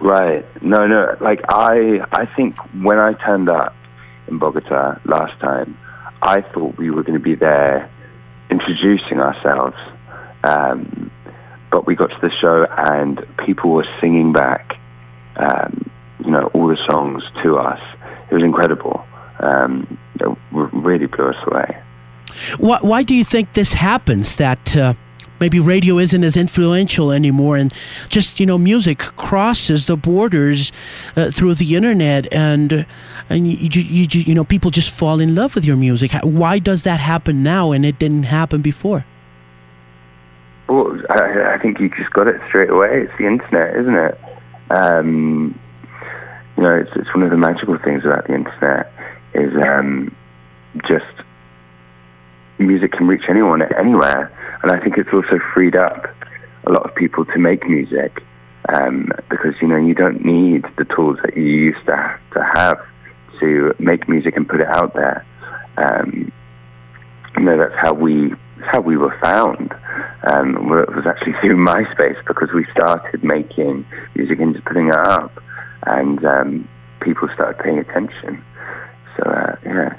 Right. 0.00 0.46
No, 0.62 0.86
no. 0.86 1.16
Like, 1.20 1.40
I, 1.48 2.06
I 2.12 2.26
think 2.36 2.56
when 2.82 2.98
I 3.00 3.14
turned 3.14 3.48
up 3.48 3.74
in 4.28 4.38
Bogota 4.38 5.00
last 5.04 5.38
time, 5.40 5.76
I 6.22 6.42
thought 6.42 6.78
we 6.78 6.90
were 6.90 7.02
going 7.02 7.18
to 7.18 7.24
be 7.24 7.34
there 7.34 7.90
introducing 8.50 9.18
ourselves. 9.18 9.76
Um, 10.44 11.10
but 11.70 11.86
we 11.86 11.94
got 11.94 12.10
to 12.10 12.18
the 12.20 12.30
show 12.30 12.66
and 12.70 13.24
people 13.44 13.70
were 13.70 13.86
singing 14.00 14.32
back, 14.32 14.78
um, 15.36 15.90
you 16.24 16.30
know, 16.30 16.50
all 16.54 16.68
the 16.68 16.78
songs 16.90 17.22
to 17.42 17.58
us. 17.58 17.80
It 18.30 18.34
was 18.34 18.42
incredible. 18.42 19.04
Um, 19.40 19.98
it 20.20 20.36
really 20.50 21.06
blew 21.06 21.28
us 21.28 21.36
away. 21.46 21.80
Why, 22.58 22.78
why 22.82 23.02
do 23.02 23.14
you 23.14 23.24
think 23.24 23.52
this 23.54 23.74
happens? 23.74 24.36
That 24.36 24.76
uh, 24.76 24.94
maybe 25.40 25.60
radio 25.60 25.98
isn't 25.98 26.24
as 26.24 26.36
influential 26.36 27.10
anymore, 27.10 27.56
and 27.56 27.72
just 28.08 28.38
you 28.40 28.46
know, 28.46 28.58
music 28.58 28.98
crosses 28.98 29.86
the 29.86 29.96
borders 29.96 30.72
uh, 31.16 31.30
through 31.30 31.54
the 31.54 31.76
internet, 31.76 32.32
and 32.32 32.86
and 33.30 33.50
you, 33.50 33.82
you, 33.82 34.06
you, 34.10 34.20
you 34.20 34.34
know, 34.34 34.44
people 34.44 34.70
just 34.70 34.92
fall 34.92 35.20
in 35.20 35.34
love 35.34 35.54
with 35.54 35.64
your 35.64 35.76
music. 35.76 36.12
Why 36.22 36.58
does 36.58 36.84
that 36.84 37.00
happen 37.00 37.42
now, 37.42 37.72
and 37.72 37.84
it 37.84 37.98
didn't 37.98 38.24
happen 38.24 38.60
before? 38.60 39.04
Well, 40.68 41.00
I, 41.10 41.54
I 41.54 41.58
think 41.58 41.80
you 41.80 41.88
just 41.88 42.10
got 42.10 42.28
it 42.28 42.40
straight 42.48 42.70
away. 42.70 43.02
It's 43.02 43.12
the 43.18 43.26
internet, 43.26 43.74
isn't 43.76 43.94
it? 43.94 44.20
Um, 44.70 45.58
you 46.56 46.62
know, 46.62 46.74
it's, 46.76 46.90
it's 46.94 47.12
one 47.14 47.22
of 47.22 47.30
the 47.30 47.36
magical 47.36 47.78
things 47.78 48.04
about 48.04 48.26
the 48.26 48.34
internet 48.34 48.92
is 49.32 49.52
um, 49.66 50.14
just 50.86 51.06
music 52.58 52.92
can 52.92 53.06
reach 53.06 53.24
anyone 53.28 53.62
anywhere, 53.62 54.32
and 54.62 54.72
I 54.72 54.80
think 54.80 54.98
it's 54.98 55.12
also 55.12 55.38
freed 55.54 55.76
up 55.76 56.06
a 56.64 56.70
lot 56.70 56.84
of 56.84 56.94
people 56.94 57.24
to 57.24 57.38
make 57.38 57.66
music 57.66 58.22
um, 58.68 59.10
because 59.30 59.54
you 59.62 59.68
know 59.68 59.76
you 59.76 59.94
don't 59.94 60.24
need 60.24 60.64
the 60.76 60.84
tools 60.84 61.18
that 61.24 61.36
you 61.36 61.44
used 61.44 61.84
to 61.86 61.96
have, 61.96 62.20
to 62.34 62.44
have 62.56 62.86
to 63.40 63.74
make 63.78 64.08
music 64.08 64.36
and 64.36 64.48
put 64.48 64.60
it 64.60 64.68
out 64.68 64.94
there. 64.94 65.24
Um, 65.76 66.32
you 67.36 67.44
know, 67.44 67.56
that's 67.56 67.74
how 67.76 67.94
we 67.94 68.32
how 68.60 68.80
we 68.80 68.96
were 68.96 69.16
found. 69.22 69.72
Um, 70.34 70.56
it 70.72 70.94
was 70.94 71.06
actually 71.06 71.32
through 71.40 71.56
MySpace 71.56 72.24
because 72.26 72.50
we 72.52 72.66
started 72.72 73.22
making 73.24 73.86
music 74.14 74.40
and 74.40 74.54
just 74.54 74.66
putting 74.66 74.88
it 74.88 74.96
up, 74.96 75.32
and 75.86 76.24
um, 76.24 76.68
people 77.00 77.28
started 77.34 77.62
paying 77.62 77.78
attention. 77.78 78.44
So 79.16 79.22
uh, 79.24 79.56
yeah, 79.64 79.98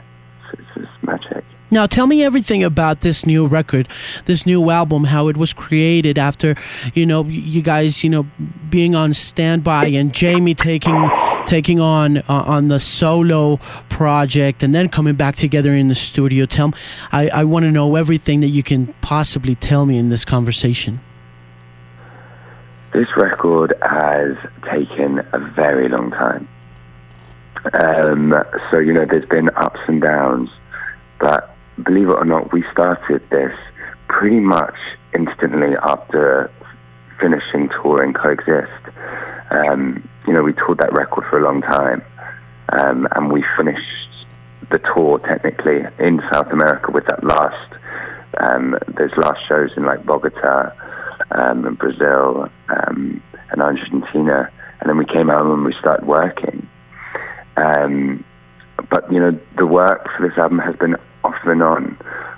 it's, 0.51 0.59
it's 0.59 0.87
just 0.87 1.03
magic. 1.03 1.43
Now, 1.71 1.85
tell 1.85 2.07
me 2.07 2.23
everything 2.23 2.63
about 2.63 3.01
this 3.01 3.25
new 3.25 3.45
record, 3.45 3.87
this 4.25 4.45
new 4.45 4.71
album, 4.71 5.05
how 5.05 5.27
it 5.27 5.37
was 5.37 5.53
created 5.53 6.17
after, 6.17 6.55
you 6.93 7.05
know, 7.05 7.23
you 7.25 7.61
guys, 7.61 8.03
you 8.03 8.09
know, 8.09 8.25
being 8.69 8.95
on 8.95 9.13
standby 9.13 9.87
and 9.87 10.13
Jamie 10.13 10.55
taking 10.55 11.09
taking 11.45 11.79
on 11.79 12.17
uh, 12.17 12.23
on 12.27 12.69
the 12.69 12.79
solo 12.79 13.57
project 13.89 14.63
and 14.63 14.73
then 14.73 14.89
coming 14.89 15.15
back 15.15 15.35
together 15.35 15.73
in 15.73 15.87
the 15.89 15.95
studio. 15.95 16.45
Tell 16.45 16.69
me, 16.69 16.73
I, 17.11 17.29
I 17.29 17.43
want 17.43 17.63
to 17.65 17.71
know 17.71 17.95
everything 17.95 18.39
that 18.39 18.47
you 18.47 18.63
can 18.63 18.87
possibly 19.01 19.55
tell 19.55 19.85
me 19.85 19.97
in 19.97 20.09
this 20.09 20.25
conversation. 20.25 20.99
This 22.93 23.07
record 23.15 23.75
has 23.83 24.35
taken 24.71 25.19
a 25.33 25.39
very 25.39 25.87
long 25.87 26.09
time. 26.09 26.47
Um, 27.83 28.33
so, 28.71 28.79
you 28.79 28.93
know, 28.93 29.05
there's 29.05 29.25
been 29.25 29.49
ups 29.49 29.79
and 29.87 30.01
downs, 30.01 30.49
but 31.19 31.55
believe 31.83 32.09
it 32.09 32.13
or 32.13 32.25
not, 32.25 32.51
we 32.51 32.63
started 32.71 33.21
this 33.29 33.53
pretty 34.07 34.39
much 34.39 34.75
instantly 35.13 35.75
after 35.81 36.51
finishing 37.19 37.69
touring 37.69 38.13
Coexist. 38.13 38.95
Um, 39.51 40.07
you 40.27 40.33
know, 40.33 40.43
we 40.43 40.53
toured 40.53 40.79
that 40.79 40.93
record 40.93 41.25
for 41.29 41.39
a 41.39 41.43
long 41.43 41.61
time, 41.61 42.03
um, 42.81 43.07
and 43.15 43.31
we 43.31 43.43
finished 43.57 44.09
the 44.71 44.79
tour 44.79 45.19
technically 45.19 45.81
in 45.97 46.21
South 46.31 46.51
America 46.51 46.91
with 46.91 47.05
that 47.07 47.23
last, 47.23 47.73
um, 48.37 48.77
those 48.97 49.15
last 49.17 49.39
shows 49.47 49.71
in 49.75 49.85
like 49.85 50.05
Bogota, 50.05 50.71
um, 51.31 51.65
and 51.65 51.77
Brazil, 51.77 52.49
um, 52.69 53.21
and 53.51 53.61
Argentina, 53.61 54.51
and 54.79 54.89
then 54.89 54.97
we 54.97 55.05
came 55.05 55.29
home 55.29 55.51
and 55.51 55.65
we 55.65 55.73
started 55.73 56.05
working. 56.05 56.67
Um, 57.57 58.23
but 58.89 59.11
you 59.11 59.19
know, 59.19 59.37
the 59.57 59.65
work 59.65 60.07
for 60.15 60.27
this 60.27 60.37
album 60.37 60.59
has 60.59 60.75
been 60.75 60.95
off 61.23 61.35
and 61.45 61.61
on. 61.61 61.97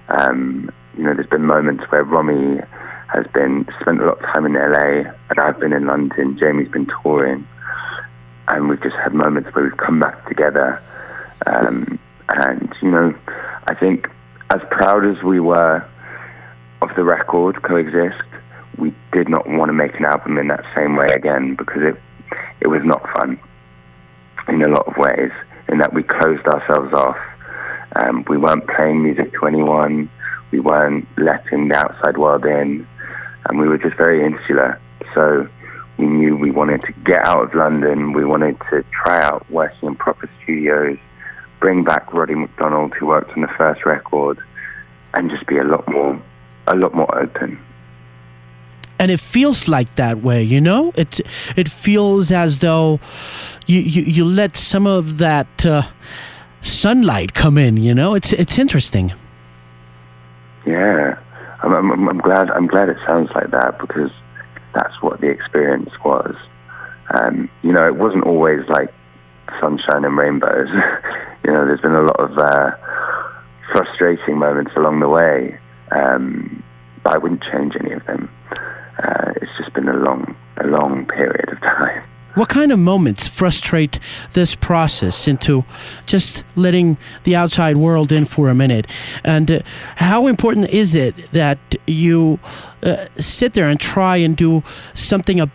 Um, 0.10 0.72
you 0.98 1.04
know, 1.04 1.13
there's 1.13 1.27
been 1.27 1.46
moments 1.46 1.84
where 1.90 2.04
Romy 2.04 2.60
has 3.13 3.25
been 3.34 3.67
spent 3.79 4.02
a 4.02 4.06
lot 4.06 4.19
of 4.19 4.25
time 4.34 4.46
in 4.46 4.54
LA, 4.54 5.12
and 5.29 5.40
I've 5.40 5.60
been 5.60 5.73
in 5.73 5.86
London. 5.86 6.38
Jamie's 6.38 6.69
been 6.69 6.88
touring, 7.02 7.48
and 8.48 8.69
we've 8.69 8.82
just 8.82 8.96
had 8.96 9.13
moments 9.13 9.54
where 9.54 9.65
we've 9.65 9.77
come 9.77 10.00
back 10.00 10.27
together. 10.27 10.82
Um, 11.46 12.00
and 12.29 12.73
you 12.82 12.92
know, 12.92 13.13
I 13.67 13.75
think 13.75 14.08
as 14.54 14.62
proud 14.69 15.06
as 15.06 15.21
we 15.23 15.40
were 15.40 15.86
of 16.82 16.90
the 16.96 17.04
record 17.04 17.62
coexist, 17.63 18.23
we 18.77 18.94
did 19.12 19.29
not 19.29 19.48
want 19.48 19.69
to 19.69 19.73
make 19.73 19.96
an 20.00 20.06
album 20.06 20.38
in 20.38 20.48
that 20.48 20.63
same 20.75 20.96
way 20.96 21.08
again 21.08 21.56
because 21.56 21.82
it 21.84 21.96
it 22.62 22.67
was 22.67 22.82
not 22.84 23.02
fun 23.19 23.40
in 24.48 24.62
a 24.62 24.67
lot 24.67 24.88
of 24.88 24.98
ways 24.98 25.32
in 25.69 25.79
that 25.79 25.94
we 25.94 26.04
closed 26.04 26.46
ourselves 26.48 26.94
off. 26.94 27.17
Um, 27.96 28.25
we 28.27 28.37
weren't 28.37 28.67
playing 28.67 29.04
music 29.04 29.33
to 29.33 29.46
anyone. 29.46 30.10
We 30.52 30.60
weren't 30.60 31.08
letting 31.17 31.69
the 31.69 31.75
outside 31.75 32.17
world 32.17 32.46
in, 32.46 32.87
and 33.46 33.60
we 33.60 33.67
were 33.67 33.77
just 33.77 33.98
very 33.98 34.25
insular. 34.25 34.79
So 35.13 35.48
we 35.98 36.06
knew 36.06 36.35
we 36.35 36.52
wanted 36.52 36.81
to 36.83 36.92
get 37.04 37.25
out 37.27 37.44
of 37.44 37.54
London. 37.54 38.13
We 38.13 38.25
wanted 38.25 38.58
to 38.69 38.83
try 38.92 39.21
out 39.23 39.50
working 39.50 39.89
in 39.89 39.96
proper 39.96 40.29
studios, 40.44 40.98
bring 41.60 41.83
back 41.83 42.08
Rodaidh 42.08 42.37
McDonald, 42.37 42.94
who 42.94 43.08
worked 43.08 43.31
on 43.31 43.42
the 43.42 43.54
first 43.58 43.85
record, 43.85 44.39
and 45.13 45.29
just 45.29 45.46
be 45.48 45.58
a 45.58 45.63
lot 45.63 45.87
more, 45.89 46.21
a 46.67 46.75
lot 46.75 46.94
more 46.94 47.17
open 47.17 47.60
and 49.02 49.10
it 49.10 49.19
feels 49.19 49.67
like 49.67 49.96
that 49.96 50.21
way 50.21 50.44
you 50.44 50.62
know 50.62 50.94
it 50.96 51.19
it 51.56 51.67
feels 51.67 52.31
as 52.31 52.60
though 52.60 53.00
you 53.65 53.79
you, 53.79 54.04
you 54.04 54.23
let 54.23 54.56
some 54.56 54.85
of 54.85 55.17
that 55.17 55.65
uh, 55.65 55.81
sunlight 56.62 57.33
come 57.33 57.57
in 57.57 57.77
you 57.77 57.93
know? 57.93 58.13
It's 58.15 58.33
it's 58.33 58.57
interesting. 58.57 59.13
Yeah. 60.65 61.17
I'm, 61.63 61.73
I'm, 61.73 62.09
I'm 62.09 62.17
glad 62.17 62.49
i'm 62.49 62.65
glad 62.65 62.89
it 62.89 62.97
sounds 63.05 63.29
like 63.35 63.51
that 63.51 63.77
because 63.79 64.09
that's 64.73 65.01
what 65.01 65.21
the 65.21 65.27
experience 65.27 65.91
was. 66.03 66.35
Um, 67.19 67.49
you 67.62 67.71
know 67.71 67.81
it 67.81 67.95
wasn't 67.95 68.25
always 68.25 68.67
like 68.69 68.93
sunshine 69.59 70.05
and 70.05 70.17
rainbows. 70.17 70.69
You 71.43 71.51
know 71.51 71.65
there's 71.65 71.81
been 71.81 71.95
a 71.95 72.03
lot 72.03 72.19
of 72.19 72.37
uh, 72.37 72.69
frustrating 73.71 74.37
moments 74.37 74.73
along 74.75 74.99
the 74.99 75.09
way. 75.09 75.57
Um, 75.91 76.63
but 77.03 77.13
i 77.13 77.17
wouldn't 77.17 77.43
change 77.43 77.75
any 77.79 77.91
of 77.93 78.05
them. 78.05 78.29
Uh, 78.51 79.33
it's 79.41 79.51
just 79.57 79.73
been 79.73 79.87
a 79.87 79.97
long, 79.97 80.35
a 80.57 80.67
long 80.67 81.05
period 81.07 81.49
of 81.49 81.59
time. 81.62 82.03
What 82.36 82.50
kind 82.50 82.71
of 82.71 82.79
moments 82.79 83.27
frustrate 83.27 84.00
this 84.34 84.56
process 84.56 85.27
into 85.27 85.65
just 86.06 86.44
letting 86.56 86.98
the 87.23 87.36
outside 87.36 87.77
world 87.77 88.12
in 88.12 88.25
for 88.25 88.50
a 88.50 88.56
minute? 88.56 88.88
And 89.23 89.52
uh, 89.52 89.60
how 89.98 90.27
important 90.27 90.69
is 90.69 90.96
it 90.96 91.32
that 91.32 91.60
you 91.88 92.40
uh, 92.84 93.08
sit 93.17 93.54
there 93.54 93.67
and 93.69 93.79
try 93.79 94.17
and 94.17 94.38
do 94.38 94.63
something 94.94 95.40
a 95.42 95.52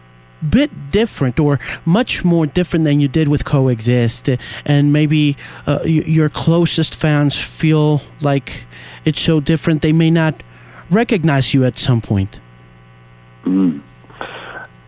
bit 0.51 0.91
different 0.91 1.41
or 1.41 1.59
much 1.87 2.25
more 2.25 2.47
different 2.47 2.85
than 2.85 3.01
you 3.01 3.09
did 3.09 3.29
with 3.29 3.45
Coexist? 3.45 4.29
And 4.67 4.93
maybe 4.93 5.37
uh, 5.67 5.81
your 5.85 6.29
closest 6.29 6.95
fans 6.95 7.41
feel 7.41 8.03
like 8.21 8.65
it's 9.05 9.21
so 9.21 9.41
different 9.41 9.81
they 9.81 9.95
may 9.95 10.11
not 10.11 10.43
recognize 10.91 11.55
you 11.55 11.65
at 11.65 11.79
some 11.79 12.01
point? 12.01 12.41
Mm. 13.45 13.81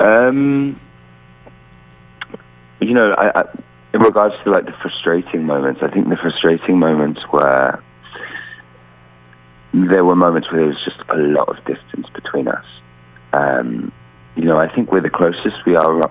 Um, 0.01 0.80
you 2.81 2.95
know, 2.95 3.12
I, 3.12 3.41
I, 3.41 3.45
in 3.95 4.01
regards 4.01 4.35
to 4.45 4.51
like 4.51 4.66
the 4.66 4.74
frustrating 4.83 5.45
moments, 5.45 5.81
I 5.83 5.89
think 5.89 6.09
the 6.09 6.16
frustrating 6.16 6.79
moments 6.79 7.20
were 7.33 7.83
there 9.72 10.05
were 10.05 10.16
moments 10.16 10.51
where 10.51 10.61
there 10.61 10.68
was 10.68 10.83
just 10.85 10.99
a 11.11 11.16
lot 11.16 11.49
of 11.49 11.57
distance 11.64 12.09
between 12.14 12.49
us. 12.49 12.64
Um, 13.33 13.93
you 14.37 14.45
know, 14.45 14.59
I 14.59 14.72
think 14.72 14.93
we're 14.93 15.01
the 15.01 15.11
closest 15.11 15.64
we 15.66 15.76
are 15.76 16.11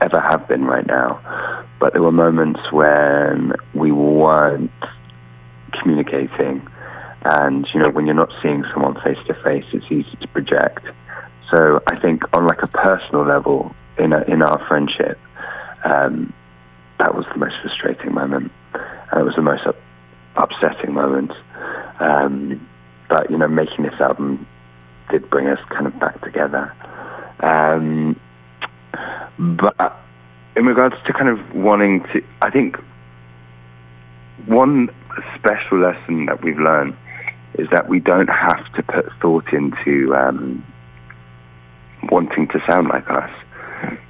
ever 0.00 0.20
have 0.20 0.48
been 0.48 0.64
right 0.64 0.86
now, 0.86 1.64
but 1.78 1.92
there 1.92 2.02
were 2.02 2.12
moments 2.12 2.60
when 2.72 3.52
we 3.74 3.92
weren't 3.92 4.70
communicating. 5.72 6.66
And, 7.24 7.68
you 7.72 7.80
know, 7.80 7.90
when 7.90 8.06
you're 8.06 8.14
not 8.14 8.32
seeing 8.42 8.64
someone 8.72 9.00
face 9.00 9.18
to 9.28 9.34
face, 9.42 9.64
it's 9.72 9.86
easy 9.86 10.16
to 10.20 10.28
project. 10.28 10.84
So 11.50 11.80
I 11.86 11.98
think 12.00 12.22
on 12.36 12.46
like 12.46 12.62
a 12.62 12.66
personal 12.66 13.24
level 13.24 13.74
in 13.98 14.12
a, 14.12 14.22
in 14.22 14.42
our 14.42 14.66
friendship, 14.66 15.18
um, 15.84 16.32
that 16.98 17.14
was 17.14 17.26
the 17.32 17.38
most 17.38 17.56
frustrating 17.62 18.12
moment, 18.12 18.52
and 18.74 19.20
it 19.20 19.24
was 19.24 19.34
the 19.34 19.42
most 19.42 19.66
up, 19.66 19.76
upsetting 20.36 20.92
moment. 20.92 21.32
Um, 22.00 22.68
but 23.08 23.30
you 23.30 23.36
know, 23.38 23.48
making 23.48 23.84
this 23.84 24.00
album 24.00 24.46
did 25.10 25.28
bring 25.30 25.46
us 25.46 25.58
kind 25.68 25.86
of 25.86 25.98
back 25.98 26.20
together. 26.22 26.72
Um, 27.40 28.18
but 29.38 29.96
in 30.56 30.66
regards 30.66 30.96
to 31.06 31.12
kind 31.12 31.28
of 31.28 31.54
wanting 31.54 32.02
to, 32.12 32.24
I 32.40 32.50
think 32.50 32.76
one 34.46 34.88
special 35.36 35.78
lesson 35.78 36.26
that 36.26 36.42
we've 36.42 36.58
learned 36.58 36.96
is 37.54 37.68
that 37.70 37.88
we 37.88 38.00
don't 38.00 38.28
have 38.28 38.72
to 38.74 38.82
put 38.82 39.06
thought 39.20 39.52
into 39.52 40.14
um, 40.14 40.64
wanting 42.10 42.48
to 42.48 42.62
sound 42.66 42.88
like 42.88 43.08
us. 43.10 43.30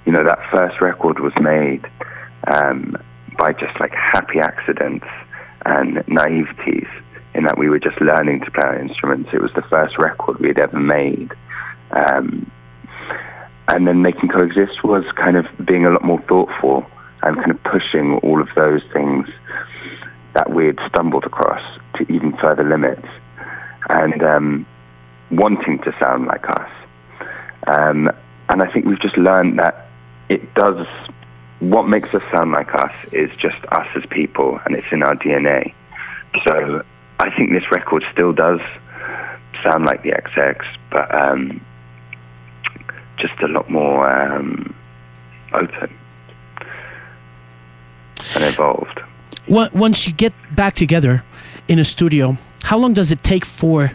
You 0.04 0.12
know, 0.12 0.24
that 0.24 0.38
first 0.50 0.80
record 0.80 1.20
was 1.20 1.32
made 1.40 1.84
um, 2.52 2.96
by 3.38 3.52
just 3.52 3.78
like 3.80 3.92
happy 3.92 4.40
accidents 4.40 5.06
and 5.64 5.96
naiveties 6.06 6.88
in 7.34 7.44
that 7.44 7.58
we 7.58 7.68
were 7.68 7.78
just 7.78 8.00
learning 8.00 8.40
to 8.40 8.50
play 8.50 8.64
our 8.64 8.78
instruments. 8.78 9.30
It 9.32 9.40
was 9.40 9.52
the 9.54 9.62
first 9.62 9.96
record 9.98 10.38
we 10.38 10.48
had 10.48 10.58
ever 10.58 10.78
made. 10.78 11.32
Um, 11.90 12.50
and 13.68 13.86
then 13.86 14.02
making 14.02 14.28
coexist 14.28 14.82
was 14.84 15.04
kind 15.16 15.36
of 15.36 15.46
being 15.64 15.86
a 15.86 15.90
lot 15.90 16.04
more 16.04 16.20
thoughtful 16.22 16.84
and 17.22 17.36
kind 17.36 17.50
of 17.50 17.62
pushing 17.62 18.18
all 18.18 18.40
of 18.40 18.48
those 18.54 18.82
things 18.92 19.28
that 20.34 20.50
we 20.50 20.66
had 20.66 20.78
stumbled 20.88 21.24
across 21.24 21.62
to 21.96 22.12
even 22.12 22.36
further 22.38 22.64
limits 22.64 23.06
and 23.88 24.22
um, 24.22 24.66
wanting 25.30 25.78
to 25.80 25.94
sound 26.02 26.26
like 26.26 26.44
us. 26.48 26.70
Um, 27.66 28.10
and 28.48 28.62
I 28.62 28.70
think 28.72 28.86
we've 28.86 29.00
just 29.00 29.16
learned 29.16 29.58
that 29.58 29.86
it 30.28 30.54
does, 30.54 30.86
what 31.60 31.88
makes 31.88 32.12
us 32.14 32.22
sound 32.34 32.52
like 32.52 32.74
us 32.74 32.92
is 33.12 33.30
just 33.38 33.58
us 33.70 33.86
as 33.94 34.04
people, 34.10 34.60
and 34.64 34.74
it's 34.74 34.86
in 34.90 35.02
our 35.02 35.14
DNA. 35.14 35.74
So 36.46 36.82
I 37.18 37.30
think 37.36 37.50
this 37.52 37.70
record 37.70 38.04
still 38.12 38.32
does 38.32 38.60
sound 39.62 39.84
like 39.84 40.02
the 40.02 40.10
XX, 40.10 40.64
but 40.90 41.14
um, 41.14 41.64
just 43.18 43.34
a 43.42 43.48
lot 43.48 43.70
more 43.70 44.10
um, 44.10 44.74
open 45.52 45.96
and 48.34 48.44
evolved. 48.44 49.00
Once 49.48 50.06
you 50.06 50.12
get 50.12 50.32
back 50.54 50.74
together 50.74 51.24
in 51.68 51.78
a 51.78 51.84
studio, 51.84 52.36
how 52.62 52.78
long 52.78 52.92
does 52.92 53.10
it 53.10 53.22
take 53.22 53.44
for 53.44 53.92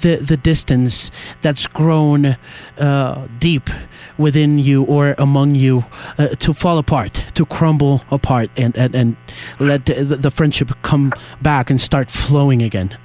the 0.00 0.16
the 0.16 0.36
distance 0.36 1.10
that's 1.42 1.66
grown 1.66 2.36
uh, 2.78 3.28
deep 3.38 3.70
within 4.18 4.58
you 4.58 4.84
or 4.84 5.14
among 5.18 5.54
you 5.54 5.84
uh, 6.18 6.28
to 6.28 6.52
fall 6.54 6.78
apart, 6.78 7.24
to 7.34 7.46
crumble 7.46 8.02
apart, 8.10 8.50
and 8.56 8.76
and, 8.76 8.94
and 8.94 9.16
let 9.58 9.86
the, 9.86 9.94
the 10.04 10.30
friendship 10.30 10.70
come 10.82 11.12
back 11.40 11.70
and 11.70 11.80
start 11.80 12.10
flowing 12.10 12.62
again? 12.62 12.96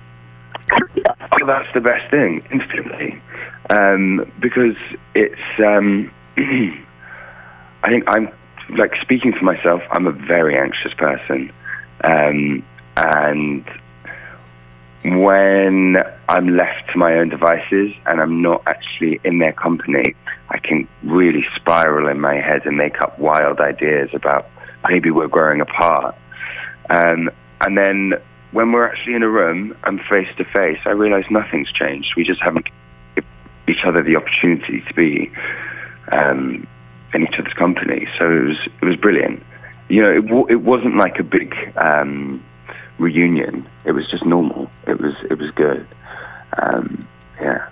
Well, 1.39 1.47
that's 1.47 1.74
the 1.74 1.82
best 1.82 2.09
thing, 2.11 2.45
instantly, 2.51 3.22
um, 3.70 4.32
because 4.39 4.76
it's. 5.15 5.59
Um, 5.59 6.11
I 7.84 7.89
think 7.89 8.03
I'm 8.07 8.30
like 8.70 8.95
speaking 9.01 9.34
for 9.34 9.45
myself. 9.45 9.82
I'm 9.91 10.07
a 10.07 10.11
very 10.11 10.57
anxious 10.57 10.93
person, 10.93 11.51
um, 12.03 12.63
and 12.97 13.65
when 15.16 15.97
I'm 16.28 16.55
left 16.55 16.91
to 16.91 16.97
my 16.97 17.16
own 17.16 17.30
devices 17.30 17.93
and 18.05 18.20
I'm 18.20 18.41
not 18.41 18.64
actually 18.66 19.20
in 19.24 19.39
their 19.39 19.53
company, 19.53 20.16
I 20.49 20.58
can 20.60 20.88
really 21.03 21.45
spiral 21.55 22.08
in 22.08 22.20
my 22.20 22.36
head 22.36 22.66
and 22.66 22.78
make 22.78 23.01
up 23.01 23.18
wild 23.20 23.60
ideas 23.60 24.10
about 24.14 24.49
maybe 24.89 25.12
we're 25.12 25.28
growing 25.28 25.62
apart. 25.62 26.16
Um, 26.89 27.30
and 27.62 27.78
then 27.78 28.14
when 28.51 28.72
we're 28.72 28.88
actually 28.88 29.16
in 29.16 29.24
a 29.24 29.30
room 29.30 29.76
and 29.84 30.01
face 30.10 30.30
to 30.38 30.45
face, 30.45 30.80
I 30.86 30.91
realize 30.91 31.26
nothing's 31.30 31.72
changed. 31.72 32.16
We 32.16 32.24
just 32.24 32.41
haven't 32.41 32.68
given 33.16 33.30
each 33.68 33.84
other 33.86 34.01
the 34.01 34.16
opportunity 34.16 34.82
to 34.88 34.93
be 34.93 35.32
um, 36.12 36.68
in 37.14 37.24
each 37.24 37.38
other's 37.38 37.53
company. 37.53 38.08
So 38.18 38.32
it 38.32 38.43
was 38.47 38.58
it 38.82 38.86
was 38.86 38.95
brilliant. 38.95 39.43
You 39.89 40.01
know, 40.01 40.12
it, 40.12 40.26
w- 40.28 40.47
it 40.49 40.62
wasn't 40.62 40.97
like 40.97 41.20
a 41.20 41.24
big 41.24 41.55
um, 41.78 42.43
reunion. 43.00 43.68
It 43.86 43.91
was 43.91 44.08
just 44.08 44.26
normal. 44.26 44.70
It 44.88 45.00
was 45.00 45.14
it 45.30 45.38
was 45.38 45.52
good. 45.52 45.86
Um, 46.62 47.08
yeah. 47.39 47.68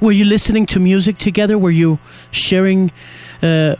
Were 0.00 0.12
you 0.12 0.24
listening 0.24 0.66
to 0.66 0.80
music 0.80 1.18
together? 1.18 1.58
Were 1.58 1.70
you 1.70 1.98
sharing 2.30 2.90
uh, 3.42 3.76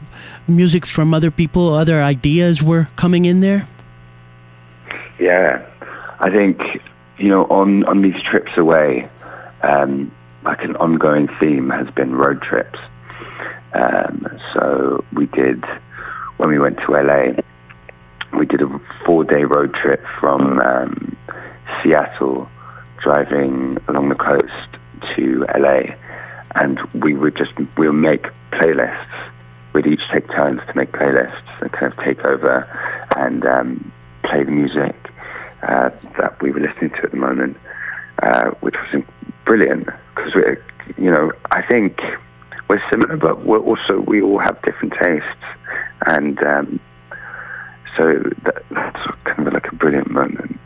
music 0.46 0.84
from 0.84 1.14
other 1.14 1.30
people? 1.30 1.72
Other 1.72 2.02
ideas 2.02 2.62
were 2.62 2.88
coming 2.96 3.24
in 3.24 3.40
there. 3.40 3.68
Yeah, 5.18 5.64
I 6.18 6.30
think 6.30 6.60
you 7.18 7.28
know 7.28 7.44
on 7.44 7.84
on 7.84 8.02
these 8.02 8.20
trips 8.22 8.52
away, 8.56 9.08
um, 9.62 10.10
like 10.44 10.62
an 10.62 10.76
ongoing 10.76 11.28
theme 11.38 11.70
has 11.70 11.90
been 11.90 12.14
road 12.14 12.42
trips. 12.42 12.78
Um, 13.72 14.26
so 14.52 15.04
we 15.12 15.26
did 15.26 15.64
when 16.38 16.48
we 16.48 16.58
went 16.58 16.78
to 16.78 16.92
LA 16.92 17.40
we 18.36 18.46
did 18.46 18.62
a 18.62 18.80
four-day 19.04 19.44
road 19.44 19.74
trip 19.74 20.04
from 20.18 20.60
um, 20.60 21.16
Seattle, 21.82 22.48
driving 22.98 23.78
along 23.88 24.08
the 24.08 24.14
coast 24.14 25.16
to 25.16 25.46
LA, 25.58 25.94
and 26.54 26.80
we 26.94 27.14
would 27.14 27.36
just 27.36 27.52
we'll 27.76 27.92
make 27.92 28.26
playlists. 28.52 29.30
We'd 29.72 29.86
each 29.86 30.02
take 30.12 30.28
turns 30.28 30.60
to 30.66 30.76
make 30.76 30.92
playlists 30.92 31.62
and 31.62 31.72
kind 31.72 31.92
of 31.92 31.98
take 32.04 32.24
over 32.24 32.66
and 33.16 33.44
um, 33.46 33.92
play 34.24 34.44
the 34.44 34.50
music 34.50 34.96
uh, 35.62 35.90
that 36.18 36.40
we 36.40 36.50
were 36.50 36.60
listening 36.60 36.90
to 36.90 37.02
at 37.04 37.10
the 37.10 37.16
moment, 37.16 37.56
uh, 38.22 38.50
which 38.60 38.74
was 38.92 39.02
brilliant. 39.44 39.88
Because 40.14 40.34
we, 40.34 40.42
you 41.02 41.10
know, 41.10 41.32
I 41.52 41.62
think 41.62 42.00
we're 42.68 42.82
similar, 42.90 43.16
but 43.16 43.44
we're 43.44 43.58
also 43.58 44.00
we 44.00 44.22
all 44.22 44.38
have 44.38 44.60
different 44.62 44.94
tastes, 45.00 45.26
and 46.06 46.42
um, 46.42 46.80
so 48.00 48.18
that, 48.44 48.62
that's 48.70 49.16
kind 49.24 49.46
of 49.46 49.52
like 49.52 49.70
a 49.70 49.74
brilliant 49.74 50.10
moment. 50.10 50.58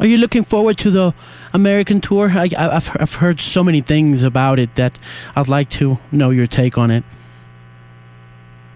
Are 0.00 0.06
you 0.06 0.16
looking 0.16 0.42
forward 0.42 0.78
to 0.78 0.90
the 0.90 1.14
American 1.52 2.00
tour? 2.00 2.30
I, 2.30 2.48
have 2.56 2.96
I've 2.98 3.14
heard 3.16 3.40
so 3.40 3.62
many 3.62 3.82
things 3.82 4.22
about 4.22 4.58
it 4.58 4.74
that 4.76 4.98
I'd 5.36 5.48
like 5.48 5.68
to 5.80 5.98
know 6.10 6.30
your 6.30 6.46
take 6.46 6.78
on 6.78 6.90
it. 6.90 7.04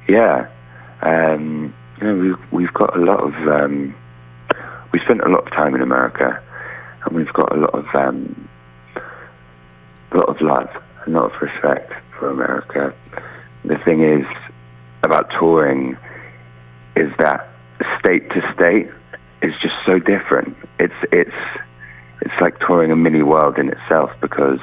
Yeah, 0.07 0.49
um, 1.01 1.73
you 1.99 2.07
know, 2.07 2.15
we've 2.17 2.53
we've 2.53 2.75
got 2.75 2.95
a 2.95 3.01
lot 3.01 3.21
of 3.21 3.35
um, 3.49 3.95
we 4.93 5.01
spent 5.01 5.23
a 5.23 5.29
lot 5.29 5.47
of 5.47 5.53
time 5.53 5.75
in 5.75 5.81
America, 5.81 6.43
and 7.07 7.17
we've 7.17 7.33
got 7.33 7.51
a 7.57 7.57
lot 7.57 7.75
of 7.75 7.87
um, 7.95 8.49
a 8.97 10.17
lot 10.19 10.29
of 10.29 10.39
love, 10.43 10.69
a 11.07 11.11
lot 11.11 11.33
of 11.35 11.41
respect 11.41 11.95
for 12.19 12.29
America. 12.29 12.95
The 13.65 13.79
thing 13.79 14.03
is 14.03 14.27
about 15.03 15.31
touring 15.31 15.97
is 16.97 17.11
that 17.19 17.54
state 17.99 18.31
to 18.31 18.55
state 18.55 18.89
is 19.43 19.55
just 19.61 19.75
so 19.85 19.99
different. 19.99 20.57
It's 20.79 20.95
it's 21.13 21.37
it's 22.21 22.41
like 22.41 22.59
touring 22.61 22.91
a 22.91 22.97
mini 22.97 23.23
world 23.23 23.59
in 23.59 23.69
itself 23.69 24.11
because 24.21 24.61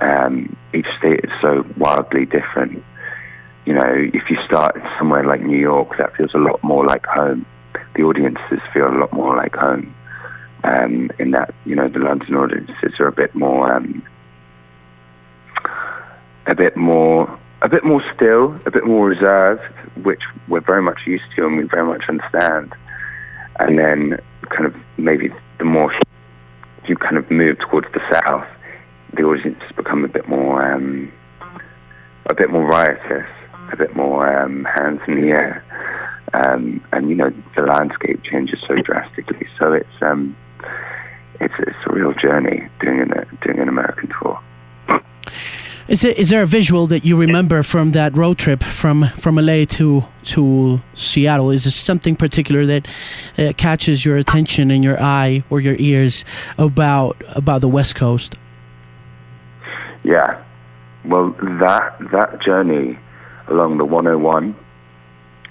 um, 0.00 0.56
each 0.72 0.86
state 0.98 1.20
is 1.24 1.30
so 1.40 1.64
wildly 1.76 2.26
different. 2.26 2.84
You 3.64 3.74
know, 3.74 4.08
if 4.14 4.30
you 4.30 4.38
start 4.44 4.76
somewhere 4.96 5.24
like 5.24 5.42
New 5.42 5.58
York, 5.58 5.98
that 5.98 6.16
feels 6.16 6.34
a 6.34 6.38
lot 6.38 6.62
more 6.62 6.86
like 6.86 7.04
home. 7.06 7.44
The 7.94 8.02
audiences 8.02 8.60
feel 8.72 8.88
a 8.88 8.96
lot 8.96 9.12
more 9.12 9.36
like 9.36 9.54
home. 9.56 9.94
Um, 10.64 11.10
in 11.18 11.32
that, 11.32 11.54
you 11.64 11.74
know, 11.74 11.88
the 11.88 11.98
London 11.98 12.34
audiences 12.34 12.98
are 12.98 13.06
a 13.06 13.12
bit 13.12 13.34
more, 13.34 13.72
um, 13.72 14.02
a 16.46 16.54
bit 16.54 16.76
more, 16.76 17.38
a 17.62 17.68
bit 17.68 17.84
more 17.84 18.02
still, 18.14 18.58
a 18.66 18.70
bit 18.70 18.84
more 18.84 19.08
reserved, 19.08 19.62
which 20.02 20.22
we're 20.46 20.60
very 20.60 20.82
much 20.82 21.00
used 21.06 21.24
to 21.36 21.46
and 21.46 21.56
we 21.56 21.64
very 21.64 21.86
much 21.86 22.08
understand 22.08 22.74
and 23.58 23.78
then 23.78 24.18
kind 24.50 24.66
of 24.66 24.74
maybe 24.96 25.30
the 25.58 25.64
more 25.64 25.92
you 26.86 26.96
kind 26.96 27.16
of 27.16 27.30
move 27.30 27.58
towards 27.58 27.86
the 27.92 28.00
south, 28.10 28.46
the 29.14 29.22
audience 29.22 29.62
become 29.76 30.04
a 30.04 30.08
bit 30.08 30.28
more 30.28 30.72
um, 30.72 31.12
a 32.30 32.34
bit 32.34 32.50
more 32.50 32.64
riotous, 32.64 33.28
a 33.72 33.76
bit 33.76 33.94
more 33.96 34.42
um, 34.42 34.64
hands 34.64 35.00
in 35.06 35.20
the 35.20 35.28
air, 35.28 35.64
um, 36.34 36.82
and 36.92 37.08
you 37.08 37.14
know 37.14 37.32
the 37.56 37.62
landscape 37.62 38.22
changes 38.22 38.60
so 38.66 38.76
drastically. 38.76 39.46
So 39.58 39.72
it's 39.72 40.02
um, 40.02 40.36
it's 41.40 41.54
it's 41.58 41.78
a 41.86 41.92
real 41.92 42.12
journey 42.14 42.68
doing 42.80 43.00
an 43.00 43.38
doing 43.42 43.58
an 43.58 43.68
American 43.68 44.10
tour. 44.20 44.40
Is 45.88 46.04
it 46.04 46.18
is 46.18 46.28
there 46.28 46.42
a 46.42 46.46
visual 46.46 46.86
that 46.88 47.06
you 47.06 47.16
remember 47.16 47.62
from 47.62 47.92
that 47.92 48.14
road 48.14 48.36
trip 48.36 48.62
from 48.62 49.04
from 49.16 49.36
LA 49.36 49.64
to 49.64 50.04
to 50.24 50.82
Seattle? 50.92 51.50
Is 51.50 51.64
there 51.64 51.70
something 51.70 52.14
particular 52.14 52.66
that 52.66 52.86
uh, 53.38 53.54
catches 53.56 54.04
your 54.04 54.18
attention 54.18 54.70
in 54.70 54.82
your 54.82 55.00
eye 55.02 55.44
or 55.48 55.62
your 55.62 55.76
ears 55.78 56.26
about 56.58 57.16
about 57.34 57.62
the 57.62 57.68
West 57.68 57.94
Coast? 57.94 58.34
Yeah, 60.04 60.44
well, 61.06 61.30
that 61.40 61.96
that 62.12 62.42
journey 62.42 62.98
along 63.48 63.78
the 63.78 63.86
101, 63.86 64.54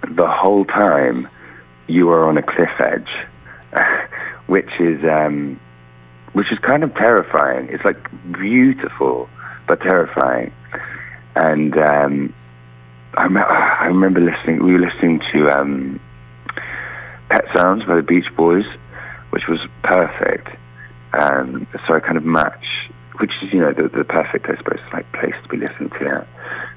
the 0.07 0.27
whole 0.27 0.65
time 0.65 1.27
you 1.87 2.11
are 2.11 2.29
on 2.29 2.37
a 2.37 2.43
cliff 2.43 2.79
edge, 2.79 3.09
which 4.45 4.69
is 4.79 5.03
um, 5.03 5.59
which 6.33 6.51
is 6.51 6.59
kind 6.59 6.83
of 6.83 6.93
terrifying. 6.93 7.69
It's 7.71 7.83
like 7.83 7.97
beautiful 8.33 9.27
but 9.67 9.81
terrifying. 9.81 10.53
And 11.35 11.77
um, 11.77 12.33
I, 13.15 13.27
me- 13.27 13.41
I 13.41 13.85
remember 13.87 14.19
listening. 14.19 14.63
We 14.63 14.73
were 14.73 14.79
listening 14.79 15.21
to 15.33 15.49
um, 15.49 15.99
Pet 17.29 17.45
Sounds 17.55 17.83
by 17.85 17.95
the 17.95 18.03
Beach 18.03 18.27
Boys, 18.35 18.65
which 19.31 19.47
was 19.47 19.59
perfect. 19.83 20.47
Um, 21.13 21.67
so 21.87 21.95
I 21.95 21.99
kind 21.99 22.17
of 22.17 22.25
match, 22.25 22.65
which 23.19 23.31
is 23.41 23.53
you 23.53 23.59
know 23.59 23.73
the, 23.73 23.87
the 23.89 24.03
perfect, 24.03 24.47
I 24.49 24.57
suppose, 24.57 24.79
like 24.93 25.11
place 25.13 25.35
to 25.43 25.49
be 25.49 25.57
listening 25.57 25.89
to. 25.89 26.19
And 26.19 26.27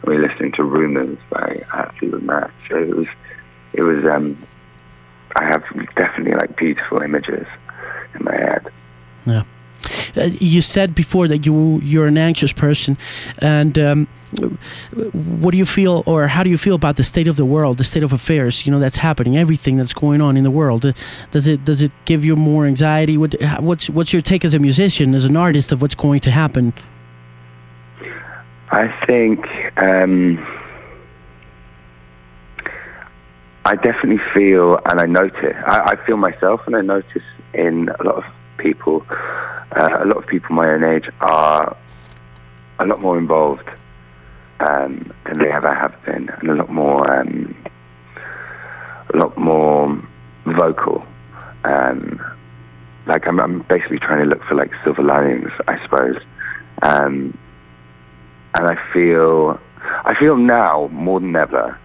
we 0.05 0.16
were 0.16 0.26
listening 0.28 0.53
to 0.53 0.64
Rumours 0.64 1.18
by 1.30 1.62
Fleetwood 1.99 2.22
Mac. 2.22 2.51
So 2.68 2.76
it 2.76 2.97
was, 2.97 3.07
it 3.72 3.82
was. 3.82 4.05
Um, 4.05 4.47
I 5.36 5.45
have 5.45 5.62
definitely 5.95 6.32
like 6.32 6.57
beautiful 6.57 7.01
images 7.03 7.47
in 8.18 8.24
my 8.24 8.34
head. 8.34 8.66
Yeah. 9.26 9.45
Uh, 10.16 10.30
you 10.40 10.62
said 10.62 10.94
before 10.94 11.28
that 11.28 11.46
you 11.46 11.80
you're 11.82 12.07
an 12.07 12.18
anxious 12.18 12.53
person, 12.53 12.96
and 13.38 13.78
um, 13.78 14.09
what 15.40 15.51
do 15.53 15.59
you 15.59 15.66
feel, 15.66 16.03
or 16.07 16.28
how 16.28 16.42
do 16.42 16.51
you 16.51 16.59
feel 16.59 16.74
about 16.74 16.96
the 16.96 17.05
state 17.05 17.26
of 17.26 17.36
the 17.36 17.44
world, 17.44 17.78
the 17.78 17.84
state 17.84 18.03
of 18.03 18.12
affairs? 18.12 18.66
You 18.66 18.72
know 18.72 18.78
that's 18.78 18.98
happening, 18.98 19.36
everything 19.36 19.76
that's 19.76 19.94
going 19.94 20.20
on 20.20 20.36
in 20.36 20.44
the 20.44 20.51
world. 20.51 20.84
Uh, 20.86 20.92
does 21.30 21.46
it 21.46 21.64
does 21.64 21.82
it 21.82 21.92
give 22.05 22.24
you 22.24 22.36
more 22.36 22.66
anxiety? 22.66 23.16
What, 23.16 23.34
what's 23.61 23.90
what's 23.90 24.12
your 24.12 24.22
take 24.22 24.44
as 24.44 24.55
a 24.55 24.59
musician, 24.59 25.14
as 25.14 25.24
an 25.24 25.36
artist, 25.36 25.72
of 25.72 25.80
what's 25.82 25.94
going 25.94 26.20
to 26.20 26.30
happen? 26.30 26.72
I 28.70 28.88
think. 29.07 29.46
Um, 29.76 30.38
I 33.62 33.76
definitely 33.76 34.24
feel, 34.32 34.80
and 34.86 35.01
I 35.01 35.07
notice, 35.07 35.55
I, 35.66 35.92
I 35.92 36.07
feel 36.07 36.16
myself, 36.16 36.62
and 36.66 36.74
I 36.74 36.80
notice 36.80 37.22
in 37.53 37.90
a 38.01 38.03
lot 38.03 38.16
of 38.16 38.24
people 38.61 39.04
uh, 39.72 39.98
a 40.02 40.04
lot 40.04 40.16
of 40.16 40.26
people 40.26 40.54
my 40.54 40.68
own 40.68 40.84
age 40.84 41.08
are 41.20 41.76
a 42.80 42.86
lot 42.86 43.00
more 43.00 43.18
involved 43.18 43.68
um, 44.68 45.12
than 45.26 45.38
they 45.38 45.50
ever 45.50 45.74
have 45.74 45.94
been, 46.04 46.28
and 46.28 46.50
a 46.50 46.54
lot 46.54 46.70
more, 46.70 47.20
um, 47.20 47.56
a 49.14 49.16
lot 49.16 49.36
more 49.38 50.02
vocal. 50.44 51.06
Um, 51.64 52.20
like 53.06 53.26
I'm, 53.26 53.40
I'm, 53.40 53.62
basically 53.62 53.98
trying 53.98 54.24
to 54.24 54.28
look 54.28 54.42
for 54.44 54.54
like 54.54 54.70
silver 54.84 55.02
linings, 55.02 55.50
I 55.68 55.82
suppose. 55.82 56.16
Um, 56.82 57.36
and 58.54 58.66
I 58.66 58.92
feel, 58.92 59.61
I 60.04 60.14
feel 60.18 60.36
now 60.36 60.88
more 60.92 61.20
than 61.20 61.34
ever, 61.36 61.78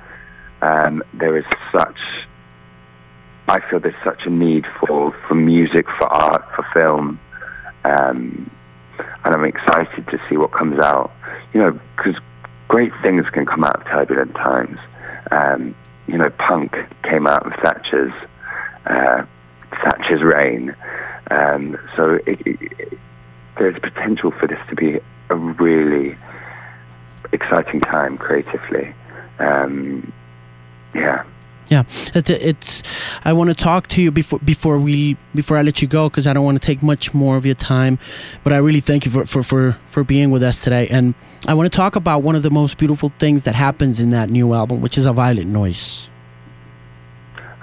um, 0.61 1.03
there 1.13 1.37
is 1.37 1.45
such 1.71 1.99
I 3.47 3.59
feel 3.69 3.79
there's 3.79 3.93
such 4.03 4.25
a 4.25 4.29
need 4.29 4.65
for, 4.79 5.15
for 5.27 5.35
music, 5.35 5.85
for 5.97 6.05
art, 6.05 6.45
for 6.55 6.65
film, 6.73 7.19
um, 7.83 8.49
and 8.97 9.35
I'm 9.35 9.45
excited 9.45 10.07
to 10.07 10.19
see 10.27 10.37
what 10.37 10.51
comes 10.51 10.79
out. 10.79 11.11
You 11.53 11.61
know, 11.61 11.79
because 11.95 12.19
great 12.67 12.91
things 13.01 13.25
can 13.29 13.45
come 13.45 13.63
out 13.63 13.81
of 13.81 13.85
turbulent 13.85 14.33
times. 14.33 14.79
Um, 15.31 15.75
you 16.07 16.17
know, 16.17 16.29
punk 16.29 16.75
came 17.03 17.27
out 17.27 17.45
of 17.45 17.53
Thatcher's 17.61 18.13
uh, 18.85 19.25
Thatcher's 19.71 20.21
reign, 20.21 20.75
um, 21.31 21.77
so 21.95 22.19
it, 22.25 22.41
it, 22.45 22.99
there's 23.57 23.77
potential 23.79 24.31
for 24.31 24.47
this 24.47 24.59
to 24.69 24.75
be 24.75 24.99
a 25.29 25.35
really 25.35 26.17
exciting 27.31 27.81
time 27.81 28.17
creatively. 28.17 28.93
Um, 29.39 30.11
yeah. 30.93 31.23
Yeah, 31.67 31.83
it's, 32.13 32.29
it's 32.29 32.83
I 33.23 33.33
want 33.33 33.49
to 33.49 33.55
talk 33.55 33.87
to 33.87 34.01
you 34.01 34.11
before 34.11 34.39
before 34.39 34.77
we 34.77 35.17
before 35.33 35.57
I 35.57 35.63
let 35.63 35.81
you 35.81 35.87
go 35.87 36.09
because 36.09 36.27
I 36.27 36.33
don't 36.33 36.45
want 36.45 36.61
to 36.61 36.65
take 36.65 36.83
much 36.83 37.13
more 37.13 37.37
of 37.37 37.45
your 37.45 37.55
time, 37.55 37.97
but 38.43 38.53
I 38.53 38.57
really 38.57 38.81
thank 38.81 39.05
you 39.05 39.11
for, 39.11 39.25
for, 39.25 39.41
for, 39.41 39.77
for 39.89 40.03
being 40.03 40.29
with 40.29 40.43
us 40.43 40.61
today, 40.61 40.87
and 40.89 41.15
I 41.47 41.55
want 41.55 41.71
to 41.71 41.75
talk 41.75 41.95
about 41.95 42.21
one 42.21 42.35
of 42.35 42.43
the 42.43 42.51
most 42.51 42.77
beautiful 42.77 43.11
things 43.17 43.43
that 43.43 43.55
happens 43.55 43.99
in 43.99 44.11
that 44.11 44.29
new 44.29 44.53
album, 44.53 44.81
which 44.81 44.95
is 44.95 45.07
a 45.07 45.13
violent 45.13 45.47
noise. 45.47 46.07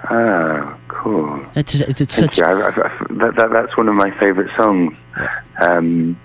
Ah, 0.03 0.77
cool. 0.89 1.45
It's 1.55 1.75
it's, 1.75 2.01
it's 2.01 2.13
such. 2.13 2.41
I, 2.41 2.51
I, 2.51 2.67
I, 2.67 2.71
that, 3.09 3.35
that, 3.37 3.49
that's 3.51 3.77
one 3.77 3.87
of 3.87 3.95
my 3.95 4.11
favorite 4.19 4.51
songs. 4.57 4.93
Um, 5.61 6.19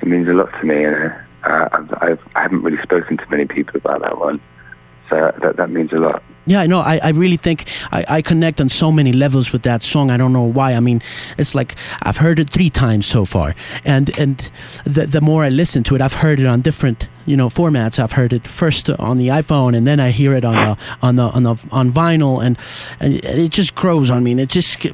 it 0.00 0.08
means 0.08 0.26
a 0.28 0.32
lot 0.32 0.50
to 0.58 0.66
me, 0.66 0.84
and 0.84 1.12
uh, 1.44 1.68
I've, 1.70 1.94
I've, 2.00 2.20
I 2.34 2.42
haven't 2.42 2.62
really 2.62 2.82
spoken 2.82 3.18
to 3.18 3.26
many 3.30 3.44
people 3.44 3.76
about 3.76 4.00
that 4.00 4.18
one, 4.18 4.40
so 5.10 5.32
that 5.42 5.56
that 5.58 5.68
means 5.68 5.92
a 5.92 5.96
lot. 5.96 6.22
Yeah, 6.46 6.66
no, 6.66 6.80
I, 6.80 7.00
I 7.02 7.08
really 7.10 7.38
think 7.38 7.68
I, 7.90 8.04
I 8.08 8.22
connect 8.22 8.60
on 8.60 8.68
so 8.68 8.92
many 8.92 9.12
levels 9.12 9.50
with 9.50 9.62
that 9.62 9.80
song. 9.80 10.10
I 10.10 10.18
don't 10.18 10.32
know 10.32 10.42
why. 10.42 10.74
I 10.74 10.80
mean, 10.80 11.00
it's 11.38 11.54
like 11.54 11.74
I've 12.02 12.18
heard 12.18 12.38
it 12.38 12.50
three 12.50 12.68
times 12.68 13.06
so 13.06 13.24
far, 13.24 13.54
and 13.84 14.16
and 14.18 14.50
the 14.84 15.06
the 15.06 15.22
more 15.22 15.44
I 15.44 15.48
listen 15.48 15.84
to 15.84 15.94
it, 15.94 16.02
I've 16.02 16.14
heard 16.14 16.40
it 16.40 16.46
on 16.46 16.60
different 16.60 17.08
you 17.24 17.34
know 17.34 17.48
formats. 17.48 17.98
I've 17.98 18.12
heard 18.12 18.34
it 18.34 18.46
first 18.46 18.90
on 18.90 19.16
the 19.16 19.28
iPhone, 19.28 19.74
and 19.74 19.86
then 19.86 20.00
I 20.00 20.10
hear 20.10 20.34
it 20.34 20.44
on 20.44 20.54
the 20.54 20.78
on 21.00 21.16
the 21.16 21.28
on 21.30 21.42
the 21.44 21.56
on 21.72 21.90
vinyl, 21.90 22.44
and 22.44 22.58
and 23.00 23.14
it 23.24 23.50
just 23.50 23.74
grows 23.74 24.10
on 24.10 24.22
me, 24.22 24.32
and 24.32 24.40
it 24.40 24.50
just 24.50 24.86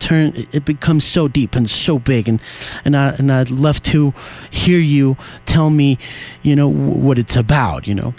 turn 0.00 0.32
it 0.50 0.64
becomes 0.64 1.04
so 1.04 1.28
deep 1.28 1.54
and 1.54 1.70
so 1.70 2.00
big, 2.00 2.28
and 2.28 2.40
and 2.84 2.96
I 2.96 3.10
and 3.10 3.30
I'd 3.30 3.50
love 3.50 3.80
to 3.84 4.12
hear 4.50 4.80
you 4.80 5.16
tell 5.46 5.70
me, 5.70 5.98
you 6.42 6.56
know, 6.56 6.68
what 6.68 7.16
it's 7.16 7.36
about, 7.36 7.86
you 7.86 7.94
know. 7.94 8.14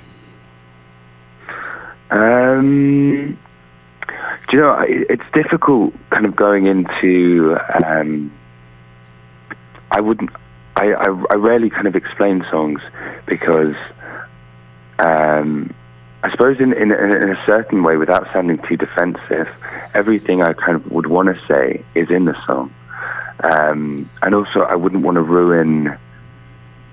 Um, 2.09 3.37
Do 4.49 4.57
you 4.57 4.63
know, 4.63 4.85
it's 4.87 5.23
difficult 5.33 5.93
kind 6.09 6.25
of 6.25 6.35
going 6.35 6.67
into. 6.67 7.57
Um, 7.83 8.31
I 9.91 9.99
wouldn't. 9.99 10.29
I, 10.77 10.93
I, 10.93 11.23
I 11.31 11.35
rarely 11.35 11.69
kind 11.69 11.87
of 11.87 11.95
explain 11.95 12.45
songs 12.51 12.81
because 13.25 13.75
um, 14.99 15.73
I 16.23 16.31
suppose 16.31 16.59
in, 16.59 16.73
in, 16.73 16.91
in 16.91 17.29
a 17.29 17.45
certain 17.45 17.83
way, 17.83 17.97
without 17.97 18.27
sounding 18.33 18.59
too 18.67 18.77
defensive, 18.77 19.47
everything 19.93 20.43
I 20.43 20.53
kind 20.53 20.75
of 20.75 20.91
would 20.91 21.07
want 21.07 21.27
to 21.35 21.47
say 21.47 21.83
is 21.95 22.09
in 22.09 22.25
the 22.25 22.35
song. 22.45 22.73
Um, 23.43 24.09
and 24.21 24.33
also, 24.33 24.61
I 24.61 24.75
wouldn't 24.75 25.03
want 25.03 25.15
to 25.15 25.21
ruin 25.21 25.97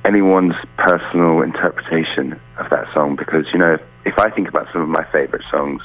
anyone's 0.04 0.54
personal 0.76 1.40
interpretation 1.42 2.38
of 2.58 2.68
that 2.70 2.92
song 2.92 3.16
because, 3.16 3.46
you 3.52 3.58
know, 3.58 3.78
if, 4.05 4.18
I 4.18 4.30
think 4.30 4.48
about 4.48 4.66
some 4.72 4.82
of 4.82 4.88
my 4.88 5.05
favorite 5.12 5.44
songs, 5.50 5.82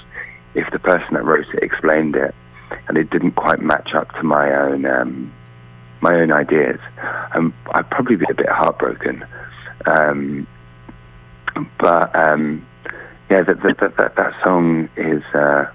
if 0.56 0.70
the 0.72 0.80
person 0.80 1.14
that 1.14 1.24
wrote 1.24 1.46
it 1.54 1.64
explained 1.64 2.16
it 2.16 2.34
and 2.88 2.98
it 2.98 3.10
didn't 3.10 3.32
quite 3.32 3.62
match 3.62 3.94
up 3.94 4.14
to 4.16 4.24
my 4.24 4.54
own 4.54 4.86
um, 4.86 5.34
my 6.02 6.16
own 6.16 6.32
ideas, 6.32 6.80
um, 7.34 7.54
I'd 7.72 7.90
probably 7.90 8.16
be 8.16 8.26
a 8.30 8.34
bit 8.34 8.50
heartbroken. 8.50 9.26
Um, 9.86 10.48
but 11.78 12.16
um, 12.16 12.66
yeah, 13.30 13.44
that 13.44 13.62
that, 13.62 13.78
that 13.80 13.98
that 13.98 14.16
that 14.16 14.44
song 14.44 14.90
is 14.96 15.24
uh, 15.34 15.66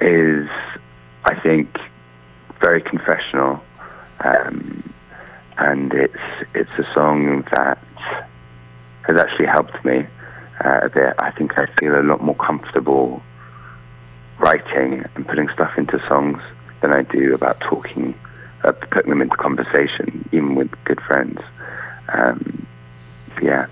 is 0.00 0.48
I 1.24 1.38
think 1.42 1.76
very 2.60 2.80
confessional, 2.82 3.62
um, 4.24 4.92
and 5.58 5.92
it's 5.92 6.14
it's 6.54 6.70
a 6.78 6.94
song 6.94 7.44
that 7.54 7.78
has 9.02 9.20
actually 9.20 9.46
helped 9.46 9.84
me 9.84 10.06
uh. 10.60 11.14
I 11.18 11.30
think 11.30 11.58
I 11.58 11.66
feel 11.78 12.00
a 12.00 12.02
lot 12.02 12.22
more 12.22 12.36
comfortable 12.36 13.22
writing 14.38 15.04
and 15.14 15.26
putting 15.26 15.48
stuff 15.50 15.76
into 15.76 15.98
songs 16.08 16.40
than 16.80 16.92
I 16.92 17.02
do 17.02 17.34
about 17.34 17.60
talking, 17.60 18.14
uh, 18.64 18.72
putting 18.72 19.10
them 19.10 19.22
into 19.22 19.36
conversation, 19.36 20.28
even 20.32 20.54
with 20.54 20.70
good 20.84 21.00
friends. 21.00 21.40
Um, 22.12 22.66
yeah. 23.42 23.66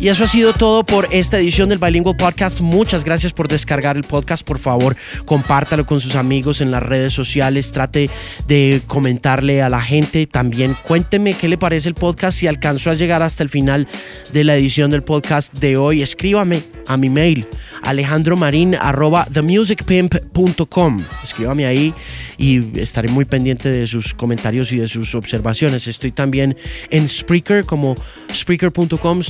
Y 0.00 0.08
eso 0.08 0.24
ha 0.24 0.26
sido 0.26 0.54
todo 0.54 0.82
por 0.82 1.08
esta 1.10 1.38
edición 1.38 1.68
del 1.68 1.78
Bilingual 1.78 2.16
Podcast. 2.16 2.62
Muchas 2.62 3.04
gracias 3.04 3.34
por 3.34 3.48
descargar 3.48 3.98
el 3.98 4.04
podcast. 4.04 4.42
Por 4.46 4.58
favor, 4.58 4.96
compártalo 5.26 5.84
con 5.84 6.00
sus 6.00 6.16
amigos 6.16 6.62
en 6.62 6.70
las 6.70 6.82
redes 6.82 7.12
sociales. 7.12 7.70
Trate 7.70 8.08
de 8.48 8.80
comentarle 8.86 9.60
a 9.60 9.68
la 9.68 9.82
gente. 9.82 10.26
También 10.26 10.74
cuénteme 10.86 11.34
qué 11.34 11.48
le 11.48 11.58
parece 11.58 11.90
el 11.90 11.94
podcast. 11.94 12.38
Si 12.38 12.46
alcanzó 12.46 12.90
a 12.90 12.94
llegar 12.94 13.22
hasta 13.22 13.42
el 13.42 13.50
final 13.50 13.88
de 14.32 14.44
la 14.44 14.56
edición 14.56 14.90
del 14.90 15.02
podcast 15.02 15.52
de 15.52 15.76
hoy, 15.76 16.00
escríbame 16.00 16.62
a 16.86 16.96
mi 16.96 17.10
mail 17.10 17.46
alejandromarin 17.82 18.74
arroba 18.74 19.26
themusicpimp.com. 19.32 21.04
Escríbame 21.22 21.66
ahí 21.66 21.94
y 22.38 22.80
estaré 22.80 23.08
muy 23.08 23.24
pendiente 23.24 23.70
de 23.70 23.86
sus 23.86 24.14
comentarios 24.14 24.72
y 24.72 24.78
de 24.78 24.88
sus 24.88 25.14
observaciones. 25.14 25.86
Estoy 25.86 26.12
también 26.12 26.56
en 26.90 27.08
Spreaker 27.08 27.64
como 27.64 27.96
spreaker.com 28.32 29.22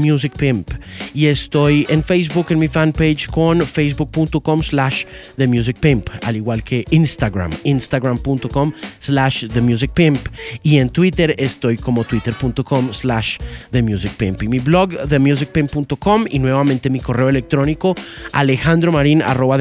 slash 0.00 0.30
themusicpimp 0.30 0.70
y 1.14 1.26
estoy 1.26 1.86
en 1.88 2.02
Facebook 2.02 2.46
en 2.50 2.58
mi 2.58 2.68
fanpage 2.68 3.28
con 3.28 3.62
facebook.com 3.62 4.62
slash 4.62 5.04
themusicpimp 5.36 6.08
al 6.24 6.36
igual 6.36 6.62
que 6.62 6.84
Instagram, 6.90 7.50
instagram.com 7.64 8.72
slash 8.98 9.46
themusicpimp 9.48 10.18
y 10.62 10.78
en 10.78 10.90
Twitter 10.90 11.34
estoy 11.38 11.76
como 11.76 12.04
twitter.com 12.04 12.92
slash 12.92 13.38
themusicpimp 13.70 14.42
y 14.42 14.48
mi 14.48 14.58
blog 14.58 14.96
themusicpimp.com 15.08 16.26
y 16.30 16.38
nuevamente 16.38 16.90
mi 16.90 17.00
correo 17.00 17.28
electrónico 17.28 17.94
alejandromarin 18.32 19.22
arroba 19.22 19.58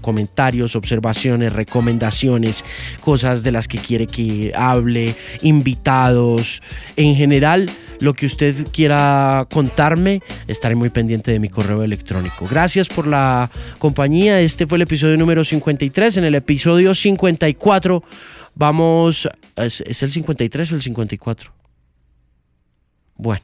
comentarios, 0.00 0.76
observaciones, 0.76 1.52
recomendaciones, 1.52 2.64
cosas 3.00 3.42
de 3.42 3.52
las 3.52 3.68
que 3.68 3.78
quiere 3.78 4.06
que 4.06 4.52
hable, 4.54 5.14
invitados, 5.42 6.62
en 6.96 7.14
general 7.14 7.70
lo 8.00 8.14
que 8.14 8.26
usted 8.26 8.66
quiera 8.72 9.46
contarme, 9.50 10.22
estaré 10.46 10.74
muy 10.74 10.90
pendiente 10.90 11.30
de 11.30 11.38
mi 11.38 11.48
correo 11.48 11.82
electrónico. 11.82 12.46
Gracias 12.48 12.88
por 12.88 13.06
la 13.06 13.50
compañía. 13.78 14.40
Este 14.40 14.66
fue 14.66 14.76
el 14.76 14.82
episodio 14.82 15.16
número 15.16 15.44
53. 15.44 16.18
En 16.18 16.24
el 16.24 16.34
episodio 16.34 16.94
54 16.94 18.02
vamos... 18.54 19.28
¿Es, 19.56 20.02
el 20.02 20.10
53 20.10 20.72
o 20.72 20.74
el 20.74 20.82
54? 20.82 21.52
Bueno, 23.16 23.42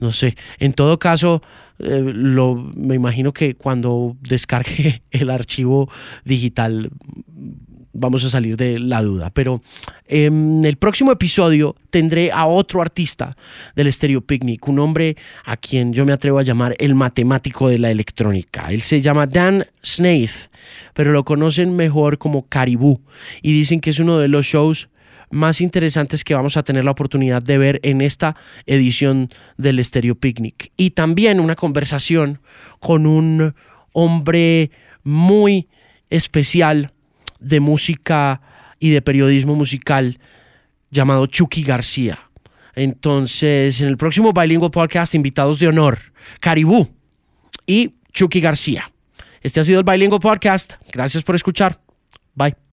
no 0.00 0.10
sé. 0.10 0.36
En 0.58 0.72
todo 0.72 0.98
caso, 0.98 1.42
eh, 1.78 2.00
lo, 2.02 2.54
me 2.54 2.94
imagino 2.94 3.32
que 3.32 3.54
cuando 3.54 4.16
descargue 4.20 5.02
el 5.10 5.30
archivo 5.30 5.90
digital 6.24 6.90
vamos 7.92 8.24
a 8.24 8.30
salir 8.30 8.56
de 8.56 8.78
la 8.78 9.02
duda. 9.02 9.30
Pero 9.30 9.62
en 10.06 10.64
el 10.64 10.76
próximo 10.76 11.12
episodio 11.12 11.76
tendré 11.90 12.30
a 12.32 12.46
otro 12.46 12.82
artista 12.82 13.36
del 13.74 13.92
Stereo 13.92 14.20
Picnic, 14.20 14.66
un 14.68 14.78
hombre 14.78 15.16
a 15.44 15.56
quien 15.56 15.92
yo 15.92 16.04
me 16.04 16.12
atrevo 16.12 16.38
a 16.38 16.42
llamar 16.42 16.76
el 16.78 16.94
matemático 16.94 17.68
de 17.68 17.78
la 17.78 17.90
electrónica. 17.90 18.70
Él 18.70 18.82
se 18.82 19.00
llama 19.00 19.26
Dan 19.26 19.66
Snaith, 19.84 20.50
pero 20.94 21.12
lo 21.12 21.24
conocen 21.24 21.76
mejor 21.76 22.18
como 22.18 22.46
Caribú 22.46 23.00
y 23.42 23.52
dicen 23.52 23.80
que 23.80 23.90
es 23.90 23.98
uno 23.98 24.18
de 24.18 24.28
los 24.28 24.46
shows 24.46 24.88
más 25.30 25.60
interesantes 25.60 26.24
que 26.24 26.34
vamos 26.34 26.56
a 26.56 26.64
tener 26.64 26.84
la 26.84 26.90
oportunidad 26.90 27.40
de 27.40 27.56
ver 27.56 27.80
en 27.84 28.00
esta 28.00 28.36
edición 28.66 29.30
del 29.56 29.82
Stereo 29.84 30.16
Picnic. 30.16 30.72
Y 30.76 30.90
también 30.90 31.38
una 31.38 31.54
conversación 31.54 32.40
con 32.80 33.06
un 33.06 33.54
hombre 33.92 34.70
muy 35.04 35.68
especial 36.10 36.92
de 37.40 37.60
música 37.60 38.40
y 38.78 38.90
de 38.90 39.02
periodismo 39.02 39.54
musical 39.56 40.18
llamado 40.90 41.26
Chucky 41.26 41.62
García. 41.62 42.30
Entonces, 42.74 43.80
en 43.80 43.88
el 43.88 43.96
próximo 43.96 44.32
Bilingual 44.32 44.70
Podcast, 44.70 45.14
invitados 45.14 45.58
de 45.58 45.68
honor, 45.68 45.98
Caribú 46.40 46.88
y 47.66 47.94
Chucky 48.12 48.40
García. 48.40 48.92
Este 49.42 49.60
ha 49.60 49.64
sido 49.64 49.80
el 49.80 49.84
Bilingual 49.84 50.20
Podcast. 50.20 50.74
Gracias 50.92 51.22
por 51.22 51.34
escuchar. 51.34 51.80
Bye. 52.34 52.69